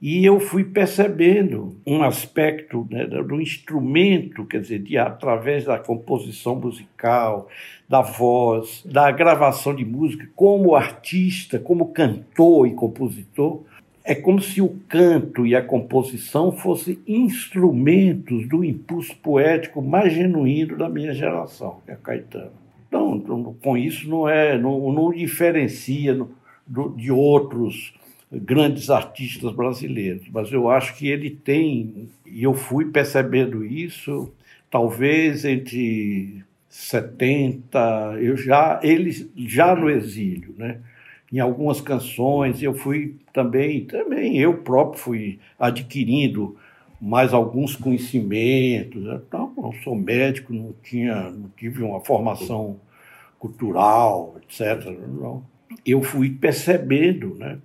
e 0.03 0.25
eu 0.25 0.41
fui 0.41 0.65
percebendo 0.65 1.77
um 1.87 2.03
aspecto 2.03 2.85
né, 2.91 3.07
do 3.07 3.41
instrumento, 3.41 4.45
quer 4.45 4.61
dizer, 4.61 4.81
de, 4.81 4.99
através 4.99 5.65
da 5.65 5.79
composição 5.79 6.57
musical, 6.57 7.47
da 7.89 8.03
voz, 8.03 8.83
da 8.85 9.13
gravação 9.13 9.73
de 9.73 9.85
música, 9.85 10.29
como 10.35 10.75
artista, 10.75 11.57
como 11.61 11.93
cantor 11.93 12.67
e 12.67 12.75
compositor. 12.75 13.63
É 14.03 14.13
como 14.13 14.41
se 14.41 14.61
o 14.61 14.71
canto 14.89 15.47
e 15.47 15.55
a 15.55 15.63
composição 15.63 16.51
fossem 16.51 16.99
instrumentos 17.07 18.49
do 18.49 18.65
impulso 18.65 19.15
poético 19.19 19.81
mais 19.81 20.13
genuíno 20.13 20.77
da 20.77 20.89
minha 20.89 21.15
geração, 21.15 21.79
que 21.87 21.93
é 21.93 21.95
Caetano. 21.95 22.51
Então, 22.89 23.55
com 23.63 23.79
isso 23.79 24.11
não 24.11 24.29
é, 24.29 24.59
não, 24.59 24.93
não 24.93 25.13
diferencia 25.13 26.19
de 26.97 27.13
outros 27.13 27.95
grandes 28.33 28.89
artistas 28.89 29.53
brasileiros, 29.53 30.27
mas 30.33 30.51
eu 30.53 30.71
acho 30.71 30.97
que 30.97 31.09
ele 31.09 31.31
tem, 31.31 32.09
e 32.27 32.43
eu 32.43 32.55
fui 32.55 32.87
percebendo 32.87 33.65
isso, 33.65 34.33
talvez 34.71 35.45
entre 35.45 36.43
70, 36.69 38.17
eu 38.21 38.37
já 38.37 38.81
ele 38.83 39.31
já 39.37 39.77
no 39.77 39.91
exílio, 39.91 40.55
né? 40.57 40.79
Em 41.31 41.39
algumas 41.41 41.81
canções 41.81 42.63
eu 42.63 42.75
fui 42.75 43.17
também, 43.33 43.85
também 43.85 44.39
eu 44.39 44.59
próprio 44.59 45.01
fui 45.01 45.39
adquirindo 45.59 46.57
mais 47.03 47.35
alguns 47.35 47.75
conhecimentos. 47.75 49.03
Então, 49.03 49.53
não 49.57 49.73
sou 49.83 49.97
médico, 49.97 50.53
não 50.53 50.73
tinha, 50.85 51.31
não 51.31 51.51
tive 51.57 51.83
uma 51.83 52.01
formação 52.01 52.77
cultural, 53.41 54.37
etc. 54.41 54.87
Não. 55.21 55.45
Eu 55.85 56.01
fui 56.01 56.31
percebendo, 56.31 57.35
né? 57.35 57.59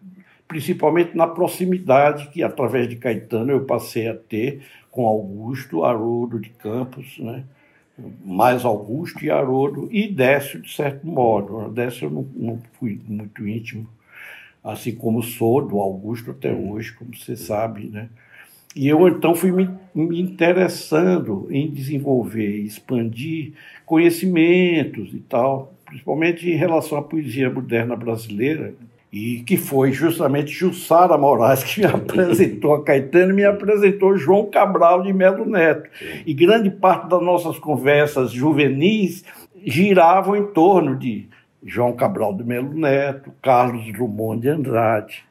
Principalmente 0.48 1.16
na 1.16 1.28
proximidade 1.28 2.30
que, 2.30 2.42
através 2.42 2.88
de 2.88 2.96
Caetano, 2.96 3.52
eu 3.52 3.66
passei 3.66 4.08
a 4.08 4.16
ter 4.16 4.62
com 4.90 5.06
Augusto 5.06 5.84
Haroldo 5.84 6.40
de 6.40 6.50
Campos, 6.50 7.18
né? 7.20 7.44
mais 8.24 8.64
Augusto 8.64 9.24
e 9.26 9.32
Haroldo, 9.32 9.90
e 9.92 10.08
Décio, 10.08 10.62
de 10.62 10.72
certo 10.74 11.06
modo. 11.06 11.70
Décio 11.72 12.06
eu 12.06 12.12
não, 12.12 12.28
não 12.36 12.62
fui 12.80 13.00
muito 13.08 13.48
íntimo, 13.48 13.88
assim 14.64 14.94
como 14.94 15.24
sou 15.24 15.66
do 15.66 15.80
Augusto 15.80 16.32
até 16.32 16.54
hoje, 16.54 16.94
como 16.94 17.16
você 17.16 17.36
sabe. 17.36 17.88
Né? 17.88 18.10
E 18.76 18.88
eu 18.88 19.08
então 19.08 19.34
fui 19.34 19.52
me, 19.52 19.70
me 19.94 20.22
interessando 20.22 21.48
em 21.50 21.70
desenvolver, 21.70 22.58
expandir 22.58 23.54
conhecimentos 23.86 25.14
e 25.14 25.20
tal, 25.20 25.74
principalmente 25.86 26.48
em 26.50 26.56
relação 26.56 26.98
à 26.98 27.02
poesia 27.02 27.50
moderna 27.50 27.96
brasileira, 27.96 28.76
e 29.12 29.42
que 29.44 29.58
foi 29.58 29.92
justamente 29.92 30.52
Jussara 30.52 31.18
Moraes 31.18 31.64
que 31.64 31.82
me 31.82 31.88
apresentou 31.92 32.76
a 32.76 32.84
Caetano 32.84 33.32
e 33.32 33.36
me 33.36 33.46
apresentou 33.46 34.18
João 34.18 34.46
Cabral 34.50 35.02
de 35.02 35.14
Melo 35.14 35.46
Neto. 35.46 35.90
E 36.26 36.34
grande 36.34 36.70
parte 36.70 37.10
das 37.10 37.22
nossas 37.22 37.58
conversas 37.58 38.32
juvenis 38.32 39.24
giravam 39.66 40.36
em 40.36 40.46
torno 40.48 40.96
de 40.96 41.28
João 41.64 41.94
Cabral 41.94 42.34
de 42.34 42.44
Melo 42.44 42.74
Neto, 42.74 43.32
Carlos 43.42 43.92
Drummond 43.92 44.42
de 44.42 44.50
Andrade, 44.50 45.27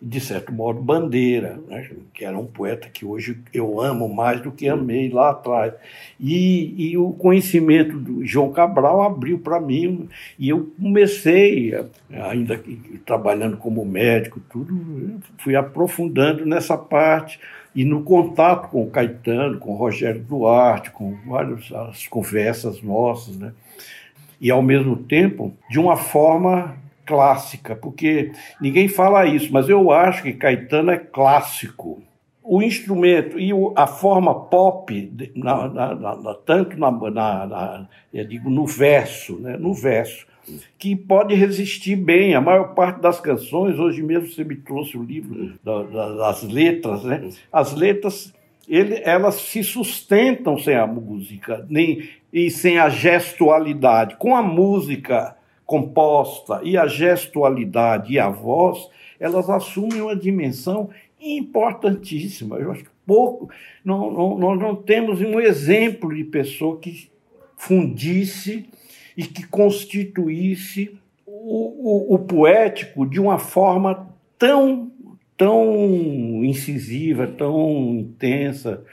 de 0.00 0.20
certo 0.20 0.52
modo, 0.52 0.80
Bandeira, 0.80 1.58
né, 1.68 1.90
que 2.12 2.24
era 2.24 2.36
um 2.36 2.46
poeta 2.46 2.88
que 2.88 3.04
hoje 3.04 3.38
eu 3.52 3.80
amo 3.80 4.08
mais 4.12 4.42
do 4.42 4.52
que 4.52 4.68
amei 4.68 5.08
lá 5.08 5.30
atrás. 5.30 5.72
E, 6.20 6.90
e 6.90 6.98
o 6.98 7.12
conhecimento 7.12 7.98
do 7.98 8.24
João 8.24 8.52
Cabral 8.52 9.02
abriu 9.02 9.38
para 9.38 9.58
mim, 9.58 10.08
e 10.38 10.50
eu 10.50 10.70
comecei, 10.80 11.72
ainda 12.10 12.62
trabalhando 13.06 13.56
como 13.56 13.84
médico, 13.86 14.40
tudo, 14.50 15.18
fui 15.38 15.56
aprofundando 15.56 16.44
nessa 16.44 16.76
parte 16.76 17.40
e 17.74 17.84
no 17.84 18.02
contato 18.02 18.68
com 18.68 18.82
o 18.82 18.90
Caetano, 18.90 19.58
com 19.58 19.72
o 19.72 19.76
Rogério 19.76 20.20
Duarte, 20.20 20.90
com 20.90 21.16
várias 21.26 21.72
as 21.72 22.06
conversas 22.06 22.82
nossas, 22.82 23.36
né? 23.36 23.52
E 24.38 24.50
ao 24.50 24.62
mesmo 24.62 24.96
tempo, 24.96 25.54
de 25.70 25.78
uma 25.78 25.96
forma 25.96 26.76
clássica, 27.06 27.76
porque 27.76 28.32
ninguém 28.60 28.88
fala 28.88 29.24
isso, 29.24 29.52
mas 29.52 29.68
eu 29.68 29.90
acho 29.90 30.22
que 30.22 30.32
Caetano 30.32 30.90
é 30.90 30.98
clássico. 30.98 32.02
O 32.42 32.62
instrumento 32.62 33.40
e 33.40 33.50
a 33.74 33.86
forma 33.86 34.34
pop, 34.34 35.12
na, 35.34 35.68
na, 35.68 35.94
na, 35.94 36.34
tanto 36.34 36.78
na, 36.78 37.88
eu 38.12 38.24
digo, 38.24 38.50
no 38.50 38.66
verso, 38.66 39.38
né, 39.38 39.56
no 39.56 39.72
verso, 39.72 40.26
que 40.78 40.94
pode 40.94 41.34
resistir 41.34 41.96
bem. 41.96 42.34
A 42.34 42.40
maior 42.40 42.74
parte 42.74 43.00
das 43.00 43.20
canções, 43.20 43.78
hoje 43.78 44.02
mesmo 44.02 44.28
você 44.28 44.44
me 44.44 44.54
trouxe 44.56 44.96
o 44.96 45.02
livro 45.02 45.54
da, 45.64 45.82
da, 45.82 46.14
das 46.14 46.42
letras, 46.44 47.02
né? 47.02 47.30
As 47.52 47.74
letras 47.74 48.32
ele, 48.68 49.00
elas 49.04 49.36
se 49.36 49.62
sustentam 49.62 50.58
sem 50.58 50.74
a 50.74 50.86
música 50.86 51.64
nem, 51.68 52.08
e 52.32 52.50
sem 52.50 52.78
a 52.78 52.88
gestualidade. 52.88 54.16
Com 54.16 54.34
a 54.34 54.42
música 54.42 55.36
composta 55.66 56.60
e 56.62 56.78
a 56.78 56.86
gestualidade 56.86 58.14
e 58.14 58.18
a 58.18 58.28
voz, 58.28 58.88
elas 59.18 59.50
assumem 59.50 60.00
uma 60.00 60.14
dimensão 60.14 60.88
importantíssima. 61.20 62.56
Eu 62.56 62.70
acho 62.70 62.84
que 62.84 62.90
pouco, 63.04 63.50
não, 63.84 64.10
não, 64.10 64.38
nós 64.38 64.58
não 64.58 64.76
temos 64.76 65.20
um 65.20 65.40
exemplo 65.40 66.14
de 66.14 66.24
pessoa 66.24 66.78
que 66.78 67.10
fundisse 67.56 68.66
e 69.16 69.24
que 69.24 69.46
constituísse 69.46 70.96
o, 71.26 72.12
o, 72.12 72.14
o 72.14 72.18
poético 72.18 73.06
de 73.06 73.18
uma 73.18 73.38
forma 73.38 74.08
tão, 74.38 74.92
tão 75.36 76.44
incisiva, 76.44 77.26
tão 77.26 77.96
intensa. 77.98 78.84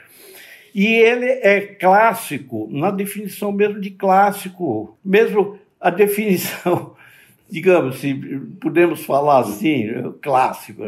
E 0.74 0.86
ele 0.86 1.26
é 1.26 1.60
clássico, 1.60 2.68
na 2.70 2.90
definição 2.90 3.52
mesmo 3.52 3.80
de 3.80 3.90
clássico, 3.90 4.98
mesmo 5.04 5.58
a 5.84 5.90
definição, 5.90 6.96
digamos, 7.50 7.98
se 7.98 8.14
podemos 8.58 9.04
falar 9.04 9.40
assim, 9.40 10.14
clássico. 10.22 10.82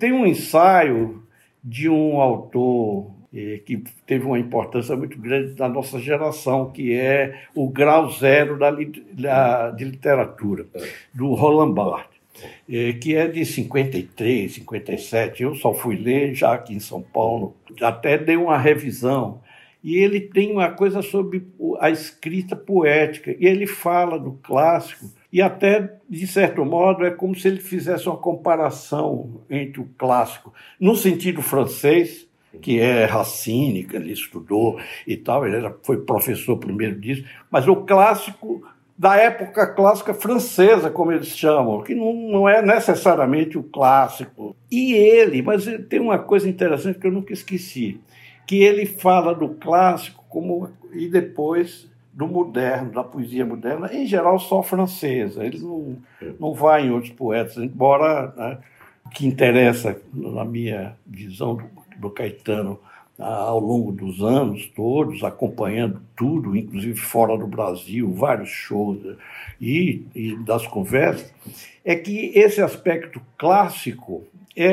Tem 0.00 0.10
um 0.10 0.24
ensaio 0.24 1.22
de 1.62 1.86
um 1.86 2.18
autor 2.18 3.10
eh, 3.34 3.60
que 3.66 3.82
teve 4.06 4.24
uma 4.24 4.38
importância 4.38 4.96
muito 4.96 5.18
grande 5.18 5.58
na 5.58 5.68
nossa 5.68 5.98
geração, 5.98 6.70
que 6.70 6.94
é 6.94 7.42
o 7.54 7.68
Grau 7.68 8.10
Zero 8.10 8.58
da, 8.58 8.70
da 8.70 9.70
de 9.70 9.84
Literatura, 9.84 10.66
do 11.12 11.34
Roland 11.34 11.74
Barthes, 11.74 12.18
eh, 12.70 12.94
que 12.94 13.14
é 13.14 13.26
de 13.28 13.44
53, 13.44 14.54
57. 14.54 15.42
Eu 15.42 15.54
só 15.54 15.74
fui 15.74 15.96
ler 15.96 16.34
já 16.34 16.54
aqui 16.54 16.74
em 16.74 16.80
São 16.80 17.02
Paulo, 17.02 17.54
até 17.82 18.16
dei 18.16 18.36
uma 18.36 18.56
revisão 18.56 19.42
e 19.86 19.98
ele 19.98 20.20
tem 20.20 20.50
uma 20.50 20.68
coisa 20.68 21.00
sobre 21.00 21.46
a 21.78 21.88
escrita 21.88 22.56
poética, 22.56 23.36
e 23.38 23.46
ele 23.46 23.68
fala 23.68 24.18
do 24.18 24.32
clássico, 24.32 25.06
e 25.32 25.40
até, 25.40 25.94
de 26.10 26.26
certo 26.26 26.64
modo, 26.64 27.06
é 27.06 27.10
como 27.12 27.36
se 27.36 27.46
ele 27.46 27.60
fizesse 27.60 28.08
uma 28.08 28.16
comparação 28.16 29.42
entre 29.48 29.80
o 29.80 29.88
clássico, 29.96 30.52
no 30.80 30.96
sentido 30.96 31.40
francês, 31.40 32.26
que 32.60 32.80
é 32.80 33.04
Racine, 33.04 33.84
que 33.84 33.94
ele 33.94 34.12
estudou 34.12 34.76
e 35.06 35.16
tal, 35.16 35.46
ele 35.46 35.54
era, 35.54 35.72
foi 35.84 35.98
professor 35.98 36.56
primeiro 36.56 36.98
disso, 36.98 37.24
mas 37.48 37.68
o 37.68 37.76
clássico 37.76 38.66
da 38.98 39.14
época 39.14 39.72
clássica 39.72 40.12
francesa, 40.12 40.90
como 40.90 41.12
eles 41.12 41.28
chamam, 41.28 41.84
que 41.84 41.94
não, 41.94 42.12
não 42.12 42.48
é 42.48 42.60
necessariamente 42.60 43.56
o 43.56 43.62
clássico. 43.62 44.56
E 44.68 44.94
ele, 44.94 45.42
mas 45.42 45.64
tem 45.88 46.00
uma 46.00 46.18
coisa 46.18 46.48
interessante 46.48 46.98
que 46.98 47.06
eu 47.06 47.12
nunca 47.12 47.32
esqueci 47.32 48.00
que 48.46 48.62
ele 48.62 48.86
fala 48.86 49.34
do 49.34 49.48
clássico 49.48 50.24
como 50.28 50.70
e 50.92 51.08
depois 51.08 51.88
do 52.12 52.26
moderno, 52.26 52.92
da 52.92 53.04
poesia 53.04 53.44
moderna, 53.44 53.92
em 53.92 54.06
geral 54.06 54.38
só 54.38 54.62
francesa. 54.62 55.44
Ele 55.44 55.58
não, 55.58 55.96
não 56.40 56.54
vai 56.54 56.86
em 56.86 56.90
outros 56.90 57.12
poetas, 57.12 57.58
embora 57.58 58.32
né, 58.34 58.58
o 59.04 59.10
que 59.10 59.26
interessa 59.26 60.00
na 60.14 60.44
minha 60.44 60.96
visão 61.06 61.56
do, 61.56 61.64
do 61.98 62.10
Caetano 62.10 62.80
ao 63.18 63.58
longo 63.58 63.92
dos 63.92 64.22
anos 64.22 64.66
todos, 64.74 65.24
acompanhando 65.24 66.02
tudo, 66.14 66.56
inclusive 66.56 66.98
fora 66.98 67.36
do 67.36 67.46
Brasil, 67.46 68.10
vários 68.12 68.50
shows 68.50 68.98
e, 69.60 70.04
e 70.14 70.36
das 70.36 70.66
conversas, 70.66 71.32
é 71.84 71.94
que 71.94 72.32
esse 72.34 72.60
aspecto 72.60 73.20
clássico 73.38 74.24
é, 74.54 74.72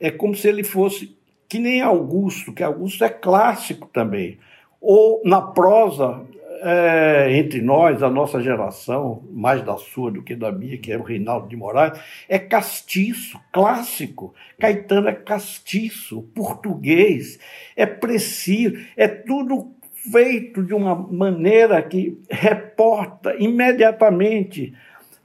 é 0.00 0.10
como 0.10 0.34
se 0.34 0.48
ele 0.48 0.64
fosse 0.64 1.16
que 1.48 1.58
nem 1.58 1.80
Augusto, 1.80 2.52
que 2.52 2.62
Augusto 2.62 3.04
é 3.04 3.08
clássico 3.08 3.88
também. 3.92 4.38
Ou 4.80 5.22
na 5.24 5.40
prosa, 5.40 6.24
é, 6.62 7.36
entre 7.36 7.60
nós, 7.60 8.02
a 8.02 8.10
nossa 8.10 8.40
geração, 8.40 9.22
mais 9.30 9.62
da 9.62 9.76
sua 9.76 10.10
do 10.10 10.22
que 10.22 10.34
da 10.34 10.50
minha, 10.50 10.78
que 10.78 10.92
é 10.92 10.96
o 10.96 11.02
Reinaldo 11.02 11.48
de 11.48 11.56
Moraes, 11.56 11.98
é 12.28 12.38
castiço, 12.38 13.38
clássico. 13.52 14.34
Caetano 14.58 15.08
é 15.08 15.12
castiço, 15.12 16.22
português, 16.34 17.38
é 17.76 17.86
preciso, 17.86 18.76
é 18.96 19.06
tudo 19.06 19.72
feito 20.10 20.62
de 20.62 20.72
uma 20.72 20.94
maneira 20.94 21.82
que 21.82 22.18
reporta 22.30 23.34
imediatamente 23.38 24.72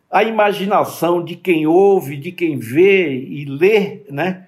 a 0.10 0.24
imaginação 0.24 1.24
de 1.24 1.36
quem 1.36 1.66
ouve, 1.66 2.18
de 2.18 2.32
quem 2.32 2.60
vê 2.60 3.14
e 3.14 3.46
lê, 3.46 4.02
né? 4.10 4.48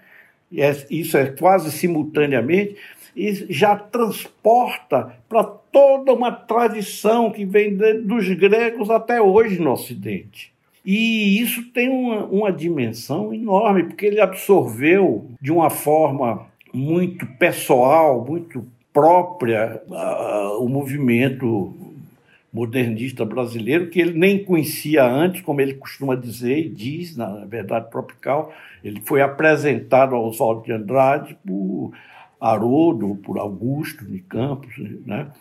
É, 0.62 0.86
isso 0.90 1.18
é 1.18 1.28
quase 1.28 1.72
simultaneamente, 1.72 2.76
e 3.16 3.32
já 3.54 3.76
transporta 3.76 5.16
para 5.30 5.44
toda 5.44 6.14
uma 6.14 6.32
tradição 6.32 7.32
que 7.32 7.46
vem 7.46 7.76
dos 7.76 8.28
gregos 8.30 8.90
até 8.90 9.22
hoje 9.22 9.60
no 9.60 9.72
Ocidente. 9.72 10.52
E 10.86 11.40
isso 11.40 11.72
tem 11.72 11.90
uma, 11.90 12.26
uma 12.26 12.52
dimensão 12.52 13.34
enorme, 13.34 13.84
porque 13.84 14.06
ele 14.06 14.20
absorveu 14.20 15.30
de 15.40 15.52
uma 15.52 15.70
forma 15.70 16.48
muito 16.74 17.26
pessoal, 17.38 18.26
muito 18.26 18.66
própria, 18.92 19.82
uh, 19.88 20.64
o 20.64 20.68
movimento 20.68 21.74
modernista 22.54 23.26
brasileiro, 23.26 23.90
que 23.90 24.00
ele 24.00 24.18
nem 24.18 24.44
conhecia 24.44 25.04
antes, 25.04 25.42
como 25.42 25.60
ele 25.60 25.74
costuma 25.74 26.16
dizer 26.16 26.60
e 26.60 26.70
diz, 26.70 27.18
na 27.18 27.46
verdade, 27.46 27.90
tropical. 27.90 28.54
Ele 28.84 29.02
foi 29.02 29.22
apresentado 29.22 30.14
ao 30.14 30.28
Oswaldo 30.28 30.64
de 30.64 30.72
Andrade 30.72 31.36
por 31.44 31.92
Haroldo, 32.40 33.16
por 33.24 33.40
Augusto 33.40 34.06
de 34.06 34.20
Campos, 34.20 34.72
né? 35.06 35.32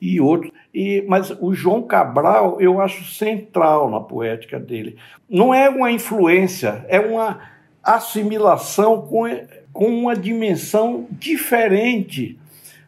e 0.00 0.20
outros. 0.20 0.52
E, 0.72 1.04
mas 1.08 1.30
o 1.40 1.52
João 1.52 1.82
Cabral 1.82 2.60
eu 2.60 2.80
acho 2.80 3.04
central 3.04 3.90
na 3.90 4.00
poética 4.00 4.58
dele. 4.58 4.96
Não 5.28 5.52
é 5.52 5.68
uma 5.68 5.90
influência, 5.90 6.84
é 6.88 7.00
uma 7.00 7.40
assimilação 7.82 9.02
com, 9.02 9.24
com 9.72 9.86
uma 9.86 10.14
dimensão 10.14 11.06
diferente 11.10 12.38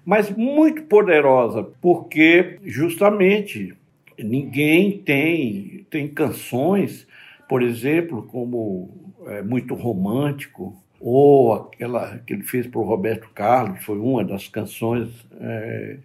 mas 0.05 0.31
muito 0.31 0.83
poderosa, 0.83 1.63
porque 1.81 2.59
justamente 2.65 3.75
ninguém 4.19 4.99
tem 4.99 5.87
tem 5.91 6.09
canções, 6.09 7.07
por 7.49 7.63
exemplo, 7.63 8.23
como 8.25 9.13
é, 9.27 9.43
muito 9.43 9.75
romântico 9.75 10.77
ou 11.01 11.53
aquela 11.53 12.19
que 12.19 12.33
ele 12.33 12.45
fez 12.45 12.67
para 12.67 12.81
o 12.81 12.85
Roberto 12.85 13.29
Carlos, 13.35 13.85
foi 13.85 13.99
uma 13.99 14.25
das 14.25 14.47
canções. 14.49 15.09
É... 15.41 15.97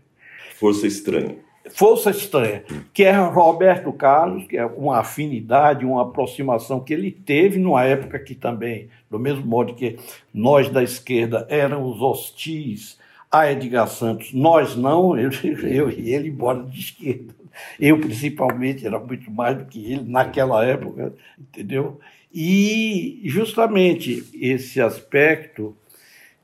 Força 0.55 0.87
Estranha. 0.87 1.35
Força 1.69 2.09
Estranha, 2.09 2.63
que 2.93 3.03
é 3.03 3.11
Roberto 3.11 3.91
Carlos, 3.91 4.47
que 4.47 4.57
é 4.57 4.65
uma 4.65 4.99
afinidade, 4.99 5.85
uma 5.85 6.03
aproximação 6.03 6.79
que 6.79 6.93
ele 6.93 7.11
teve 7.11 7.59
numa 7.59 7.83
época 7.83 8.17
que 8.19 8.33
também, 8.33 8.87
do 9.09 9.19
mesmo 9.19 9.45
modo 9.45 9.75
que 9.75 9.97
nós 10.33 10.69
da 10.69 10.81
esquerda 10.81 11.45
éramos 11.49 12.01
hostis 12.01 12.97
a 13.31 13.51
Edgar 13.51 13.87
Santos, 13.87 14.33
nós 14.33 14.75
não, 14.75 15.17
eu, 15.19 15.31
eu 15.31 15.89
e 15.89 16.13
ele, 16.13 16.29
embora 16.29 16.63
de 16.63 16.79
esquerda. 16.79 17.35
Eu, 17.79 17.99
principalmente, 17.99 18.85
era 18.85 18.99
muito 18.99 19.31
mais 19.31 19.57
do 19.57 19.65
que 19.65 19.93
ele 19.93 20.03
naquela 20.07 20.63
época, 20.63 21.13
entendeu? 21.39 21.99
E 22.31 23.21
justamente 23.25 24.23
esse 24.39 24.79
aspecto 24.79 25.75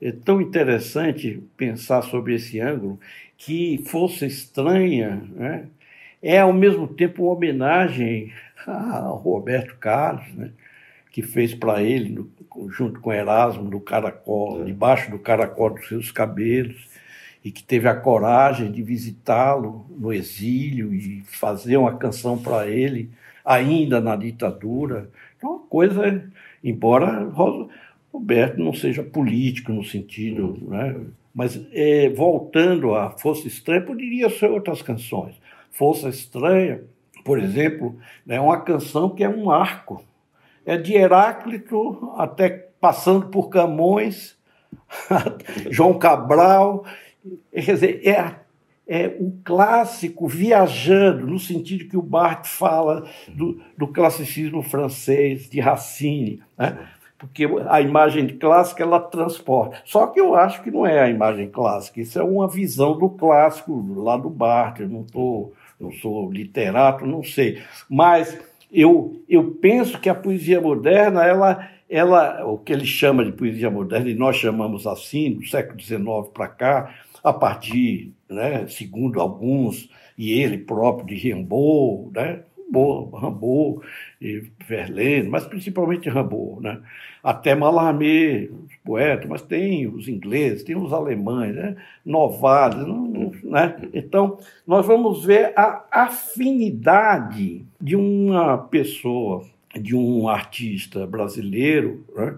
é 0.01 0.11
tão 0.11 0.41
interessante 0.41 1.41
pensar 1.55 2.01
sobre 2.01 2.35
esse 2.35 2.59
ângulo 2.59 2.99
que 3.37 3.83
Força 3.85 4.25
Estranha 4.25 5.21
né, 5.35 5.67
é, 6.21 6.39
ao 6.39 6.53
mesmo 6.53 6.87
tempo, 6.87 7.23
uma 7.23 7.33
homenagem 7.33 8.31
ao 8.65 9.17
Roberto 9.17 9.75
Carlos, 9.77 10.25
né, 10.33 10.51
que 11.13 11.21
fez 11.21 11.53
para 11.53 11.83
ele, 11.83 12.09
no, 12.09 12.29
junto 12.71 12.99
com 12.99 13.13
Erasmo, 13.13 13.69
no 13.69 13.79
caracol, 13.79 14.63
é. 14.63 14.65
debaixo 14.65 15.11
do 15.11 15.19
caracol 15.19 15.69
dos 15.69 15.87
seus 15.87 16.11
cabelos, 16.11 16.89
e 17.45 17.51
que 17.51 17.63
teve 17.63 17.87
a 17.87 17.95
coragem 17.95 18.71
de 18.71 18.81
visitá-lo 18.81 19.85
no 19.91 20.11
exílio 20.11 20.91
e 20.91 21.21
fazer 21.25 21.77
uma 21.77 21.97
canção 21.97 22.35
para 22.37 22.67
ele, 22.67 23.11
ainda 23.45 24.01
na 24.01 24.15
ditadura. 24.15 25.07
Então, 25.37 25.51
uma 25.51 25.59
coisa, 25.67 26.27
embora 26.63 27.29
Roberto 28.11 28.57
não 28.57 28.73
seja 28.73 29.03
político 29.03 29.71
no 29.71 29.83
sentido. 29.83 30.57
Né, 30.67 30.95
mas 31.35 31.61
é, 31.73 32.09
voltando 32.09 32.95
à 32.95 33.11
Força 33.11 33.47
Estranha, 33.47 33.81
poderia 33.81 34.31
ser 34.31 34.49
outras 34.49 34.81
canções. 34.81 35.35
Força 35.69 36.09
Estranha, 36.09 36.81
por 37.23 37.37
exemplo, 37.37 37.99
é 38.27 38.39
uma 38.39 38.59
canção 38.61 39.11
que 39.11 39.23
é 39.23 39.29
um 39.29 39.51
arco. 39.51 40.03
É 40.65 40.77
de 40.77 40.93
Heráclito 40.93 42.13
até 42.17 42.49
passando 42.79 43.27
por 43.27 43.49
Camões, 43.49 44.37
João 45.69 45.97
Cabral. 45.97 46.85
Quer 47.51 47.73
dizer, 47.73 48.07
é, 48.07 48.35
é 48.87 49.15
o 49.19 49.33
clássico 49.43 50.27
viajando, 50.27 51.27
no 51.27 51.39
sentido 51.39 51.87
que 51.87 51.97
o 51.97 52.01
Barthes 52.01 52.51
fala 52.51 53.07
do, 53.29 53.61
do 53.77 53.87
classicismo 53.87 54.61
francês, 54.61 55.49
de 55.49 55.59
Racine. 55.59 56.41
Né? 56.57 56.77
porque 57.23 57.47
a 57.69 57.79
imagem 57.79 58.27
clássica 58.37 58.83
ela 58.83 58.99
transporta. 58.99 59.81
Só 59.85 60.07
que 60.07 60.19
eu 60.19 60.35
acho 60.35 60.61
que 60.61 60.69
não 60.69 60.85
é 60.85 60.99
a 60.99 61.09
imagem 61.09 61.49
clássica, 61.49 62.01
isso 62.01 62.19
é 62.19 62.23
uma 62.23 62.49
visão 62.49 62.97
do 62.97 63.09
clássico 63.09 63.81
lá 63.95 64.17
do 64.17 64.29
Barthes. 64.29 64.91
Não 64.91 65.03
tô, 65.03 65.53
eu 65.79 65.89
sou 65.93 66.29
literato, 66.29 67.05
não 67.05 67.23
sei, 67.23 67.61
mas 67.89 68.37
eu, 68.73 69.21
eu 69.29 69.51
penso 69.51 69.99
que 69.99 70.09
a 70.09 70.15
poesia 70.15 70.59
moderna 70.59 71.23
ela 71.23 71.69
ela, 71.93 72.43
o 72.47 72.57
que 72.57 72.73
ele 72.73 72.85
chama 72.85 73.23
de 73.23 73.31
poesia 73.31 73.69
moderna, 73.69 74.09
e 74.09 74.15
nós 74.15 74.37
chamamos 74.37 74.87
assim, 74.87 75.31
do 75.31 75.45
século 75.45 75.79
XIX 75.79 76.03
para 76.33 76.47
cá, 76.47 76.95
a 77.23 77.31
partir, 77.31 78.11
né, 78.27 78.65
segundo 78.67 79.21
alguns, 79.21 79.89
e 80.17 80.31
ele 80.31 80.57
próprio, 80.57 81.05
de 81.05 81.15
Rimbaud, 81.15 82.11
né, 82.11 82.41
Rimbaud, 82.73 83.81
e 84.21 84.43
Verlaine, 84.67 85.29
mas 85.29 85.45
principalmente 85.45 86.09
Rimbaud, 86.09 86.61
né? 86.61 86.81
até 87.23 87.55
Mallarmé, 87.55 88.49
os 88.51 88.75
poetas, 88.83 89.29
mas 89.29 89.41
tem 89.41 89.87
os 89.87 90.09
ingleses, 90.09 90.63
tem 90.63 90.75
os 90.75 90.91
alemães, 90.91 91.55
né? 91.55 91.77
Novalis, 92.05 92.85
né? 93.43 93.77
Então, 93.93 94.37
nós 94.67 94.85
vamos 94.85 95.23
ver 95.23 95.53
a 95.55 95.85
afinidade 95.89 97.65
de 97.79 97.95
uma 97.95 98.57
pessoa, 98.57 99.45
de 99.73 99.95
um 99.95 100.27
artista 100.27 101.07
brasileiro, 101.07 102.05
né? 102.13 102.35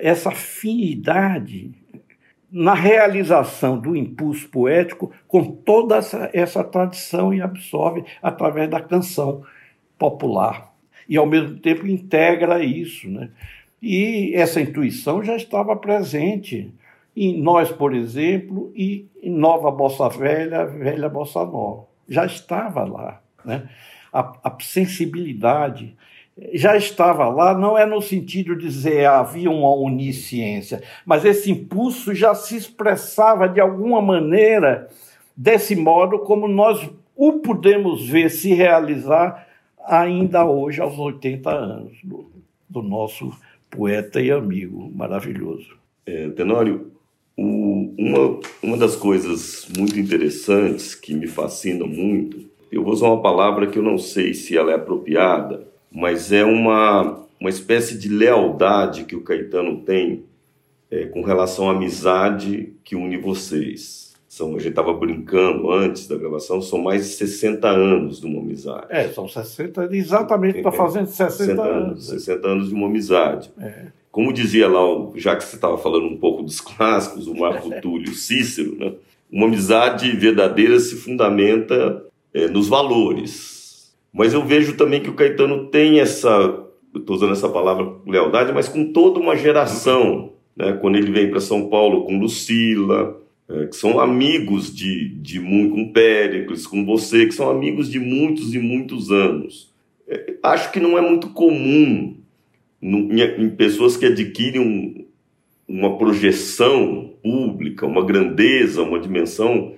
essa 0.00 0.28
afinidade 0.28 1.70
na 2.50 2.74
realização 2.74 3.78
do 3.78 3.96
impulso 3.96 4.48
poético 4.48 5.10
com 5.26 5.44
toda 5.44 5.96
essa, 5.96 6.30
essa 6.34 6.62
tradição 6.62 7.32
e 7.32 7.40
absorve 7.40 8.04
através 8.22 8.68
da 8.68 8.80
canção 8.80 9.42
popular 9.98 10.72
e, 11.08 11.16
ao 11.16 11.26
mesmo 11.26 11.56
tempo, 11.58 11.86
integra 11.86 12.62
isso. 12.62 13.08
Né? 13.08 13.30
E 13.82 14.32
essa 14.34 14.60
intuição 14.60 15.22
já 15.22 15.36
estava 15.36 15.74
presente 15.76 16.72
em 17.16 17.40
nós, 17.40 17.70
por 17.70 17.94
exemplo, 17.94 18.72
e 18.76 19.06
em 19.22 19.30
Nova 19.30 19.70
Bossa 19.70 20.08
Velha, 20.08 20.64
Velha 20.64 21.08
Bossa 21.08 21.44
Nova. 21.44 21.86
Já 22.08 22.24
estava 22.24 22.84
lá. 22.84 23.20
Né? 23.44 23.68
A, 24.12 24.32
a 24.44 24.56
sensibilidade 24.60 25.96
já 26.52 26.76
estava 26.76 27.28
lá, 27.28 27.52
não 27.52 27.76
é 27.76 27.84
no 27.84 28.00
sentido 28.00 28.54
de 28.54 28.66
dizer 28.66 29.06
havia 29.06 29.50
uma 29.50 29.74
onisciência, 29.74 30.82
mas 31.04 31.24
esse 31.24 31.50
impulso 31.50 32.14
já 32.14 32.34
se 32.34 32.56
expressava 32.56 33.48
de 33.48 33.60
alguma 33.60 34.00
maneira 34.00 34.88
desse 35.36 35.74
modo 35.74 36.20
como 36.20 36.46
nós 36.46 36.88
o 37.16 37.40
podemos 37.40 38.08
ver 38.08 38.30
se 38.30 38.54
realizar 38.54 39.47
ainda 39.88 40.44
hoje, 40.44 40.80
aos 40.80 40.98
80 40.98 41.50
anos, 41.50 41.98
do, 42.04 42.30
do 42.68 42.82
nosso 42.82 43.32
poeta 43.70 44.20
e 44.20 44.30
amigo 44.30 44.90
maravilhoso. 44.94 45.76
É, 46.04 46.28
Tenório, 46.30 46.92
o, 47.36 47.94
uma, 47.96 48.40
uma 48.62 48.76
das 48.76 48.94
coisas 48.94 49.66
muito 49.76 49.98
interessantes 49.98 50.94
que 50.94 51.14
me 51.14 51.26
fascina 51.26 51.86
muito, 51.86 52.46
eu 52.70 52.84
vou 52.84 52.92
usar 52.92 53.06
uma 53.06 53.22
palavra 53.22 53.66
que 53.66 53.78
eu 53.78 53.82
não 53.82 53.96
sei 53.96 54.34
se 54.34 54.56
ela 54.56 54.72
é 54.72 54.74
apropriada, 54.74 55.66
mas 55.90 56.32
é 56.32 56.44
uma, 56.44 57.24
uma 57.40 57.48
espécie 57.48 57.98
de 57.98 58.08
lealdade 58.08 59.04
que 59.04 59.16
o 59.16 59.22
Caetano 59.22 59.80
tem 59.80 60.24
é, 60.90 61.06
com 61.06 61.22
relação 61.22 61.68
à 61.68 61.72
amizade 61.72 62.74
que 62.84 62.94
une 62.94 63.16
vocês 63.16 64.07
são, 64.38 64.54
a 64.54 64.58
gente 64.58 64.68
estava 64.68 64.92
brincando 64.92 65.70
antes 65.72 66.06
da 66.06 66.16
gravação, 66.16 66.62
são 66.62 66.78
mais 66.78 67.04
de 67.08 67.14
60 67.14 67.68
anos 67.68 68.20
de 68.20 68.26
uma 68.26 68.40
amizade. 68.40 68.86
É, 68.88 69.08
são 69.08 69.26
60, 69.26 69.88
exatamente, 69.92 70.58
está 70.58 70.70
fazendo 70.70 71.06
60, 71.06 71.30
60 71.30 71.62
anos. 71.62 72.06
60 72.06 72.48
anos 72.48 72.68
de 72.68 72.74
uma 72.74 72.86
amizade. 72.86 73.50
É. 73.60 73.86
Como 74.12 74.32
dizia 74.32 74.68
lá, 74.68 74.80
já 75.16 75.34
que 75.34 75.42
você 75.42 75.56
estava 75.56 75.76
falando 75.76 76.06
um 76.06 76.16
pouco 76.16 76.44
dos 76.44 76.60
clássicos, 76.62 77.26
o 77.26 77.34
Marco 77.34 77.68
Túlio 77.82 78.14
Cícero, 78.14 78.76
né? 78.78 78.94
uma 79.30 79.46
amizade 79.46 80.10
verdadeira 80.12 80.78
se 80.78 80.94
fundamenta 80.94 82.04
é, 82.32 82.46
nos 82.46 82.68
valores. 82.68 83.92
Mas 84.12 84.32
eu 84.32 84.44
vejo 84.44 84.76
também 84.76 85.02
que 85.02 85.10
o 85.10 85.14
Caetano 85.14 85.66
tem 85.66 85.98
essa, 85.98 86.64
estou 86.94 87.16
usando 87.16 87.32
essa 87.32 87.48
palavra 87.48 87.92
lealdade, 88.06 88.52
mas 88.52 88.68
com 88.68 88.92
toda 88.92 89.18
uma 89.18 89.36
geração. 89.36 90.32
Né? 90.56 90.72
Quando 90.80 90.96
ele 90.96 91.10
vem 91.10 91.28
para 91.28 91.40
São 91.40 91.68
Paulo 91.68 92.04
com 92.04 92.18
Lucila, 92.18 93.18
é, 93.48 93.66
que 93.66 93.76
são 93.76 93.98
amigos 93.98 94.74
de, 94.74 95.08
de 95.08 95.40
muito, 95.40 95.74
com 95.74 95.92
Péricles, 95.92 96.66
com 96.66 96.84
você, 96.84 97.26
que 97.26 97.32
são 97.32 97.50
amigos 97.50 97.90
de 97.90 97.98
muitos 97.98 98.54
e 98.54 98.58
muitos 98.58 99.10
anos. 99.10 99.72
É, 100.06 100.34
acho 100.42 100.70
que 100.70 100.78
não 100.78 100.98
é 100.98 101.00
muito 101.00 101.30
comum 101.30 102.16
no, 102.80 103.12
em, 103.12 103.22
em, 103.22 103.50
pessoas 103.50 103.96
que 103.96 104.06
adquirem 104.06 104.60
um, 104.60 105.06
uma 105.66 105.96
projeção 105.96 107.14
pública, 107.22 107.86
uma 107.86 108.04
grandeza, 108.04 108.82
uma 108.82 109.00
dimensão 109.00 109.74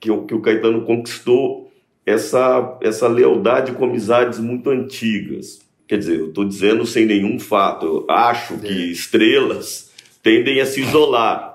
que, 0.00 0.08
que 0.26 0.34
o 0.34 0.40
Caetano 0.40 0.82
conquistou 0.82 1.70
essa, 2.04 2.78
essa 2.82 3.06
lealdade 3.06 3.72
com 3.72 3.84
amizades 3.84 4.40
muito 4.40 4.68
antigas. 4.68 5.60
Quer 5.86 5.98
dizer, 5.98 6.18
eu 6.18 6.28
estou 6.28 6.44
dizendo 6.44 6.84
sem 6.84 7.06
nenhum 7.06 7.38
fato. 7.38 7.86
Eu 7.86 8.06
acho 8.08 8.58
que 8.58 8.66
é. 8.66 8.86
estrelas 8.86 9.92
tendem 10.22 10.60
a 10.60 10.66
se 10.66 10.80
isolar 10.80 11.51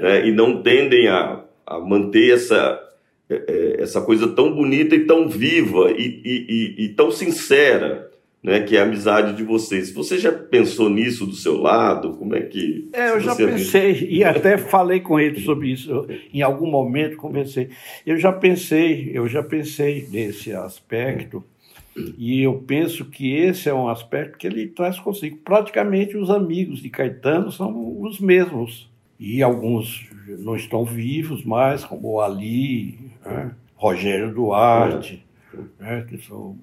né, 0.00 0.26
e 0.26 0.32
não 0.32 0.62
tendem 0.62 1.08
a, 1.08 1.42
a 1.66 1.80
manter 1.80 2.34
essa, 2.34 2.80
é, 3.28 3.34
é, 3.34 3.82
essa 3.82 4.00
coisa 4.00 4.28
tão 4.28 4.54
bonita 4.54 4.94
e 4.94 5.06
tão 5.06 5.28
viva 5.28 5.90
e, 5.90 6.20
e, 6.24 6.46
e, 6.78 6.84
e 6.84 6.88
tão 6.90 7.10
sincera. 7.10 8.10
Né, 8.42 8.60
que 8.60 8.76
é 8.76 8.80
a 8.80 8.82
amizade 8.82 9.34
de 9.34 9.42
vocês. 9.42 9.90
Você 9.94 10.18
já 10.18 10.30
pensou 10.30 10.90
nisso 10.90 11.24
do 11.24 11.32
seu 11.34 11.56
lado? 11.56 12.12
Como 12.12 12.36
é 12.36 12.42
que. 12.42 12.90
É, 12.92 13.08
eu 13.08 13.18
já 13.18 13.34
pensei, 13.34 14.06
e 14.10 14.22
até 14.22 14.58
falei 14.58 15.00
com 15.00 15.18
ele 15.18 15.40
sobre 15.40 15.72
isso. 15.72 16.06
em 16.30 16.42
algum 16.42 16.70
momento 16.70 17.16
conversei. 17.16 17.70
Eu 18.04 18.18
já 18.18 18.30
pensei, 18.30 19.10
eu 19.14 19.26
já 19.26 19.42
pensei 19.42 20.06
nesse 20.12 20.52
aspecto, 20.52 21.42
e 22.18 22.42
eu 22.42 22.62
penso 22.66 23.04
que 23.04 23.34
esse 23.34 23.68
é 23.68 23.74
um 23.74 23.88
aspecto 23.88 24.36
que 24.36 24.46
ele 24.46 24.66
traz 24.66 24.98
consigo. 24.98 25.38
Praticamente 25.38 26.16
os 26.16 26.28
amigos 26.28 26.82
de 26.82 26.90
Caetano 26.90 27.52
são 27.52 27.98
os 28.02 28.20
mesmos 28.20 28.90
e 29.18 29.42
alguns 29.42 30.08
não 30.40 30.56
estão 30.56 30.84
vivos 30.84 31.44
mais, 31.44 31.84
como 31.84 32.12
o 32.12 32.20
Ali, 32.20 32.98
né? 33.24 33.54
Rogério 33.76 34.32
Duarte, 34.32 35.24
né? 35.78 36.06
que 36.08 36.18
são 36.18 36.56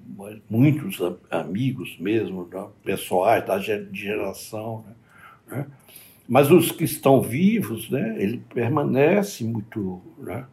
muitos 0.50 0.98
amigos 1.30 1.96
mesmo, 1.98 2.48
né? 2.52 2.66
pessoais 2.84 3.46
da 3.46 3.58
geração. 3.58 4.84
Né? 5.46 5.66
Mas 6.28 6.50
os 6.50 6.72
que 6.72 6.84
estão 6.84 7.20
vivos, 7.20 7.88
né? 7.90 8.16
ele 8.18 8.42
permanece 8.52 9.44
muito 9.44 10.02
né? 10.18 10.44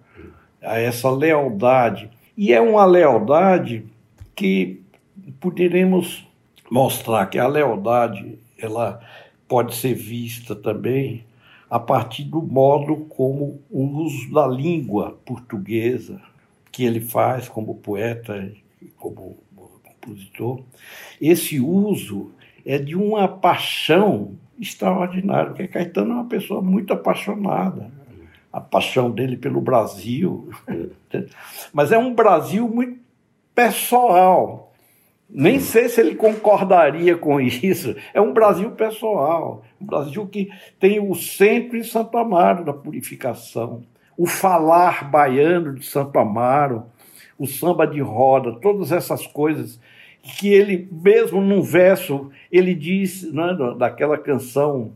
a 0.61 0.77
essa 0.77 1.09
lealdade. 1.09 2.09
E 2.37 2.53
é 2.53 2.61
uma 2.61 2.85
lealdade 2.85 3.85
que 4.35 4.81
poderemos 5.39 6.27
mostrar 6.69 7.25
que 7.25 7.39
a 7.39 7.47
lealdade 7.47 8.37
ela 8.57 9.01
pode 9.47 9.75
ser 9.75 9.93
vista 9.95 10.55
também 10.55 11.25
a 11.69 11.79
partir 11.79 12.23
do 12.23 12.41
modo 12.41 12.95
como 13.09 13.61
o 13.69 13.83
uso 13.83 14.33
da 14.33 14.47
língua 14.47 15.19
portuguesa 15.25 16.21
que 16.71 16.83
ele 16.83 16.99
faz 16.99 17.47
como 17.47 17.75
poeta 17.75 18.51
e 18.81 18.87
como 18.97 19.37
compositor, 19.99 20.61
esse 21.21 21.59
uso 21.59 22.31
é 22.65 22.77
de 22.77 22.95
uma 22.95 23.27
paixão 23.27 24.35
extraordinária, 24.59 25.51
porque 25.51 25.67
Caetano 25.67 26.11
é 26.11 26.15
uma 26.15 26.25
pessoa 26.25 26.61
muito 26.61 26.93
apaixonada. 26.93 27.91
A 28.51 28.59
paixão 28.59 29.11
dele 29.11 29.37
pelo 29.37 29.61
Brasil, 29.61 30.49
mas 31.71 31.91
é 31.91 31.97
um 31.97 32.15
Brasil 32.15 32.67
muito 32.67 32.99
pessoal. 33.53 34.68
Nem 35.29 35.59
sei 35.59 35.87
se 35.87 36.01
ele 36.01 36.15
concordaria 36.15 37.15
com 37.15 37.39
isso. 37.39 37.95
É 38.13 38.19
um 38.19 38.33
Brasil 38.33 38.71
pessoal, 38.71 39.63
um 39.79 39.85
Brasil 39.85 40.25
que 40.27 40.49
tem 40.79 40.99
o 40.99 41.13
centro 41.13 41.77
em 41.77 41.83
Santo 41.83 42.17
Amaro 42.17 42.65
da 42.65 42.73
purificação, 42.73 43.83
o 44.17 44.25
falar 44.25 45.09
baiano 45.09 45.75
de 45.75 45.85
Santo 45.85 46.17
Amaro, 46.17 46.85
o 47.37 47.47
samba 47.47 47.85
de 47.85 48.01
roda, 48.01 48.59
todas 48.59 48.91
essas 48.91 49.25
coisas 49.25 49.79
que 50.21 50.49
ele 50.49 50.87
mesmo 50.91 51.41
num 51.41 51.61
verso 51.61 52.29
ele 52.51 52.75
diz 52.75 53.31
né, 53.31 53.55
daquela 53.77 54.17
canção 54.17 54.91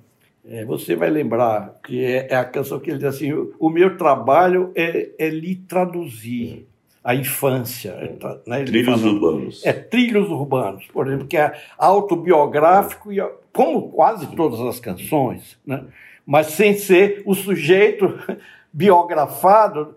é, 0.46 0.66
você 0.66 0.96
vai 0.96 1.10
lembrar 1.10 1.80
que 1.86 2.04
é, 2.04 2.28
é, 2.30 2.36
a 2.36 2.44
canção 2.44 2.78
que 2.80 2.90
ele 2.90 3.00
diz 3.00 3.08
assim 3.08 3.32
o 3.58 3.70
meu 3.70 3.98
trabalho 3.98 4.72
é, 4.76 5.12
é 5.18 5.30
lhe 5.30 5.56
traduzir 5.56 6.68
a 7.04 7.14
infância. 7.14 8.18
Né? 8.48 8.64
Trilhos 8.64 9.02
fala, 9.02 9.14
urbanos. 9.14 9.66
É, 9.66 9.74
trilhos 9.74 10.30
urbanos, 10.30 10.86
por 10.88 11.08
exemplo, 11.08 11.28
que 11.28 11.38
é 11.38 11.54
autobiográfico, 11.78 13.12
e, 13.12 13.18
como 13.52 13.90
quase 13.90 14.28
todas 14.36 14.60
as 14.62 14.80
canções, 14.80 15.60
né? 15.66 15.84
mas 16.26 16.48
sem 16.48 16.76
ser 16.76 17.22
o 17.26 17.36
sujeito 17.36 18.18
biografado, 18.72 19.96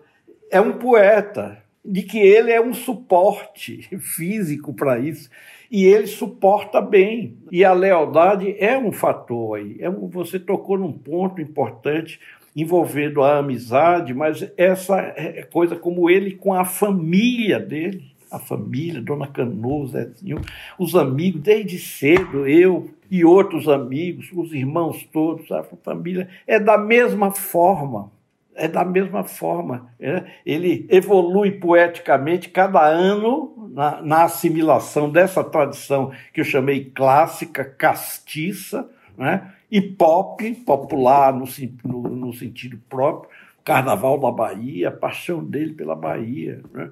é 0.51 0.59
um 0.59 0.73
poeta, 0.73 1.57
de 1.87 2.03
que 2.03 2.19
ele 2.19 2.51
é 2.51 2.59
um 2.59 2.73
suporte 2.73 3.87
físico 3.99 4.73
para 4.73 4.99
isso. 4.99 5.29
E 5.71 5.85
ele 5.85 6.07
suporta 6.07 6.81
bem. 6.81 7.37
E 7.51 7.63
a 7.63 7.73
lealdade 7.73 8.55
é 8.57 8.77
um 8.77 8.91
fator 8.91 9.57
aí. 9.57 9.77
É 9.79 9.89
um, 9.89 10.07
você 10.07 10.39
tocou 10.39 10.77
num 10.77 10.91
ponto 10.91 11.41
importante 11.41 12.19
envolvendo 12.57 13.21
a 13.21 13.37
amizade, 13.37 14.15
mas 14.15 14.51
essa 14.57 14.97
é 15.15 15.43
coisa 15.43 15.75
como 15.75 16.09
ele 16.09 16.31
com 16.31 16.55
a 16.55 16.65
família 16.65 17.59
dele, 17.59 18.03
a 18.31 18.39
família, 18.39 18.99
Dona 18.99 19.27
Canoa, 19.27 19.85
Zezinho, 19.85 20.41
os 20.79 20.95
amigos, 20.95 21.41
desde 21.41 21.77
cedo, 21.77 22.47
eu 22.47 22.89
e 23.11 23.23
outros 23.23 23.69
amigos, 23.69 24.31
os 24.33 24.51
irmãos 24.51 25.07
todos, 25.13 25.51
a 25.51 25.63
família, 25.83 26.27
é 26.47 26.59
da 26.59 26.79
mesma 26.79 27.29
forma. 27.31 28.11
É 28.55 28.67
da 28.67 28.83
mesma 28.83 29.23
forma. 29.23 29.93
É? 29.99 30.23
Ele 30.43 30.87
evolui 30.89 31.51
poeticamente 31.51 32.49
cada 32.49 32.83
ano 32.87 33.69
na, 33.71 34.01
na 34.01 34.23
assimilação 34.23 35.11
dessa 35.11 35.43
tradição 35.43 36.11
que 36.33 36.41
eu 36.41 36.45
chamei 36.45 36.85
clássica, 36.85 37.63
castiça, 37.63 38.89
né? 39.15 39.53
E 39.69 39.81
pop, 39.81 40.53
popular 40.65 41.33
no, 41.33 41.45
no, 41.83 42.09
no, 42.09 42.33
sentido 42.33 42.79
próprio, 42.89 43.29
Carnaval 43.63 44.17
da 44.17 44.31
Bahia, 44.31 44.87
a 44.87 44.91
paixão 44.91 45.43
dele 45.43 45.73
pela 45.73 45.95
Bahia, 45.95 46.61
né? 46.73 46.89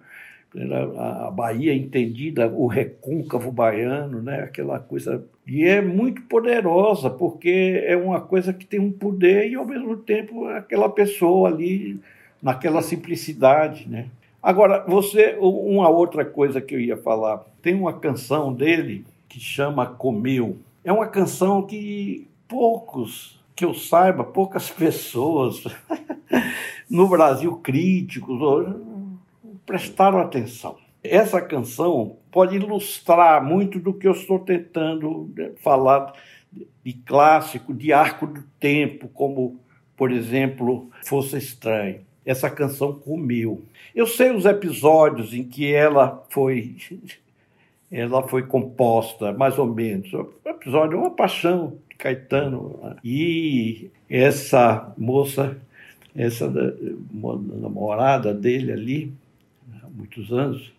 a 0.97 1.32
Bahia 1.32 1.73
entendida, 1.73 2.47
o 2.47 2.67
recôncavo 2.67 3.51
baiano, 3.51 4.21
né? 4.21 4.41
aquela 4.41 4.80
coisa. 4.80 5.26
E 5.45 5.65
é 5.65 5.82
muito 5.82 6.21
poderosa, 6.23 7.09
porque 7.09 7.82
é 7.86 7.95
uma 7.95 8.21
coisa 8.21 8.53
que 8.53 8.65
tem 8.65 8.80
um 8.80 8.91
poder 8.91 9.49
e, 9.49 9.55
ao 9.55 9.65
mesmo 9.65 9.97
tempo, 9.97 10.47
aquela 10.47 10.89
pessoa 10.89 11.49
ali, 11.49 11.99
naquela 12.41 12.82
simplicidade. 12.82 13.88
Né? 13.89 14.07
Agora, 14.41 14.86
você, 14.88 15.36
uma 15.39 15.89
outra 15.89 16.23
coisa 16.23 16.61
que 16.61 16.76
eu 16.76 16.80
ia 16.80 16.97
falar, 16.97 17.43
tem 17.61 17.73
uma 17.73 17.93
canção 17.93 18.53
dele 18.53 19.05
que 19.28 19.39
chama 19.39 19.86
Comeu. 19.86 20.57
É 20.84 20.93
uma 20.93 21.07
canção 21.07 21.63
que 21.63 22.28
poucos, 22.48 23.39
que 23.56 23.66
eu 23.66 23.74
saiba, 23.74 24.24
poucas 24.24 24.70
pessoas 24.70 25.64
no 26.89 27.08
Brasil 27.08 27.56
críticos 27.58 28.39
prestaram 29.66 30.20
atenção. 30.20 30.78
Essa 31.04 31.41
canção 31.41 32.18
pode 32.32 32.56
ilustrar 32.56 33.43
muito 33.43 33.80
do 33.80 33.93
que 33.93 34.08
eu 34.08 34.12
estou 34.12 34.39
tentando 34.39 35.32
falar 35.62 36.14
de 36.84 36.93
clássico, 36.93 37.74
de 37.74 37.93
arco 37.93 38.28
do 38.28 38.43
tempo, 38.60 39.08
como, 39.10 39.60
por 39.96 40.12
exemplo, 40.12 40.89
Fosse 41.06 41.38
Estranho. 41.38 42.02
Essa 42.26 42.50
canção 42.50 42.93
comeu. 42.93 43.64
Eu 43.93 44.08
sei 44.08 44.32
os 44.32 44.46
episódios 44.46 45.34
em 45.34 45.43
que 45.43 45.72
ela 45.72 46.26
foi 46.30 46.76
ela 47.92 48.28
foi 48.28 48.44
composta, 48.44 49.32
mais 49.34 49.58
ou 49.58 49.68
menos. 49.68 50.12
O 50.14 50.34
episódio 50.46 51.00
uma 51.00 51.12
paixão 51.12 51.78
Caetano. 51.98 52.80
Né? 52.84 52.96
E 53.04 53.92
essa 54.10 54.94
moça, 54.98 55.58
essa 56.16 56.50
namorada 57.12 58.34
dele 58.34 58.72
ali, 58.72 59.14
há 59.84 59.88
muitos 59.90 60.32
anos, 60.32 60.72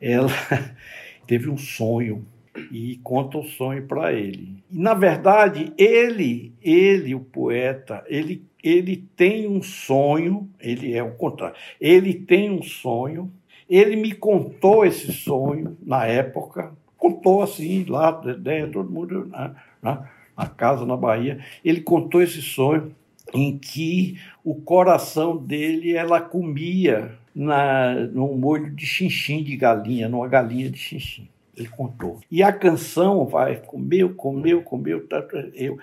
ela 0.00 0.28
teve 1.26 1.48
um 1.48 1.58
sonho 1.58 2.24
e 2.72 2.96
conta 3.02 3.38
o 3.38 3.44
sonho 3.44 3.86
para 3.86 4.12
ele. 4.12 4.62
E, 4.70 4.78
na 4.78 4.94
verdade, 4.94 5.72
ele, 5.76 6.52
ele, 6.62 7.14
o 7.14 7.20
poeta, 7.20 8.04
ele, 8.08 8.42
ele 8.62 8.96
tem 9.16 9.48
um 9.48 9.62
sonho, 9.62 10.48
ele 10.60 10.94
é 10.94 11.02
o 11.02 11.12
contrário, 11.12 11.56
ele 11.80 12.14
tem 12.14 12.50
um 12.50 12.62
sonho, 12.62 13.32
ele 13.68 13.96
me 13.96 14.12
contou 14.12 14.84
esse 14.84 15.12
sonho 15.12 15.76
na 15.82 16.06
época, 16.06 16.72
contou 16.96 17.42
assim, 17.42 17.84
lá 17.84 18.10
dentro, 18.10 18.84
todo 18.84 18.90
mundo, 18.90 19.26
né, 19.26 19.54
né? 19.82 20.08
a 20.36 20.46
casa 20.46 20.86
na 20.86 20.96
Bahia, 20.96 21.44
ele 21.64 21.80
contou 21.80 22.22
esse 22.22 22.40
sonho 22.40 22.94
em 23.34 23.58
que 23.58 24.18
o 24.44 24.54
coração 24.54 25.36
dele 25.36 25.94
ela 25.94 26.20
comia 26.20 27.12
na, 27.34 27.94
num 27.94 28.36
molho 28.36 28.70
de 28.70 28.86
chinchim 28.86 29.42
de 29.42 29.56
galinha, 29.56 30.08
numa 30.08 30.28
galinha 30.28 30.70
de 30.70 30.78
chinchim. 30.78 31.28
Ele 31.56 31.68
contou. 31.68 32.20
E 32.30 32.42
a 32.42 32.52
canção 32.52 33.26
vai, 33.26 33.56
comeu, 33.56 34.14
comeu, 34.14 34.62
comeu, 34.62 35.06
tá, 35.06 35.26
eu. 35.54 35.78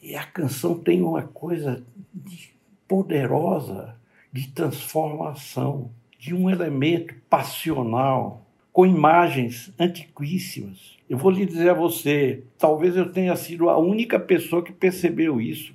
E 0.00 0.14
a 0.14 0.24
canção 0.24 0.78
tem 0.78 1.02
uma 1.02 1.22
coisa 1.22 1.82
de, 2.14 2.50
poderosa 2.86 3.94
de 4.32 4.48
transformação, 4.48 5.90
de 6.20 6.34
um 6.34 6.50
elemento 6.50 7.14
passional, 7.30 8.46
com 8.70 8.86
imagens 8.86 9.72
antiquíssimas. 9.78 10.98
Eu 11.08 11.16
vou 11.16 11.30
lhe 11.30 11.46
dizer 11.46 11.70
a 11.70 11.74
você, 11.74 12.44
talvez 12.58 12.94
eu 12.94 13.10
tenha 13.10 13.34
sido 13.34 13.70
a 13.70 13.78
única 13.78 14.20
pessoa 14.20 14.62
que 14.62 14.70
percebeu 14.70 15.40
isso. 15.40 15.74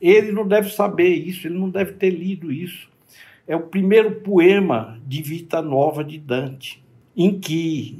Ele 0.00 0.32
não 0.32 0.46
deve 0.46 0.70
saber 0.70 1.14
isso, 1.14 1.46
ele 1.46 1.56
não 1.56 1.70
deve 1.70 1.92
ter 1.92 2.10
lido 2.10 2.50
isso. 2.50 2.90
É 3.46 3.54
o 3.54 3.60
primeiro 3.60 4.16
poema 4.16 5.00
de 5.06 5.22
Vita 5.22 5.62
Nova 5.62 6.02
de 6.02 6.18
Dante, 6.18 6.84
em 7.16 7.38
que 7.38 7.98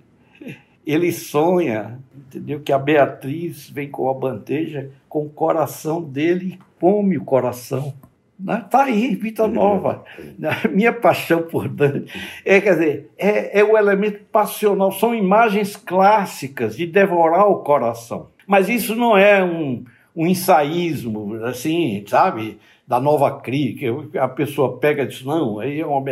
ele 0.86 1.10
sonha, 1.10 1.98
entendeu? 2.14 2.60
Que 2.60 2.70
a 2.70 2.78
Beatriz 2.78 3.70
vem 3.70 3.90
com 3.90 4.10
a 4.10 4.14
bandeja 4.14 4.90
com 5.08 5.24
o 5.24 5.30
coração 5.30 6.02
dele 6.02 6.54
e 6.54 6.58
come 6.78 7.16
o 7.16 7.24
coração. 7.24 7.94
Está 8.40 8.84
né? 8.86 8.92
aí, 8.92 9.14
Vita 9.16 9.48
Nova. 9.48 10.04
Minha 10.70 10.92
paixão 10.92 11.42
por 11.42 11.68
Dante. 11.68 12.12
É, 12.44 12.60
quer 12.60 12.74
dizer, 12.74 13.10
é, 13.18 13.60
é 13.60 13.64
o 13.64 13.76
elemento 13.76 14.20
passional, 14.30 14.92
são 14.92 15.14
imagens 15.14 15.74
clássicas 15.74 16.76
de 16.76 16.86
devorar 16.86 17.48
o 17.48 17.56
coração. 17.56 18.28
Mas 18.46 18.68
isso 18.68 18.94
não 18.94 19.18
é 19.18 19.42
um, 19.42 19.84
um 20.14 20.26
ensaísmo, 20.26 21.34
assim, 21.44 22.04
sabe? 22.06 22.58
Da 22.86 23.00
nova 23.00 23.40
CRI, 23.40 23.74
que 23.74 24.18
a 24.18 24.28
pessoa 24.28 24.78
pega 24.78 25.02
e 25.02 25.08
diz, 25.08 25.22
não, 25.22 25.58
aí 25.58 25.80
é 25.80 25.86
um, 25.86 26.04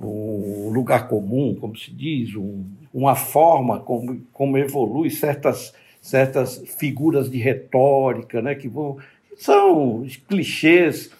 um 0.00 0.70
lugar 0.70 1.06
comum, 1.06 1.54
como 1.60 1.76
se 1.76 1.92
diz, 1.92 2.34
um, 2.34 2.64
uma 2.92 3.14
forma 3.14 3.78
como, 3.78 4.20
como 4.32 4.58
evolui 4.58 5.10
certas, 5.10 5.72
certas 6.00 6.64
figuras 6.78 7.30
de 7.30 7.38
retórica, 7.38 8.40
né, 8.40 8.54
que 8.54 8.68
vão. 8.68 8.96
São 9.36 10.04
clichês 10.28 11.10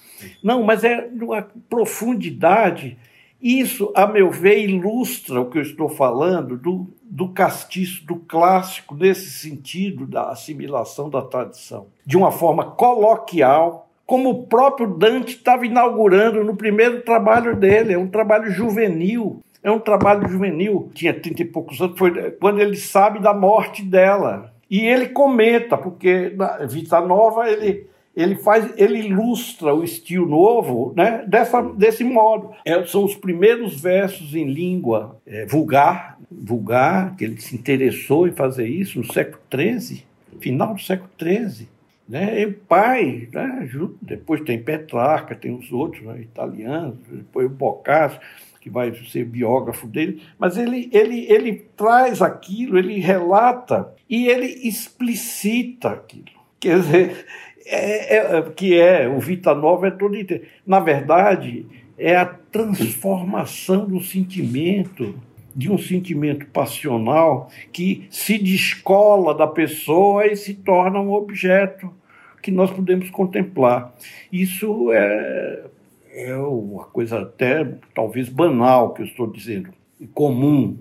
não, 0.42 0.62
mas 0.62 0.84
é 0.84 1.08
uma 1.20 1.46
profundidade. 1.68 2.96
Isso, 3.40 3.92
a 3.94 4.06
meu 4.06 4.30
ver, 4.30 4.68
ilustra 4.68 5.40
o 5.40 5.50
que 5.50 5.58
eu 5.58 5.62
estou 5.62 5.88
falando 5.88 6.56
do, 6.56 6.86
do 7.02 7.28
castiço, 7.28 8.04
do 8.06 8.16
clássico, 8.16 8.94
nesse 8.94 9.30
sentido 9.30 10.06
da 10.06 10.30
assimilação 10.30 11.10
da 11.10 11.20
tradição, 11.20 11.86
de 12.06 12.16
uma 12.16 12.32
forma 12.32 12.64
coloquial, 12.64 13.88
como 14.06 14.30
o 14.30 14.46
próprio 14.46 14.86
Dante 14.86 15.36
estava 15.36 15.66
inaugurando 15.66 16.44
no 16.44 16.56
primeiro 16.56 17.02
trabalho 17.02 17.56
dele, 17.56 17.94
é 17.94 17.98
um 17.98 18.08
trabalho 18.08 18.50
juvenil. 18.50 19.40
É 19.62 19.70
um 19.70 19.78
trabalho 19.78 20.28
juvenil, 20.28 20.90
tinha 20.92 21.18
30 21.18 21.40
e 21.40 21.44
poucos 21.46 21.80
anos, 21.80 21.98
foi 21.98 22.30
quando 22.32 22.60
ele 22.60 22.76
sabe 22.76 23.18
da 23.18 23.32
morte 23.32 23.82
dela. 23.82 24.52
E 24.70 24.80
ele 24.80 25.08
comenta, 25.08 25.78
porque 25.78 26.34
na 26.36 26.58
Vita 26.66 27.00
Nova 27.00 27.48
ele, 27.48 27.86
ele 28.16 28.36
faz, 28.36 28.72
ele 28.76 28.98
ilustra 28.98 29.74
o 29.74 29.82
estilo 29.82 30.28
novo 30.28 30.92
né, 30.96 31.24
dessa, 31.26 31.60
desse 31.60 32.04
modo. 32.04 32.52
É, 32.64 32.84
são 32.86 33.04
os 33.04 33.14
primeiros 33.14 33.80
versos 33.80 34.34
em 34.34 34.44
língua 34.44 35.20
é, 35.26 35.46
vulgar, 35.46 36.18
vulgar, 36.30 37.16
que 37.16 37.24
ele 37.24 37.40
se 37.40 37.54
interessou 37.56 38.28
em 38.28 38.32
fazer 38.32 38.66
isso 38.66 38.98
no 38.98 39.12
século 39.12 39.40
XIII, 39.52 40.04
final 40.40 40.74
do 40.74 40.80
século 40.80 41.10
XIII. 41.20 41.68
Né? 42.08 42.42
E 42.42 42.46
o 42.46 42.54
pai, 42.54 43.28
né? 43.32 43.68
depois 44.00 44.42
tem 44.42 44.62
Petrarca, 44.62 45.34
tem 45.34 45.54
os 45.54 45.72
outros 45.72 46.04
né? 46.04 46.20
italianos, 46.20 46.98
depois 47.10 47.46
o 47.46 47.50
Boccaccio 47.50 48.20
que 48.60 48.70
vai 48.70 48.94
ser 48.94 49.26
biógrafo 49.26 49.86
dele, 49.86 50.22
mas 50.38 50.56
ele, 50.56 50.88
ele, 50.90 51.30
ele 51.30 51.66
traz 51.76 52.22
aquilo, 52.22 52.78
ele 52.78 52.98
relata 52.98 53.92
e 54.08 54.26
ele 54.26 54.46
explicita 54.46 55.90
aquilo. 55.90 56.32
Quer 56.58 56.80
dizer, 56.80 57.26
é, 57.66 58.16
é, 58.16 58.42
que 58.42 58.78
é 58.78 59.08
o 59.08 59.18
Vita 59.18 59.54
Nova 59.54 59.88
é 59.88 59.90
todo 59.90 60.16
na 60.66 60.80
verdade 60.80 61.66
é 61.96 62.16
a 62.16 62.26
transformação 62.26 63.86
do 63.86 64.00
sentimento 64.00 65.14
de 65.54 65.70
um 65.70 65.78
sentimento 65.78 66.46
passional 66.46 67.48
que 67.72 68.06
se 68.10 68.38
descola 68.38 69.34
da 69.34 69.46
pessoa 69.46 70.26
e 70.26 70.34
se 70.34 70.54
torna 70.54 71.00
um 71.00 71.12
objeto 71.12 71.92
que 72.42 72.50
nós 72.50 72.70
podemos 72.70 73.08
contemplar. 73.10 73.94
Isso 74.32 74.90
é 74.92 75.62
é 76.14 76.36
uma 76.36 76.84
coisa 76.84 77.22
até 77.22 77.64
talvez 77.92 78.28
banal 78.28 78.94
que 78.94 79.02
eu 79.02 79.06
estou 79.06 79.26
dizendo, 79.26 79.70
comum, 80.14 80.78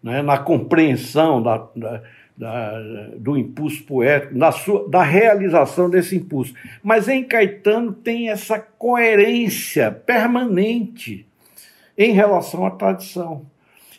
né? 0.00 0.22
na 0.22 0.38
compreensão 0.38 1.42
da, 1.42 1.66
da, 1.74 2.02
da, 2.36 2.78
do 3.16 3.36
impulso 3.36 3.82
poético, 3.84 4.38
da, 4.38 4.52
sua, 4.52 4.88
da 4.88 5.02
realização 5.02 5.88
desse 5.88 6.16
impulso. 6.16 6.54
Mas 6.82 7.08
em 7.08 7.24
Caetano 7.24 7.92
tem 7.92 8.28
essa 8.28 8.58
coerência 8.58 9.90
permanente 9.90 11.26
em 11.96 12.12
relação 12.12 12.66
à 12.66 12.70
tradição. 12.70 13.46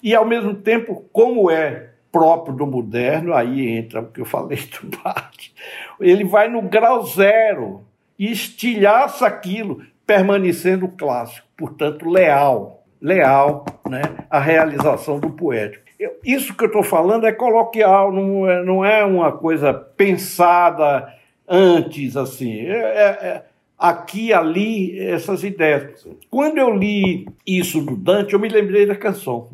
E, 0.03 0.13
ao 0.13 0.25
mesmo 0.25 0.53
tempo, 0.53 1.05
como 1.11 1.49
é 1.49 1.89
próprio 2.11 2.55
do 2.55 2.65
moderno, 2.65 3.33
aí 3.33 3.67
entra 3.67 4.01
o 4.01 4.07
que 4.07 4.21
eu 4.21 4.25
falei 4.25 4.57
do 4.57 4.97
Bach, 5.03 5.51
ele 5.99 6.23
vai 6.23 6.47
no 6.47 6.61
grau 6.61 7.05
zero 7.05 7.85
e 8.17 8.31
estilhaça 8.31 9.27
aquilo, 9.27 9.83
permanecendo 10.05 10.87
clássico, 10.87 11.47
portanto, 11.57 12.09
leal, 12.09 12.83
leal 13.01 13.65
né, 13.87 14.01
à 14.29 14.39
realização 14.39 15.19
do 15.19 15.31
poético. 15.31 15.86
Isso 16.23 16.55
que 16.55 16.63
eu 16.63 16.67
estou 16.67 16.83
falando 16.83 17.25
é 17.25 17.31
coloquial, 17.31 18.11
não 18.11 18.49
é, 18.49 18.63
não 18.63 18.85
é 18.85 19.03
uma 19.03 19.31
coisa 19.31 19.73
pensada 19.73 21.11
antes, 21.47 22.15
assim. 22.15 22.59
É, 22.67 22.77
é, 22.77 23.27
é 23.27 23.43
aqui 23.77 24.33
ali 24.33 24.99
essas 24.99 25.43
ideias. 25.43 26.07
Quando 26.29 26.57
eu 26.57 26.73
li 26.75 27.27
isso 27.45 27.81
do 27.81 27.95
Dante, 27.95 28.33
eu 28.33 28.39
me 28.39 28.49
lembrei 28.49 28.85
da 28.85 28.95
canção. 28.95 29.49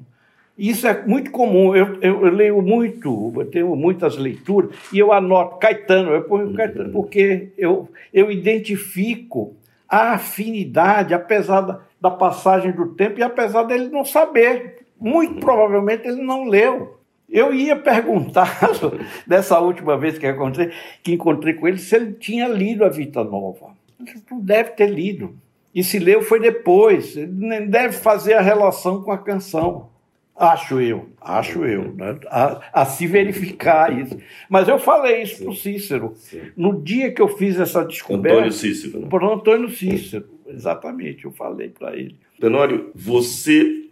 Isso 0.58 0.88
é 0.88 1.06
muito 1.06 1.32
comum. 1.32 1.76
Eu, 1.76 1.98
eu, 2.02 2.26
eu, 2.26 2.32
leio 2.32 2.62
muito, 2.62 3.34
eu 3.36 3.46
tenho 3.46 3.76
muitas 3.76 4.18
leituras 4.18 4.72
e 4.94 5.00
eu 5.00 5.12
anoto 5.12 5.58
Caetano. 5.58 6.12
Eu 6.12 6.24
ponho 6.24 6.54
Caetano 6.54 6.92
porque 6.92 7.52
eu, 7.58 7.90
eu 8.14 8.32
identifico 8.32 9.56
a 9.90 10.14
afinidade, 10.14 11.14
apesar 11.14 11.62
da, 11.62 11.82
da 12.00 12.12
passagem 12.12 12.72
do 12.72 12.90
tempo 12.90 13.20
e 13.20 13.24
apesar 13.24 13.64
dele 13.64 13.90
não 13.90 14.06
saber. 14.06 14.83
Muito 15.04 15.42
provavelmente 15.42 16.08
ele 16.08 16.22
não 16.22 16.46
leu. 16.46 16.98
Eu 17.30 17.54
ia 17.54 17.76
perguntar 17.76 18.58
dessa 19.28 19.60
última 19.60 19.98
vez 19.98 20.18
que 20.18 20.26
encontrei, 20.26 20.72
que 21.04 21.12
encontrei 21.12 21.54
com 21.56 21.68
ele 21.68 21.78
se 21.78 21.94
ele 21.94 22.14
tinha 22.14 22.48
lido 22.48 22.86
a 22.86 22.90
Vita 22.90 23.22
Nova. 23.22 23.72
Ele 24.00 24.24
não 24.32 24.40
deve 24.40 24.72
ter 24.72 24.90
lido. 24.90 25.36
E 25.76 25.84
se 25.84 26.00
leu 26.00 26.22
foi 26.22 26.40
depois. 26.40 27.18
Ele 27.18 27.32
nem 27.34 27.68
deve 27.68 27.98
fazer 27.98 28.36
a 28.36 28.42
relação 28.42 29.02
com 29.02 29.12
a 29.12 29.18
canção. 29.18 29.90
Acho 30.36 30.80
eu, 30.80 31.10
acho 31.22 31.64
eu, 31.64 31.94
né? 31.94 32.18
a, 32.28 32.82
a, 32.82 32.86
se 32.86 33.06
verificar 33.06 33.96
isso. 33.96 34.18
Mas 34.50 34.68
eu 34.68 34.80
falei 34.80 35.22
isso 35.22 35.44
para 35.44 35.52
o 35.52 35.56
Cícero. 35.56 36.14
Sim. 36.16 36.42
No 36.58 36.82
dia 36.82 37.12
que 37.12 37.22
eu 37.22 37.28
fiz 37.28 37.60
essa 37.60 37.86
descoberta. 37.86 38.38
Antônio 38.38 38.52
Cícero. 38.52 39.00
Né? 39.00 39.08
Para 39.10 39.28
Antônio 39.28 39.70
Cícero, 39.70 40.26
exatamente, 40.48 41.26
eu 41.26 41.32
falei 41.32 41.70
para 41.70 41.96
ele. 41.96 42.16
Tenório, 42.40 42.90
você 42.96 43.84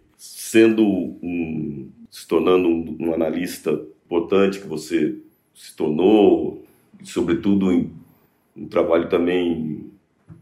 sendo 0.52 0.84
um. 0.84 1.88
se 2.10 2.28
tornando 2.28 2.68
um, 2.68 2.96
um 3.00 3.14
analista 3.14 3.80
importante 4.04 4.60
que 4.60 4.66
você 4.66 5.16
se 5.54 5.74
tornou, 5.74 6.62
sobretudo 7.02 7.72
em 7.72 7.90
um 8.54 8.68
trabalho 8.68 9.08
também 9.08 9.90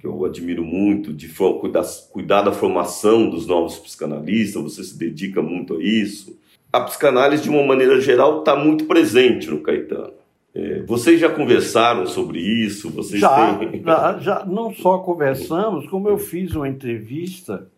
que 0.00 0.06
eu 0.06 0.24
admiro 0.24 0.64
muito, 0.64 1.12
de 1.12 1.28
cuidar, 1.28 1.84
cuidar 2.10 2.42
da 2.42 2.50
formação 2.50 3.30
dos 3.30 3.46
novos 3.46 3.78
psicanalistas, 3.78 4.60
você 4.60 4.82
se 4.82 4.98
dedica 4.98 5.40
muito 5.40 5.76
a 5.76 5.82
isso. 5.82 6.36
A 6.72 6.80
psicanálise, 6.80 7.44
de 7.44 7.50
uma 7.50 7.64
maneira 7.64 8.00
geral, 8.00 8.40
está 8.40 8.56
muito 8.56 8.86
presente 8.86 9.48
no 9.48 9.60
Caetano. 9.60 10.14
É, 10.52 10.82
vocês 10.82 11.20
já 11.20 11.28
conversaram 11.28 12.04
sobre 12.06 12.40
isso? 12.40 12.90
Vocês 12.90 13.20
já, 13.20 13.54
têm... 13.54 13.82
já, 13.86 14.18
já, 14.18 14.44
não 14.44 14.74
só 14.74 14.98
conversamos, 14.98 15.86
como 15.86 16.08
eu 16.08 16.18
fiz 16.18 16.52
uma 16.56 16.68
entrevista 16.68 17.68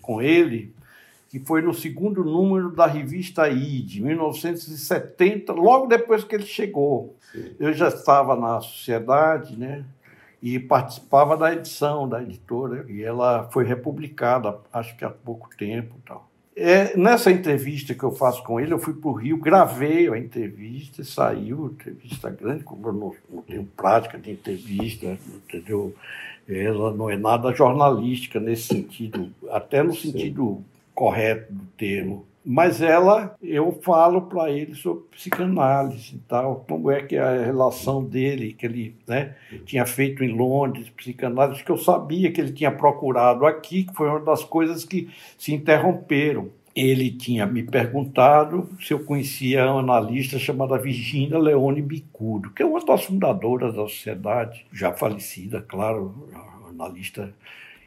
com 0.00 0.22
ele, 0.22 0.72
que 1.30 1.38
foi 1.38 1.62
no 1.62 1.72
segundo 1.72 2.24
número 2.24 2.72
da 2.72 2.86
revista 2.86 3.48
ID, 3.48 4.00
1970, 4.00 5.52
logo 5.52 5.86
depois 5.86 6.24
que 6.24 6.34
ele 6.34 6.44
chegou. 6.44 7.16
Eu 7.58 7.72
já 7.72 7.86
estava 7.86 8.34
na 8.34 8.60
sociedade, 8.60 9.56
né? 9.56 9.84
e 10.42 10.58
participava 10.58 11.36
da 11.36 11.52
edição 11.52 12.08
da 12.08 12.22
editora 12.22 12.86
e 12.88 13.02
ela 13.02 13.48
foi 13.52 13.62
republicada 13.62 14.56
acho 14.72 14.96
que 14.96 15.04
há 15.04 15.10
pouco 15.10 15.50
tempo 15.54 15.96
tal 16.06 16.30
é, 16.56 16.96
nessa 16.96 17.30
entrevista 17.30 17.94
que 17.94 18.02
eu 18.02 18.10
faço 18.10 18.42
com 18.42 18.58
ele 18.58 18.72
eu 18.72 18.78
fui 18.78 18.94
para 18.94 19.10
o 19.10 19.12
Rio 19.12 19.36
gravei 19.36 20.08
a 20.08 20.16
entrevista 20.16 21.04
saiu 21.04 21.66
entrevista 21.66 22.30
grande 22.30 22.64
como 22.64 22.88
eu 22.88 22.92
não, 22.94 23.14
não 23.28 23.42
tenho 23.42 23.68
prática 23.76 24.16
de 24.16 24.30
entrevista 24.30 25.18
entendeu 25.46 25.94
ela 26.48 26.92
não 26.92 27.08
é 27.08 27.16
nada 27.16 27.52
jornalística 27.52 28.40
nesse 28.40 28.68
sentido 28.68 29.30
até 29.50 29.82
no 29.82 29.94
sentido. 29.94 30.64
Correto 30.94 31.52
do 31.52 31.64
termo 31.76 32.26
mas 32.44 32.80
ela, 32.80 33.36
eu 33.42 33.70
falo 33.82 34.22
para 34.22 34.50
ele 34.50 34.74
sobre 34.74 35.04
psicanálise 35.10 36.16
e 36.16 36.18
tal, 36.20 36.64
como 36.66 36.90
é 36.90 37.02
que 37.02 37.14
é 37.14 37.20
a 37.20 37.44
relação 37.44 38.02
dele, 38.02 38.54
que 38.54 38.64
ele 38.64 38.96
né, 39.06 39.36
tinha 39.66 39.84
feito 39.84 40.24
em 40.24 40.32
Londres, 40.32 40.88
psicanálise, 40.88 41.62
que 41.62 41.70
eu 41.70 41.76
sabia 41.76 42.32
que 42.32 42.40
ele 42.40 42.52
tinha 42.52 42.72
procurado 42.72 43.44
aqui, 43.44 43.84
que 43.84 43.94
foi 43.94 44.08
uma 44.08 44.20
das 44.20 44.42
coisas 44.42 44.84
que 44.84 45.10
se 45.36 45.52
interromperam. 45.52 46.48
Ele 46.74 47.10
tinha 47.10 47.44
me 47.44 47.62
perguntado 47.62 48.70
se 48.80 48.94
eu 48.94 49.04
conhecia 49.04 49.70
uma 49.70 49.80
analista 49.80 50.38
chamada 50.38 50.78
Virginia 50.78 51.38
Leone 51.38 51.82
Bicudo, 51.82 52.50
que 52.50 52.62
é 52.62 52.66
uma 52.66 52.82
das 52.82 53.04
fundadoras 53.04 53.74
da 53.74 53.82
sociedade, 53.82 54.64
já 54.72 54.92
falecida, 54.92 55.60
claro, 55.60 56.14
analista. 56.70 57.34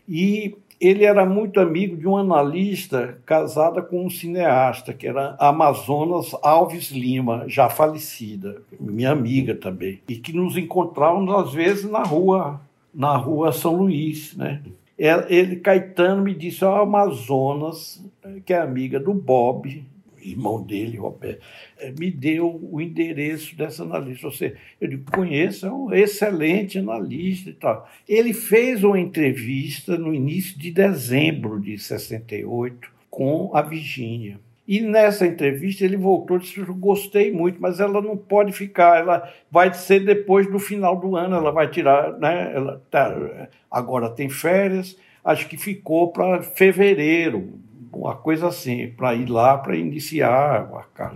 E 0.08 0.56
ele 0.80 1.06
era 1.06 1.26
muito 1.26 1.60
amigo 1.60 1.96
de 1.96 2.08
um 2.08 2.18
analista 2.18 3.18
casada 3.26 3.82
com 3.82 4.06
um 4.06 4.10
cineasta, 4.10 4.94
que 4.94 5.08
era 5.08 5.36
Amazonas 5.40 6.36
Alves 6.42 6.92
Lima, 6.92 7.46
já 7.48 7.70
falecida, 7.70 8.62
minha 8.80 9.12
amiga 9.12 9.56
também, 9.56 10.02
e 10.10 10.16
que 10.16 10.34
nos 10.34 10.58
encontrávamos 10.58 11.34
às 11.34 11.54
vezes 11.54 11.90
na 11.90 12.04
rua, 12.04 12.60
na 12.94 13.16
rua 13.16 13.54
São 13.54 13.76
Luís, 13.76 14.36
né? 14.36 14.62
É, 14.98 15.26
ele, 15.34 15.56
Caetano, 15.56 16.22
me 16.22 16.36
disse, 16.36 16.64
a 16.64 16.80
Amazonas, 16.82 18.04
que 18.46 18.54
é 18.54 18.60
amiga 18.60 19.00
do 19.00 19.14
Bob, 19.14 19.84
irmão 20.24 20.62
dele, 20.62 20.98
Roberto, 20.98 21.42
eh, 21.78 21.94
me 21.98 22.10
deu 22.10 22.60
o 22.72 22.80
endereço 22.82 23.56
dessa 23.56 23.84
analista. 23.84 24.30
Você, 24.30 24.56
eu 24.80 24.88
digo, 24.88 25.12
conheço, 25.12 25.66
é 25.66 25.72
um 25.72 25.94
excelente 25.94 26.80
analista 26.80 27.50
e 27.50 27.54
tal. 27.54 27.90
Ele 28.08 28.34
fez 28.34 28.84
uma 28.84 29.00
entrevista 29.00 29.98
no 29.98 30.14
início 30.14 30.58
de 30.58 30.72
dezembro 30.72 31.60
de 31.60 31.78
68 31.78 32.92
com 33.10 33.52
a 33.54 33.62
Virgínia. 33.62 34.40
E 34.66 34.80
nessa 34.80 35.28
entrevista 35.28 35.84
ele 35.84 35.98
voltou 35.98 36.38
e 36.38 36.40
disse: 36.40 36.60
Eu 36.60 36.74
gostei 36.74 37.32
muito, 37.32 37.62
mas 37.62 37.80
ela 37.80 38.02
não 38.02 38.16
pode 38.16 38.54
ficar, 38.54 39.00
ela 39.00 39.30
vai 39.52 39.74
ser 39.74 40.06
depois 40.06 40.50
do 40.50 40.58
final 40.58 40.96
do 40.96 41.18
ano, 41.18 41.36
ela 41.36 41.52
vai 41.52 41.70
tirar, 41.70 42.18
né? 42.18 42.54
Ela 42.56 42.82
tá, 42.90 43.50
agora 43.70 44.10
tem 44.10 44.30
férias, 44.30 44.98
acho 45.24 45.50
que 45.50 45.58
ficou 45.58 46.14
para 46.14 46.42
fevereiro, 46.42 47.60
uma 48.00 48.16
coisa 48.16 48.48
assim, 48.48 48.88
para 48.90 49.14
ir 49.14 49.30
lá 49.30 49.58
para 49.58 49.76
iniciar 49.76 50.70
a 50.74 51.12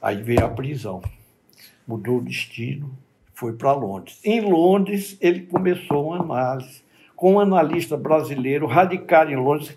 Aí 0.00 0.22
veio 0.22 0.44
a 0.44 0.48
prisão. 0.48 1.02
Mudou 1.86 2.18
o 2.18 2.24
destino, 2.24 2.90
foi 3.32 3.52
para 3.52 3.72
Londres. 3.72 4.20
Em 4.24 4.40
Londres, 4.40 5.16
ele 5.20 5.40
começou 5.40 6.08
uma 6.08 6.20
análise 6.20 6.82
com 7.14 7.34
um 7.34 7.40
analista 7.40 7.96
brasileiro 7.96 8.66
radicado 8.66 9.30
em 9.30 9.36
Londres, 9.36 9.76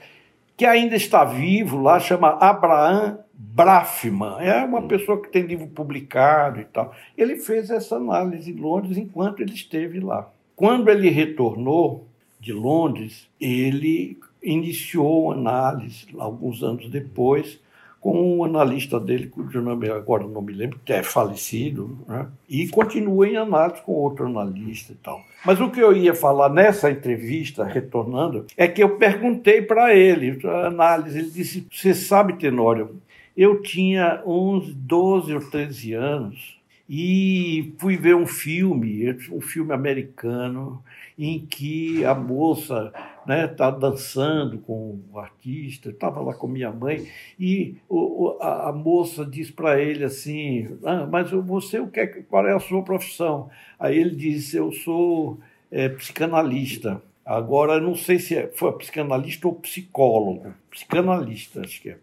que 0.58 0.66
ainda 0.66 0.96
está 0.96 1.24
vivo 1.24 1.80
lá, 1.80 2.00
chama 2.00 2.38
Abraham 2.40 3.20
Brafman. 3.34 4.38
É 4.40 4.64
uma 4.64 4.84
pessoa 4.84 5.22
que 5.22 5.30
tem 5.30 5.44
livro 5.44 5.68
publicado 5.68 6.60
e 6.60 6.66
tal. 6.66 6.94
Ele 7.18 7.36
fez 7.36 7.70
essa 7.70 7.98
análise 7.98 8.52
em 8.52 8.56
Londres 8.56 8.98
enquanto 8.98 9.42
ele 9.42 9.54
esteve 9.54 10.00
lá. 10.00 10.30
Quando 10.56 10.90
ele 10.90 11.10
retornou 11.10 12.08
de 12.40 12.54
Londres, 12.54 13.28
ele 13.40 14.18
iniciou 14.46 15.32
análise, 15.32 16.08
alguns 16.18 16.64
anos 16.64 16.90
depois, 16.90 17.60
com 18.00 18.38
um 18.38 18.44
analista 18.44 19.00
dele, 19.00 19.26
cujo 19.26 19.60
nome 19.62 19.90
agora 19.90 20.28
não 20.28 20.40
me 20.40 20.54
lembro, 20.54 20.80
que 20.86 20.94
é 20.94 21.02
falecido, 21.02 21.98
né? 22.08 22.28
e 22.48 22.68
continua 22.68 23.28
em 23.28 23.36
análise 23.36 23.82
com 23.82 23.94
outro 23.94 24.28
analista 24.28 24.94
e 24.94 24.96
tal. 24.96 25.24
Mas 25.44 25.60
o 25.60 25.72
que 25.72 25.80
eu 25.80 25.92
ia 25.92 26.14
falar 26.14 26.50
nessa 26.50 26.92
entrevista, 26.92 27.64
retornando, 27.64 28.46
é 28.56 28.68
que 28.68 28.84
eu 28.84 28.98
perguntei 28.98 29.64
para 29.64 29.96
ele, 29.96 30.40
a 30.48 30.68
análise, 30.68 31.18
ele 31.18 31.32
disse, 31.32 31.68
você 31.72 31.96
sabe, 31.96 32.34
Tenório, 32.34 33.02
eu 33.36 33.60
tinha 33.64 34.22
uns 34.24 34.72
12 34.72 35.34
ou 35.34 35.42
13 35.42 35.94
anos 35.94 36.60
e 36.88 37.74
fui 37.80 37.98
ver 37.98 38.16
um 38.16 38.28
filme, 38.28 39.18
um 39.32 39.42
filme 39.42 39.74
americano, 39.74 40.84
em 41.18 41.40
que 41.40 42.06
a 42.06 42.14
moça 42.14 42.94
né, 43.26 43.48
tá 43.48 43.72
dançando 43.72 44.60
com 44.60 45.00
o 45.12 45.20
artista, 45.20 45.90
estava 45.90 46.22
lá 46.22 46.34
com 46.34 46.48
minha 46.48 46.72
mãe, 46.72 47.08
e 47.40 47.76
o, 47.90 48.38
a, 48.40 48.70
a, 48.70 48.72
moça 48.72 49.26
diz 49.26 49.50
para 49.50 49.82
ele 49.82 50.04
assim, 50.04 50.78
ah, 50.84 51.08
mas 51.10 51.32
você, 51.32 51.80
o 51.80 51.88
que 51.88 52.00
é, 52.00 52.08
qual 52.08 52.48
é 52.48 52.54
a 52.54 52.60
sua 52.60 52.84
profissão? 52.84 53.50
Aí 53.80 53.98
ele 53.98 54.16
disse, 54.16 54.58
eu 54.58 54.72
sou 54.72 55.40
é, 55.72 55.90
psicanalista. 55.90 57.02
Agora, 57.26 57.82
não 57.82 57.96
sei 57.96 58.20
se 58.20 58.36
é, 58.36 58.48
foi 58.48 58.72
psicanalista 58.74 59.48
ou 59.48 59.56
psicólogo. 59.56 60.54
Psicanalista, 60.70 61.62
acho 61.62 61.82
que 61.82 61.90
é. 61.90 61.98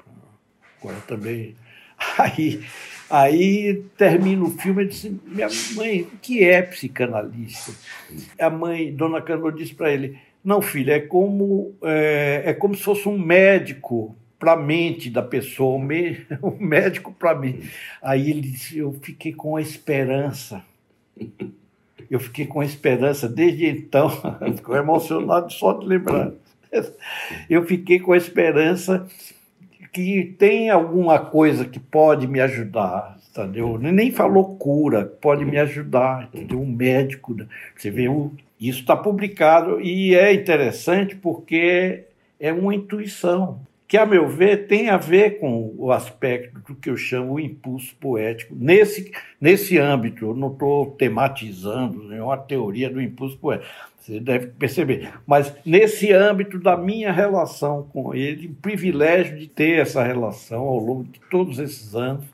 Agora 0.80 1.00
também. 1.06 1.54
Aí, 2.18 2.60
aí 3.08 3.84
termina 3.96 4.42
o 4.42 4.50
filme 4.50 4.82
e 4.82 4.88
disse: 4.88 5.20
Minha 5.24 5.46
mãe, 5.76 6.04
que 6.20 6.42
é 6.42 6.60
psicanalista? 6.60 7.72
A 8.40 8.50
mãe, 8.50 8.92
Dona 8.92 9.22
Cano, 9.22 9.52
disse 9.52 9.72
para 9.72 9.92
ele: 9.92 10.18
Não, 10.44 10.60
filho, 10.60 10.92
é 10.92 11.00
como, 11.00 11.74
é, 11.82 12.42
é 12.46 12.52
como 12.52 12.74
se 12.74 12.82
fosse 12.82 13.08
um 13.08 13.18
médico 13.18 14.16
para 14.38 14.54
a 14.54 14.56
mente 14.56 15.08
da 15.08 15.22
pessoa, 15.22 15.76
um 15.76 16.56
médico 16.58 17.12
para 17.12 17.34
mim. 17.34 17.60
Aí 18.02 18.28
ele 18.28 18.40
disse: 18.40 18.78
Eu 18.78 18.92
fiquei 18.92 19.32
com 19.32 19.56
a 19.56 19.62
esperança. 19.62 20.64
Eu 22.10 22.18
fiquei 22.18 22.46
com 22.46 22.60
a 22.60 22.64
esperança 22.64 23.28
desde 23.28 23.68
então, 23.68 24.10
ficou 24.56 24.76
emocionado 24.76 25.52
só 25.52 25.72
de 25.74 25.86
lembrar. 25.86 26.32
Eu 27.48 27.64
fiquei 27.64 28.00
com 28.00 28.12
a 28.12 28.16
esperança 28.16 29.06
que 29.92 30.34
tem 30.38 30.70
alguma 30.70 31.18
coisa 31.18 31.66
que 31.66 31.78
pode 31.78 32.26
me 32.26 32.40
ajudar, 32.40 33.18
entendeu? 33.30 33.78
Nem 33.78 34.10
falou 34.10 34.56
cura, 34.56 35.04
pode 35.04 35.44
me 35.44 35.58
ajudar, 35.58 36.30
entendeu? 36.32 36.60
Um 36.60 36.66
médico, 36.66 37.34
né? 37.34 37.46
você 37.76 37.90
vê, 37.90 38.08
isso 38.68 38.80
está 38.80 38.96
publicado 38.96 39.80
e 39.80 40.14
é 40.14 40.32
interessante 40.32 41.16
porque 41.16 42.04
é 42.38 42.52
uma 42.52 42.74
intuição 42.74 43.60
que, 43.92 43.98
a 43.98 44.06
meu 44.06 44.26
ver, 44.26 44.66
tem 44.68 44.88
a 44.88 44.96
ver 44.96 45.38
com 45.38 45.74
o 45.76 45.92
aspecto 45.92 46.58
do 46.60 46.74
que 46.74 46.88
eu 46.88 46.96
chamo 46.96 47.34
o 47.34 47.40
impulso 47.40 47.94
poético. 47.96 48.54
Nesse, 48.54 49.12
nesse 49.38 49.76
âmbito, 49.76 50.24
eu 50.24 50.34
não 50.34 50.50
estou 50.50 50.92
tematizando 50.92 52.02
nenhuma 52.04 52.38
teoria 52.38 52.88
do 52.88 53.02
impulso 53.02 53.36
poético, 53.36 53.70
você 53.98 54.18
deve 54.18 54.46
perceber. 54.46 55.10
Mas 55.26 55.54
nesse 55.64 56.10
âmbito 56.10 56.58
da 56.58 56.74
minha 56.74 57.12
relação 57.12 57.86
com 57.92 58.14
ele, 58.14 58.48
o 58.48 58.54
privilégio 58.54 59.38
de 59.38 59.46
ter 59.46 59.80
essa 59.80 60.02
relação 60.02 60.62
ao 60.62 60.78
longo 60.78 61.04
de 61.04 61.20
todos 61.30 61.58
esses 61.58 61.94
anos, 61.94 62.24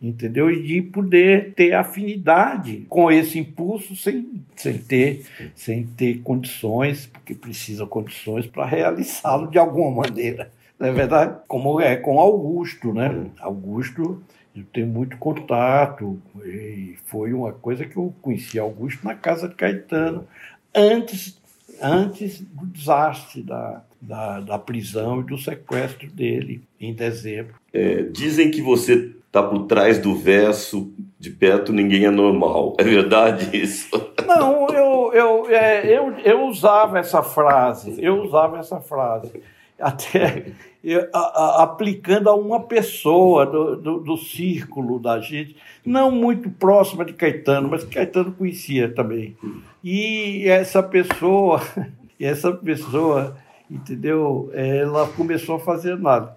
entendeu? 0.00 0.50
E 0.50 0.62
de 0.62 0.82
poder 0.82 1.54
ter 1.54 1.74
afinidade 1.74 2.86
com 2.88 3.10
esse 3.10 3.38
impulso 3.38 3.96
sem, 3.96 4.42
sem, 4.56 4.78
ter, 4.78 5.26
sem 5.54 5.84
ter 5.84 6.20
condições, 6.22 7.06
porque 7.06 7.34
precisa 7.34 7.86
condições 7.86 8.46
para 8.46 8.64
realizá-lo 8.66 9.50
de 9.50 9.58
alguma 9.58 10.02
maneira. 10.02 10.50
Não 10.78 10.86
é 10.86 10.92
verdade? 10.92 11.38
Como 11.48 11.80
é 11.80 11.96
com 11.96 12.20
Augusto, 12.20 12.92
né? 12.92 13.26
Augusto 13.40 14.22
eu 14.58 14.64
tenho 14.72 14.86
muito 14.86 15.16
contato 15.18 16.20
e 16.44 16.96
foi 17.04 17.32
uma 17.32 17.52
coisa 17.52 17.84
que 17.84 17.96
eu 17.96 18.12
conheci 18.20 18.58
Augusto 18.58 19.04
na 19.04 19.14
casa 19.14 19.48
de 19.48 19.54
Caetano 19.54 20.26
antes, 20.74 21.40
antes 21.80 22.40
do 22.40 22.66
desastre 22.66 23.42
da, 23.42 23.84
da, 24.00 24.40
da 24.40 24.58
prisão 24.58 25.20
e 25.20 25.24
do 25.24 25.38
sequestro 25.38 26.10
dele 26.10 26.62
em 26.80 26.92
dezembro. 26.92 27.54
É, 27.72 28.02
dizem 28.02 28.50
que 28.50 28.60
você 28.60 29.14
está 29.28 29.42
por 29.42 29.66
trás 29.66 29.98
do 29.98 30.16
verso 30.16 30.92
de 31.18 31.30
perto 31.30 31.72
ninguém 31.72 32.04
é 32.04 32.10
normal. 32.10 32.74
É 32.78 32.84
verdade 32.84 33.56
isso? 33.56 33.88
Não, 34.26 34.68
eu, 34.68 35.12
eu, 35.12 35.50
é, 35.50 35.86
eu, 35.86 36.12
eu 36.24 36.46
usava 36.46 36.98
essa 36.98 37.22
frase, 37.22 37.96
eu 37.98 38.22
usava 38.22 38.58
essa 38.58 38.80
frase 38.80 39.40
até 39.80 40.46
eu, 40.82 41.08
a, 41.12 41.18
a, 41.18 41.62
aplicando 41.62 42.28
a 42.28 42.34
uma 42.34 42.60
pessoa 42.60 43.46
do, 43.46 43.76
do, 43.76 44.00
do, 44.00 44.16
círculo 44.16 44.98
da 44.98 45.20
gente, 45.20 45.56
não 45.84 46.10
muito 46.10 46.50
próxima 46.50 47.04
de 47.04 47.12
Caetano, 47.12 47.68
mas 47.68 47.84
Caetano 47.84 48.32
conhecia 48.32 48.92
também. 48.92 49.36
E 49.82 50.44
essa 50.48 50.82
pessoa, 50.82 51.60
essa 52.20 52.52
pessoa, 52.52 53.36
entendeu? 53.70 54.50
Ela 54.52 55.06
começou 55.08 55.56
a 55.56 55.60
fazer 55.60 55.96
nada. 55.96 56.36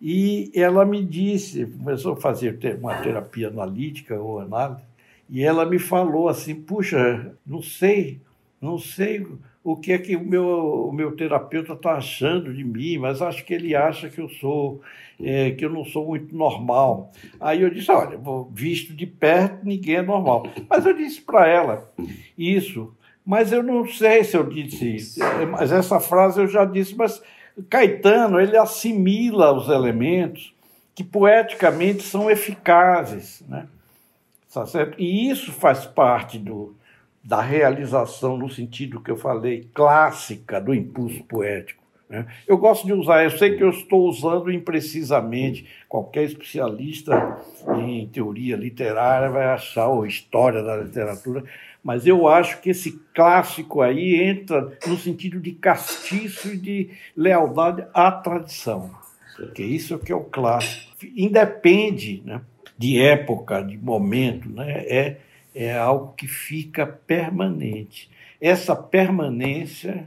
E 0.00 0.50
ela 0.54 0.84
me 0.84 1.04
disse, 1.04 1.66
começou 1.66 2.14
a 2.14 2.16
fazer 2.16 2.58
uma 2.80 2.96
terapia 2.96 3.48
analítica 3.48 4.18
ou 4.18 4.40
análise, 4.40 4.82
e 5.28 5.42
ela 5.42 5.66
me 5.66 5.78
falou 5.78 6.28
assim: 6.28 6.54
puxa, 6.54 7.34
não 7.46 7.62
sei, 7.62 8.20
não 8.60 8.78
sei 8.78 9.26
o 9.62 9.76
que 9.76 9.92
é 9.92 9.98
que 9.98 10.16
o 10.16 10.24
meu, 10.24 10.88
o 10.88 10.92
meu 10.92 11.12
terapeuta 11.12 11.74
está 11.74 11.92
achando 11.92 12.52
de 12.52 12.64
mim, 12.64 12.96
mas 12.96 13.20
acho 13.20 13.44
que 13.44 13.52
ele 13.52 13.74
acha 13.74 14.08
que 14.08 14.20
eu 14.20 14.28
sou 14.28 14.80
é, 15.22 15.50
que 15.50 15.64
eu 15.64 15.70
não 15.70 15.84
sou 15.84 16.06
muito 16.06 16.34
normal. 16.34 17.12
Aí 17.38 17.60
eu 17.60 17.70
disse, 17.70 17.90
olha, 17.90 18.18
visto 18.50 18.94
de 18.94 19.06
perto, 19.06 19.64
ninguém 19.64 19.96
é 19.96 20.02
normal. 20.02 20.46
Mas 20.68 20.86
eu 20.86 20.94
disse 20.94 21.20
para 21.20 21.46
ela 21.46 21.92
isso, 22.36 22.94
mas 23.24 23.52
eu 23.52 23.62
não 23.62 23.86
sei 23.86 24.24
se 24.24 24.36
eu 24.36 24.48
disse 24.48 24.96
isso. 24.96 25.20
Mas 25.50 25.70
essa 25.70 26.00
frase 26.00 26.40
eu 26.40 26.48
já 26.48 26.64
disse, 26.64 26.96
mas 26.96 27.22
Caetano, 27.68 28.40
ele 28.40 28.56
assimila 28.56 29.52
os 29.52 29.68
elementos 29.68 30.54
que 30.94 31.04
poeticamente 31.04 32.02
são 32.02 32.30
eficazes, 32.30 33.42
né? 33.48 33.66
Tá 34.52 34.66
certo? 34.66 35.00
E 35.00 35.30
isso 35.30 35.52
faz 35.52 35.86
parte 35.86 36.38
do, 36.38 36.74
da 37.22 37.40
realização, 37.40 38.36
no 38.36 38.50
sentido 38.50 39.00
que 39.00 39.10
eu 39.10 39.16
falei, 39.16 39.68
clássica 39.72 40.60
do 40.60 40.74
impulso 40.74 41.22
poético. 41.24 41.80
Né? 42.08 42.26
Eu 42.46 42.58
gosto 42.58 42.84
de 42.84 42.92
usar, 42.92 43.22
eu 43.22 43.30
sei 43.30 43.56
que 43.56 43.62
eu 43.62 43.70
estou 43.70 44.08
usando 44.08 44.50
imprecisamente, 44.50 45.66
qualquer 45.88 46.24
especialista 46.24 47.38
em 47.78 48.08
teoria 48.08 48.56
literária 48.56 49.30
vai 49.30 49.46
achar, 49.46 49.86
ou 49.86 50.04
história 50.04 50.62
da 50.62 50.76
literatura, 50.76 51.44
mas 51.82 52.06
eu 52.06 52.28
acho 52.28 52.60
que 52.60 52.70
esse 52.70 53.00
clássico 53.14 53.80
aí 53.80 54.20
entra 54.22 54.76
no 54.86 54.96
sentido 54.96 55.40
de 55.40 55.52
castiço 55.52 56.52
e 56.52 56.56
de 56.56 56.90
lealdade 57.16 57.86
à 57.94 58.10
tradição. 58.12 58.90
Porque 59.36 59.62
isso 59.62 59.94
é 59.94 59.98
que 59.98 60.12
é 60.12 60.14
o 60.16 60.24
clássico. 60.24 60.90
Independe 61.16 62.22
né, 62.24 62.40
de 62.76 63.00
época, 63.00 63.62
de 63.62 63.78
momento, 63.78 64.48
né, 64.50 64.84
é 64.86 65.16
é 65.54 65.76
algo 65.76 66.14
que 66.14 66.26
fica 66.26 66.86
permanente. 66.86 68.10
Essa 68.40 68.74
permanência 68.74 70.06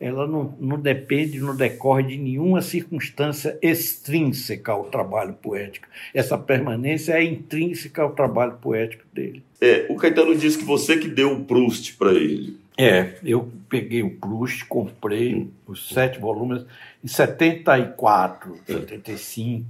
ela 0.00 0.26
não, 0.26 0.56
não 0.58 0.80
depende, 0.80 1.38
não 1.38 1.54
decorre 1.54 2.04
de 2.04 2.16
nenhuma 2.16 2.62
circunstância 2.62 3.58
extrínseca 3.60 4.72
ao 4.72 4.84
trabalho 4.84 5.34
poético. 5.34 5.86
Essa 6.14 6.38
permanência 6.38 7.12
é 7.12 7.22
intrínseca 7.22 8.00
ao 8.00 8.12
trabalho 8.12 8.54
poético 8.54 9.04
dele. 9.12 9.42
É, 9.60 9.86
o 9.90 9.96
Caetano 9.96 10.34
disse 10.34 10.56
que 10.56 10.64
você 10.64 10.96
que 10.96 11.06
deu 11.06 11.34
o 11.34 11.44
Proust 11.44 11.92
para 11.98 12.12
ele. 12.12 12.58
É, 12.78 13.16
eu 13.22 13.52
peguei 13.68 14.02
o 14.02 14.16
Proust, 14.16 14.64
comprei 14.64 15.50
os 15.66 15.90
sete 15.90 16.18
volumes 16.18 16.64
em 17.04 17.08
74, 17.08 18.58
é. 18.66 18.72
75. 18.72 19.66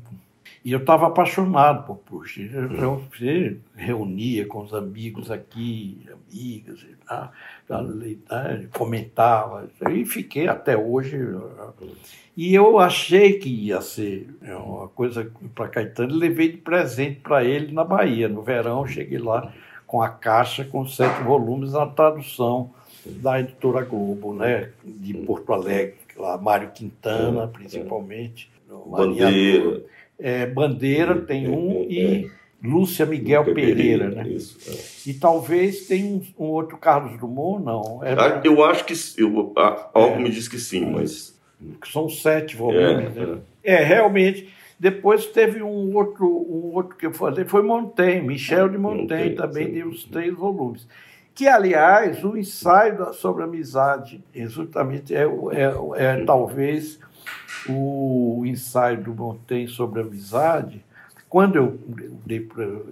E 0.62 0.72
eu 0.72 0.78
estava 0.80 1.06
apaixonado 1.06 1.86
por 1.86 1.96
Proust. 1.96 2.38
Eu, 2.52 2.72
eu 2.72 3.02
reunia 3.74 4.46
com 4.46 4.60
os 4.60 4.74
amigos 4.74 5.30
aqui, 5.30 6.06
amigas, 6.30 6.82
e 6.82 6.96
tá, 7.06 7.32
comentava, 8.72 9.70
e 9.90 10.04
fiquei 10.04 10.48
até 10.48 10.76
hoje. 10.76 11.18
E 12.36 12.54
eu 12.54 12.78
achei 12.78 13.38
que 13.38 13.48
ia 13.48 13.80
ser 13.80 14.28
é, 14.42 14.54
uma 14.54 14.88
coisa 14.88 15.30
para 15.54 15.68
Caetano, 15.68 16.14
levei 16.14 16.52
de 16.52 16.58
presente 16.58 17.20
para 17.20 17.42
ele 17.42 17.72
na 17.72 17.84
Bahia. 17.84 18.28
No 18.28 18.42
verão, 18.42 18.86
cheguei 18.86 19.18
lá 19.18 19.52
com 19.86 20.02
a 20.02 20.08
caixa 20.08 20.64
com 20.64 20.86
sete 20.86 21.22
volumes, 21.22 21.74
a 21.74 21.86
tradução 21.86 22.70
da 23.06 23.40
editora 23.40 23.82
Globo, 23.82 24.34
né? 24.34 24.70
De 24.84 25.14
Porto 25.14 25.54
Alegre, 25.54 25.96
lá, 26.16 26.36
Mário 26.36 26.70
Quintana, 26.70 27.48
principalmente. 27.48 28.50
Bandeira. 28.86 29.82
É, 30.20 30.46
Bandeira 30.46 31.16
tem 31.20 31.48
um 31.48 31.82
e 31.88 32.30
Lúcia 32.62 33.06
Miguel 33.06 33.44
Pereira, 33.54 34.10
né? 34.10 34.28
Isso, 34.28 34.58
é. 34.70 35.10
E 35.10 35.14
talvez 35.14 35.86
tenha 35.86 36.04
um, 36.06 36.22
um 36.38 36.44
outro 36.46 36.76
Carlos 36.76 37.16
Drummond, 37.18 37.64
não. 37.64 38.00
É, 38.04 38.12
Ah, 38.12 38.40
Eu 38.44 38.62
acho 38.64 38.84
que 38.84 38.94
eu, 39.18 39.52
a- 39.56 39.90
algo 39.94 40.20
me 40.20 40.30
diz 40.30 40.46
que 40.46 40.58
sim, 40.58 40.84
mas 40.90 41.34
são 41.90 42.08
sete 42.08 42.56
volumes. 42.56 43.16
É, 43.16 43.26
né? 43.26 43.38
É, 43.64 43.76
realmente. 43.82 44.48
Depois 44.78 45.26
teve 45.26 45.62
um 45.62 45.94
outro, 45.94 46.26
um 46.26 46.74
outro 46.74 46.96
que 46.96 47.04
eu 47.04 47.12
falei, 47.12 47.44
foi 47.44 47.62
Montaigne, 47.62 48.26
Michel 48.26 48.66
de 48.70 48.78
Montaigne, 48.78 49.02
Montaigne, 49.02 49.34
também 49.36 49.66
sim. 49.66 49.72
deu 49.74 49.88
os 49.88 50.04
três 50.04 50.34
volumes. 50.34 50.88
Que, 51.34 51.46
aliás, 51.46 52.24
o 52.24 52.34
ensaio 52.36 53.12
sobre 53.12 53.44
amizade, 53.44 54.22
exatamente, 54.34 55.14
é, 55.14 55.24
é, 55.24 56.02
é 56.04 56.24
talvez 56.24 56.98
o 57.68 58.42
ensaio 58.46 59.02
do 59.02 59.14
Montaigne 59.14 59.68
sobre 59.68 60.00
amizade. 60.00 60.84
Quando 61.28 61.56
eu, 61.56 61.78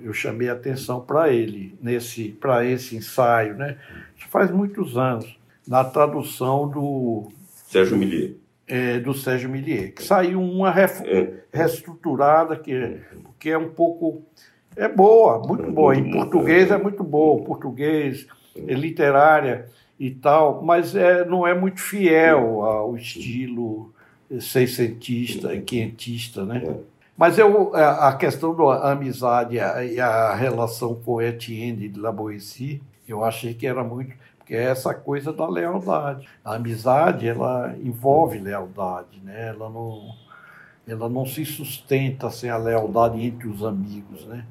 eu 0.03 0.13
chamei 0.13 0.49
a 0.49 0.53
atenção 0.53 1.01
para 1.01 1.29
ele, 1.33 1.77
nesse 1.83 2.29
para 2.31 2.65
esse 2.65 2.97
ensaio, 2.97 3.55
né? 3.57 3.77
Isso 4.17 4.29
faz 4.29 4.51
muitos 4.51 4.97
anos, 4.97 5.37
na 5.67 5.83
tradução 5.85 6.69
do 6.69 7.29
Sérgio 7.67 7.97
Millier. 7.97 8.35
é, 8.67 9.01
do 9.01 9.13
Sérgio 9.13 9.49
Millier, 9.51 9.93
que 9.93 10.03
saiu 10.05 10.41
uma 10.41 10.71
ref- 10.71 11.03
É. 11.05 11.33
reestruturada, 11.53 12.57
que, 12.57 12.99
que 13.39 13.51
é 13.51 13.59
um 13.59 13.71
pouco. 13.71 14.23
É 14.77 14.89
boa, 14.89 15.41
muito 15.45 15.71
boa. 15.73 15.97
Em 15.97 16.11
português 16.13 16.71
é. 16.71 16.75
é 16.75 16.79
muito 16.79 17.03
boa, 17.03 17.43
português, 17.45 18.27
é 18.57 18.75
literária 18.75 19.67
e 19.99 20.11
tal, 20.13 20.63
mas 20.63 20.95
é, 20.95 21.25
não 21.25 21.45
é 21.45 21.53
muito 21.59 21.81
fiel 21.81 22.63
ao 22.63 22.97
estilo 22.97 23.93
seiscentista 24.41 25.55
e 25.55 25.61
quentista, 25.63 26.45
né? 26.45 26.63
É. 26.65 26.75
Mas 27.17 27.37
eu, 27.39 27.75
a 27.75 28.09
a 28.09 28.17
questão 28.17 28.55
da 28.55 28.93
amizade 28.93 29.57
e 29.57 30.01
a- 30.01 30.35
relação 30.35 30.95
com 30.95 31.21
Etienne 31.21 31.89
de 31.89 31.99
La 31.99 32.13
Boétie, 32.13 32.81
eu 33.09 33.25
achei 33.25 33.55
que 33.55 33.67
era 33.67 33.83
muito 33.83 34.13
porque 34.39 34.55
é 34.55 34.63
essa 34.65 34.95
coisa 34.95 35.33
da 35.33 35.47
lealdade. 35.49 36.27
A 36.45 36.55
amizade, 36.55 37.27
ela 37.29 37.75
envolve 37.83 38.39
lealdade, 38.39 39.21
né? 39.23 39.49
Ela 39.49 39.69
não, 39.69 40.15
ela 40.87 41.09
não 41.09 41.27
se 41.27 41.45
sustenta 41.45 42.31
sem 42.31 42.49
a 42.49 42.57
lealdade 42.57 43.21
entre 43.23 43.47
os 43.49 43.63
amigos, 43.65 44.25
né? 44.27 44.45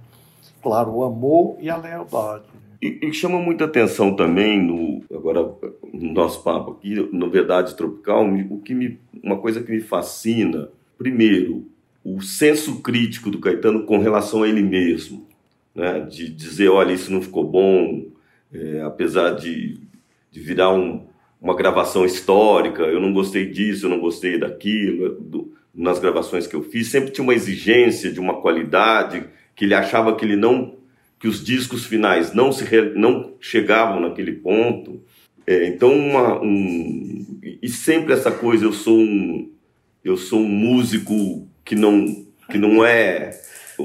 Claro, 0.61 0.91
o 0.91 1.03
amor 1.03 1.55
e 1.59 1.69
a 1.69 1.77
lealdade. 1.77 2.43
E, 2.81 2.99
e 3.01 3.13
chama 3.13 3.39
muita 3.39 3.65
atenção 3.65 4.15
também 4.15 4.61
no 4.61 5.03
agora 5.13 5.41
no 5.93 6.13
nosso 6.13 6.43
papo 6.43 6.71
aqui, 6.71 6.93
no 7.11 7.29
Verdade 7.29 7.75
Tropical, 7.75 8.25
o 8.49 8.59
que 8.59 8.73
me, 8.73 8.99
uma 9.23 9.37
coisa 9.37 9.61
que 9.63 9.71
me 9.71 9.79
fascina, 9.81 10.69
primeiro, 10.97 11.65
o 12.03 12.21
senso 12.21 12.81
crítico 12.81 13.29
do 13.31 13.39
Caetano 13.39 13.83
com 13.83 13.97
relação 13.99 14.43
a 14.43 14.47
ele 14.47 14.61
mesmo, 14.61 15.25
né? 15.73 15.99
De 16.01 16.29
dizer, 16.29 16.69
olha, 16.69 16.93
isso 16.93 17.11
não 17.11 17.21
ficou 17.21 17.43
bom, 17.43 18.05
é, 18.53 18.81
apesar 18.81 19.31
de, 19.31 19.79
de 20.31 20.39
virar 20.39 20.71
um, 20.71 21.05
uma 21.41 21.55
gravação 21.55 22.05
histórica, 22.05 22.83
eu 22.83 22.99
não 23.01 23.11
gostei 23.11 23.47
disso, 23.47 23.85
eu 23.85 23.89
não 23.89 23.99
gostei 23.99 24.37
daquilo, 24.37 25.19
do- 25.19 25.53
nas 25.73 25.99
gravações 25.99 26.47
que 26.47 26.55
eu 26.55 26.63
fiz, 26.63 26.87
sempre 26.87 27.11
tinha 27.11 27.23
uma 27.23 27.33
exigência 27.35 28.11
de 28.11 28.19
uma 28.19 28.41
qualidade 28.41 29.23
que 29.55 29.65
ele 29.65 29.75
achava 29.75 30.15
que 30.15 30.23
ele 30.25 30.35
não 30.35 30.76
que 31.19 31.27
os 31.27 31.43
discos 31.43 31.85
finais 31.85 32.33
não 32.33 32.51
se 32.51 32.63
re- 32.63 32.93
não 32.95 33.33
chegavam 33.39 33.99
naquele 34.01 34.33
ponto. 34.33 35.01
É, 35.45 35.67
então 35.67 35.93
uma 35.93 36.41
um, 36.41 37.25
e 37.61 37.69
sempre 37.69 38.13
essa 38.13 38.31
coisa 38.31 38.65
eu 38.65 38.73
sou 38.73 38.97
um 38.97 39.49
eu 40.03 40.17
sou 40.17 40.39
um 40.39 40.47
músico 40.47 41.47
que 41.63 41.75
não 41.75 42.05
que 42.51 42.57
não 42.57 42.83
é 42.85 43.31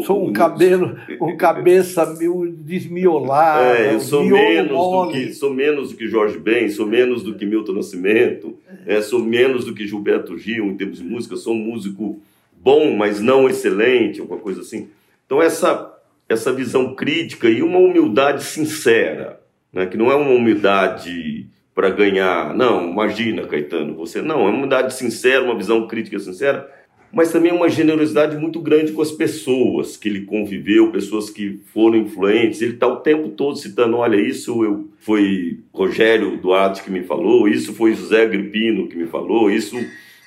Sou 0.07 0.27
um 0.27 0.33
cabelo, 0.33 0.97
um 1.21 1.37
cabeça 1.37 2.07
meio 2.15 2.51
desmiolada, 2.51 3.79
é, 3.79 3.95
eu 3.95 4.01
sou 4.01 4.25
menos 4.25 4.69
do 4.69 4.75
mole. 4.75 5.13
que 5.13 5.35
sou 5.35 5.53
menos 5.53 5.91
do 5.91 5.97
que 5.99 6.09
Jorge 6.09 6.39
Ben, 6.39 6.71
sou 6.71 6.87
menos 6.87 7.23
do 7.23 7.35
que 7.35 7.45
Milton 7.45 7.75
Nascimento, 7.75 8.57
é, 8.87 9.03
sou 9.03 9.19
menos 9.19 9.67
do 9.67 9.75
que 9.75 9.87
Gilberto 9.87 10.39
Gil 10.39 10.65
em 10.69 10.77
termos 10.79 10.97
de 10.97 11.05
música, 11.05 11.37
sou 11.37 11.53
um 11.53 11.59
músico 11.59 12.19
bom, 12.57 12.97
mas 12.97 13.21
não 13.21 13.51
excelente, 13.51 14.19
alguma 14.19 14.41
coisa 14.41 14.63
assim. 14.63 14.89
Então 15.27 15.43
essa 15.43 15.92
essa 16.33 16.53
visão 16.53 16.95
crítica 16.95 17.49
e 17.49 17.63
uma 17.63 17.79
humildade 17.79 18.45
sincera, 18.45 19.41
né, 19.73 19.87
que 19.87 19.97
não 19.97 20.11
é 20.11 20.15
uma 20.15 20.31
humildade 20.31 21.47
para 21.75 21.91
ganhar, 21.91 22.55
não, 22.55 22.91
imagina, 22.91 23.47
Caetano, 23.47 23.95
você 23.95 24.21
não, 24.21 24.41
é 24.41 24.51
uma 24.51 24.51
humildade 24.51 24.95
sincera, 24.95 25.45
uma 25.45 25.57
visão 25.57 25.87
crítica 25.87 26.19
sincera, 26.19 26.69
mas 27.13 27.31
também 27.31 27.53
uma 27.53 27.69
generosidade 27.69 28.37
muito 28.37 28.59
grande 28.59 28.93
com 28.93 29.03
as 29.03 29.13
pessoas 29.13 29.97
que 29.97 30.09
ele 30.09 30.23
conviveu, 30.23 30.91
pessoas 30.91 31.29
que 31.29 31.61
foram 31.73 31.99
influentes. 31.99 32.63
Ele 32.63 32.73
está 32.73 32.87
o 32.87 32.97
tempo 32.97 33.29
todo 33.29 33.57
citando: 33.57 33.99
olha, 33.99 34.17
isso 34.17 34.65
eu, 34.65 34.89
foi 34.99 35.59
Rogério 35.75 36.39
Duarte 36.39 36.83
que 36.83 36.91
me 36.91 37.03
falou, 37.03 37.47
isso 37.47 37.75
foi 37.75 37.95
José 37.95 38.23
Agripino 38.23 38.89
que 38.89 38.97
me 38.97 39.07
falou, 39.07 39.51
isso 39.51 39.77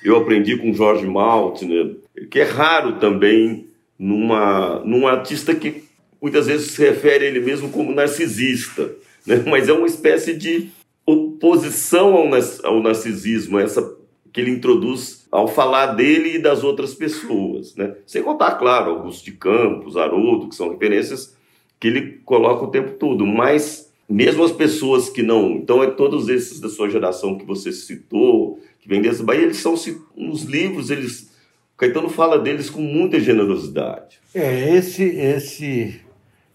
eu 0.04 0.16
aprendi 0.16 0.58
com 0.58 0.74
Jorge 0.74 1.08
Maltner, 1.08 1.96
que 2.30 2.40
é 2.40 2.44
raro 2.44 2.94
também 3.00 3.66
numa, 3.98 4.82
num 4.86 5.08
artista 5.08 5.56
que 5.56 5.85
muitas 6.22 6.48
vezes 6.48 6.72
se 6.72 6.82
refere 6.82 7.26
a 7.26 7.28
ele 7.28 7.40
mesmo 7.40 7.70
como 7.70 7.94
narcisista, 7.94 8.94
né? 9.26 9.44
mas 9.48 9.70
é 9.70 9.74
uma 9.74 9.88
espécie 9.88 10.34
de 10.34 10.70
oposição 11.06 12.16
ao, 12.16 12.30
ao 12.64 12.82
narcisismo, 12.82 13.60
essa 13.60 13.96
que 14.34 14.42
ele 14.42 14.52
introduz 14.52 15.28
ao 15.32 15.48
falar 15.48 15.88
dele 15.94 16.36
e 16.36 16.40
das 16.40 16.64
outras 16.64 16.94
pessoas, 16.94 17.76
né? 17.76 17.96
Sem 18.06 18.22
contar, 18.22 18.56
claro, 18.56 18.92
Augusto 18.92 19.24
de 19.24 19.32
Campos, 19.32 19.96
Haroldo, 19.96 20.50
que 20.50 20.56
são 20.56 20.70
referências 20.70 21.36
que 21.80 21.88
ele 21.88 22.20
coloca 22.26 22.66
o 22.66 22.72
tempo 22.72 22.94
todo, 22.94 23.26
mas 23.26 23.92
mesmo 24.10 24.44
as 24.44 24.52
pessoas 24.52 25.10
que 25.10 25.24
não, 25.24 25.52
então 25.52 25.84
é 25.84 25.88
todos 25.88 26.30
esses 26.30 26.60
da 26.60 26.70
sua 26.70 26.90
geração 26.90 27.38
que 27.38 27.46
você 27.46 27.72
citou, 27.72 28.60
que 28.80 28.88
vem 28.88 29.02
dessa 29.02 29.24
Bahia, 29.24 29.44
eles 29.44 29.58
são 29.58 29.76
nos 30.16 30.44
livros, 30.44 30.90
eles 30.90 31.34
o 31.76 31.78
Caetano 31.78 32.08
fala 32.08 32.40
deles 32.40 32.70
com 32.70 32.80
muita 32.80 33.20
generosidade. 33.20 34.18
É, 34.34 34.78
esse, 34.78 35.04
esse, 35.04 36.00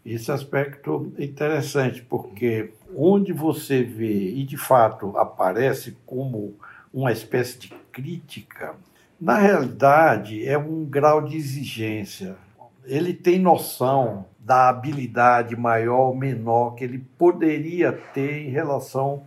esse 0.04 0.32
aspecto 0.32 1.12
é 1.18 1.24
interessante, 1.24 2.02
porque 2.02 2.72
onde 2.96 3.32
você 3.32 3.82
vê, 3.82 4.30
e 4.30 4.44
de 4.44 4.56
fato 4.56 5.16
aparece 5.16 5.96
como 6.06 6.54
uma 6.92 7.12
espécie 7.12 7.58
de 7.58 7.68
crítica, 7.92 8.74
na 9.20 9.38
realidade 9.38 10.46
é 10.46 10.56
um 10.56 10.84
grau 10.84 11.22
de 11.22 11.36
exigência. 11.36 12.36
Ele 12.84 13.12
tem 13.12 13.38
noção 13.38 14.24
da 14.38 14.70
habilidade 14.70 15.54
maior 15.54 16.08
ou 16.08 16.16
menor 16.16 16.74
que 16.74 16.82
ele 16.82 17.04
poderia 17.18 17.92
ter 17.92 18.46
em 18.46 18.50
relação 18.50 19.22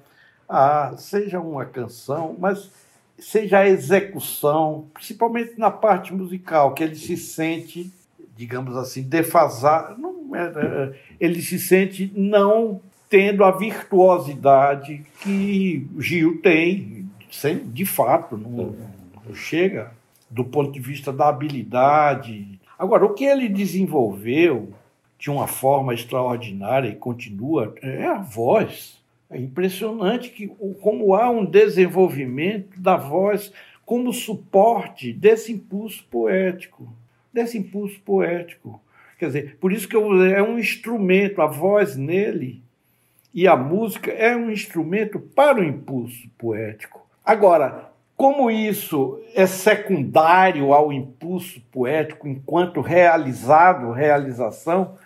a, 0.49 0.95
seja 0.97 1.39
uma 1.39 1.65
canção, 1.65 2.36
mas 2.38 2.71
seja 3.17 3.59
a 3.59 3.67
execução, 3.69 4.88
principalmente 4.93 5.57
na 5.57 5.71
parte 5.71 6.13
musical, 6.13 6.74
que 6.74 6.84
ele 6.84 6.95
se 6.95 7.15
sente, 7.15 7.93
digamos 8.36 8.76
assim, 8.76 9.03
defasado, 9.03 10.01
ele 11.19 11.41
se 11.41 11.59
sente 11.59 12.11
não 12.15 12.81
tendo 13.09 13.43
a 13.43 13.51
virtuosidade 13.51 15.03
que 15.21 15.88
Gil 15.99 16.41
tem, 16.41 17.05
sem, 17.29 17.59
de 17.59 17.86
fato, 17.86 18.38
não, 18.38 18.75
não 19.25 19.36
chega 19.36 19.91
do 20.29 20.43
ponto 20.43 20.71
de 20.71 20.79
vista 20.79 21.13
da 21.13 21.29
habilidade. 21.29 22.59
Agora, 22.78 23.05
o 23.05 23.13
que 23.13 23.24
ele 23.24 23.47
desenvolveu 23.47 24.74
de 25.20 25.29
uma 25.29 25.47
forma 25.47 25.93
extraordinária 25.93 26.89
e 26.89 26.95
continua 26.95 27.74
é 27.82 28.05
a 28.05 28.17
voz. 28.17 29.01
É 29.29 29.37
impressionante 29.39 30.29
que, 30.29 30.47
como 30.82 31.16
há 31.16 31.29
um 31.29 31.45
desenvolvimento 31.45 32.79
da 32.79 32.97
voz 32.97 33.53
como 33.86 34.12
suporte 34.13 35.13
desse 35.13 35.51
impulso 35.51 36.05
poético, 36.09 36.91
desse 37.32 37.58
impulso 37.58 37.99
poético. 38.01 38.82
Quer 39.17 39.27
dizer, 39.27 39.57
por 39.59 39.71
isso 39.71 39.87
que 39.87 39.95
eu, 39.95 40.23
é 40.23 40.41
um 40.41 40.59
instrumento, 40.59 41.41
a 41.41 41.47
voz 41.47 41.95
nele 41.95 42.61
e 43.33 43.47
a 43.47 43.55
música 43.55 44.11
é 44.11 44.35
um 44.35 44.51
instrumento 44.51 45.19
para 45.19 45.59
o 45.59 45.63
impulso 45.63 46.29
poético. 46.37 47.05
Agora, 47.25 47.89
como 48.15 48.51
isso 48.51 49.19
é 49.33 49.47
secundário 49.47 50.71
ao 50.73 50.93
impulso 50.93 51.61
poético 51.71 52.27
enquanto 52.27 52.79
realizado, 52.79 53.91
realização, 53.91 54.97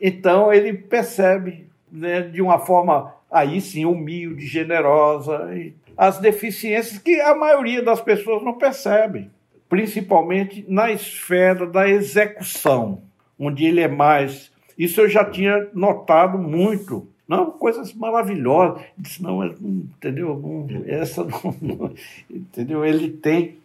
então 0.00 0.52
ele 0.52 0.72
percebe 0.74 1.66
né, 1.90 2.20
de 2.20 2.42
uma 2.42 2.58
forma 2.58 3.14
aí 3.30 3.60
sim 3.60 3.84
humilde, 3.84 4.46
generosa, 4.46 5.48
as 5.96 6.18
deficiências 6.18 6.98
que 6.98 7.20
a 7.20 7.34
maioria 7.34 7.82
das 7.82 8.00
pessoas 8.00 8.42
não 8.42 8.54
percebem, 8.54 9.30
principalmente 9.68 10.64
na 10.68 10.90
esfera 10.90 11.66
da 11.66 11.88
execução, 11.88 13.02
onde 13.42 13.64
ele 13.64 13.80
é 13.80 13.88
mais. 13.88 14.52
Isso 14.78 15.00
eu 15.00 15.08
já 15.08 15.24
tinha 15.24 15.68
notado 15.74 16.38
muito 16.38 17.08
Não, 17.26 17.50
coisas 17.50 17.92
maravilhosas. 17.92 18.82
Disse, 18.96 19.22
não, 19.22 19.44
entendeu? 19.44 20.38
Não, 20.38 20.84
essa 20.86 21.24
não, 21.24 21.56
não, 21.60 21.94
entendeu? 22.30 22.84
Ele 22.84 23.10
tem 23.10 23.58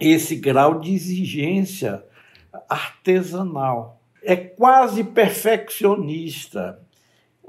esse 0.00 0.36
grau 0.36 0.80
de 0.80 0.92
exigência 0.92 2.02
artesanal. 2.68 4.00
É 4.22 4.36
quase 4.36 5.04
perfeccionista. 5.04 6.78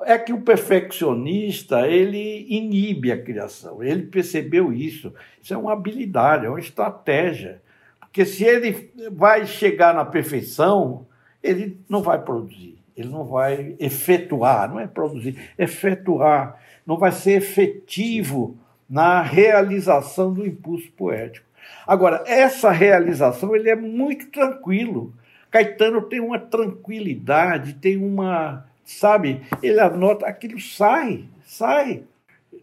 É 0.03 0.17
que 0.17 0.31
o 0.31 0.41
perfeccionista, 0.41 1.85
ele 1.87 2.45
inibe 2.47 3.11
a 3.11 3.21
criação. 3.21 3.83
Ele 3.83 4.03
percebeu 4.03 4.71
isso. 4.71 5.13
Isso 5.41 5.53
é 5.53 5.57
uma 5.57 5.73
habilidade, 5.73 6.45
é 6.45 6.49
uma 6.49 6.59
estratégia. 6.59 7.61
Porque 7.99 8.25
se 8.25 8.43
ele 8.43 8.91
vai 9.11 9.45
chegar 9.45 9.93
na 9.93 10.05
perfeição, 10.05 11.05
ele 11.41 11.79
não 11.89 12.01
vai 12.01 12.21
produzir, 12.21 12.77
ele 12.95 13.09
não 13.09 13.25
vai 13.25 13.75
efetuar, 13.79 14.69
não 14.69 14.79
é 14.79 14.87
produzir, 14.87 15.37
efetuar, 15.57 16.59
não 16.85 16.97
vai 16.97 17.11
ser 17.11 17.33
efetivo 17.33 18.57
na 18.89 19.21
realização 19.21 20.33
do 20.33 20.45
impulso 20.45 20.91
poético. 20.93 21.45
Agora, 21.85 22.23
essa 22.25 22.71
realização 22.71 23.55
ele 23.55 23.69
é 23.69 23.75
muito 23.75 24.27
tranquilo. 24.27 25.13
Caetano 25.51 26.01
tem 26.03 26.19
uma 26.19 26.39
tranquilidade, 26.39 27.73
tem 27.73 27.97
uma, 27.97 28.65
sabe, 28.85 29.41
ele 29.61 29.79
anota, 29.79 30.25
aquilo 30.25 30.59
sai, 30.59 31.25
sai. 31.45 32.03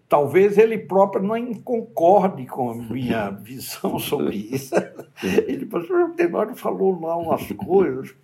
Talvez 0.08 0.56
ele 0.56 0.78
próprio 0.78 1.22
não 1.22 1.54
concorde 1.54 2.46
com 2.46 2.70
a 2.70 2.74
minha 2.74 3.30
visão 3.42 3.98
sobre 3.98 4.36
isso. 4.36 4.74
Ele 5.22 5.66
falou, 5.66 6.50
o 6.50 6.56
falou 6.56 7.00
lá 7.00 7.16
umas 7.16 7.50
coisas. 7.52 8.14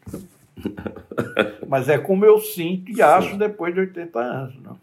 Mas 1.68 1.88
é 1.88 1.98
como 1.98 2.24
eu 2.24 2.38
sinto 2.38 2.90
e 2.92 3.02
acho 3.02 3.36
depois 3.36 3.74
de 3.74 3.80
80 3.80 4.18
anos. 4.18 4.54
Não? 4.62 4.76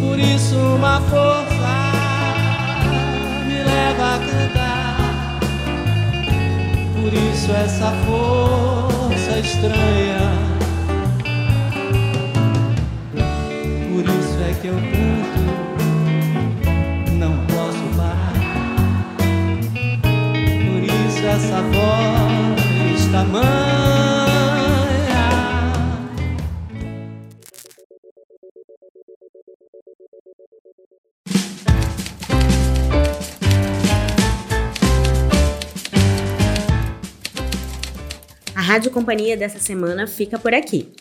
Por 0.00 0.18
isso 0.18 0.56
uma 0.56 1.00
força 1.00 1.74
me 3.46 3.58
leva 3.62 4.14
a 4.14 4.18
cantar. 4.18 5.40
Por 6.94 7.12
isso 7.12 7.52
essa 7.52 7.90
força 8.06 9.38
estranha. 9.40 10.54
Por 13.92 14.04
isso 14.04 14.38
é 14.42 14.54
que 14.60 14.68
eu 14.68 14.74
canto, 14.74 15.43
essa 21.34 21.62
voz 21.62 23.06
tamanha. 23.10 23.54
Rádio 38.54 38.90
Companhia 38.90 39.36
dessa 39.36 39.58
semana 39.58 40.06
fica 40.06 40.38
por 40.38 40.54
aqui. 40.54 40.92